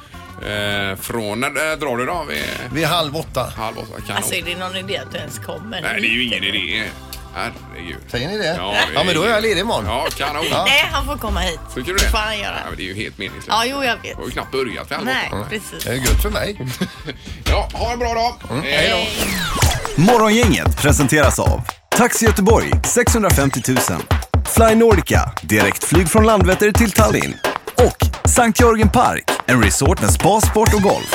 Eh, 0.42 0.96
från, 0.96 1.40
när 1.40 1.48
äh, 1.72 1.78
drar 1.78 1.96
du 1.96 2.06
då? 2.06 2.24
Vid 2.28 2.42
Vid 2.72 2.84
halv 2.84 3.16
åtta. 3.16 3.52
halv 3.56 3.78
åtta? 3.78 4.00
Kanon. 4.06 4.16
Alltså 4.16 4.34
är 4.34 4.42
det 4.42 4.56
någon 4.56 4.76
idé 4.76 4.96
att 4.98 5.12
du 5.12 5.18
ens 5.18 5.38
kommer? 5.38 5.80
Nej, 5.82 6.00
det 6.00 6.06
är 6.06 6.10
ju 6.10 6.24
ingen 6.24 6.44
idé. 6.44 6.84
Herregud. 7.34 7.96
Säger 8.08 8.28
ni 8.28 8.38
det? 8.38 8.54
Ja, 8.58 8.74
Ja, 8.94 9.04
men 9.04 9.14
då 9.14 9.22
är 9.22 9.28
jag 9.30 9.42
ledig 9.42 9.60
imorgon. 9.60 9.84
Ja, 9.86 10.06
kanon. 10.16 10.44
Ja. 10.50 10.64
Nej, 10.64 10.88
han 10.92 11.06
får 11.06 11.16
komma 11.16 11.40
hit. 11.40 11.60
Tycker 11.74 11.92
du 11.92 11.98
Det 11.98 12.04
det? 12.04 12.10
får 12.10 12.18
han 12.18 12.38
göra. 12.38 12.54
Ja, 12.56 12.64
men 12.68 12.76
det 12.76 12.82
är 12.82 12.94
ju 12.94 12.94
helt 12.94 13.18
meningslöst. 13.18 13.48
Ja, 13.48 13.64
jo, 13.66 13.84
jag 13.84 13.94
vet. 13.94 14.02
Det 14.02 14.14
har 14.14 14.24
ju 14.24 14.30
knappt 14.30 14.52
börjat 14.52 14.90
halv 14.92 15.04
Nej, 15.04 15.30
precis. 15.50 15.84
Det 15.84 15.90
är 15.90 15.94
gött 15.94 16.22
för 16.22 16.30
mig. 16.30 16.56
Ja, 17.50 17.68
ha 17.72 17.92
en 17.92 17.98
bra 17.98 18.14
dag. 18.14 18.34
Mm. 18.50 18.62
Hej 18.62 18.90
då. 19.96 20.02
Morgongänget 20.02 20.76
presenteras 20.82 21.38
av 21.38 21.60
Taxi 21.90 22.24
Göteborg 22.26 22.70
650 22.84 23.60
000 23.68 23.78
Fly 24.46 24.74
Nordica, 24.74 25.32
direktflyg 25.42 26.08
från 26.08 26.24
Landvetter 26.26 26.72
till 26.72 26.90
Tallinn 26.92 27.34
och 27.78 28.28
Sankt 28.30 28.60
Jörgen 28.60 28.88
Park, 28.88 29.24
en 29.46 29.62
resort 29.62 30.00
med 30.00 30.10
spa, 30.10 30.40
sport 30.40 30.74
och 30.74 30.82
golf. 30.82 31.14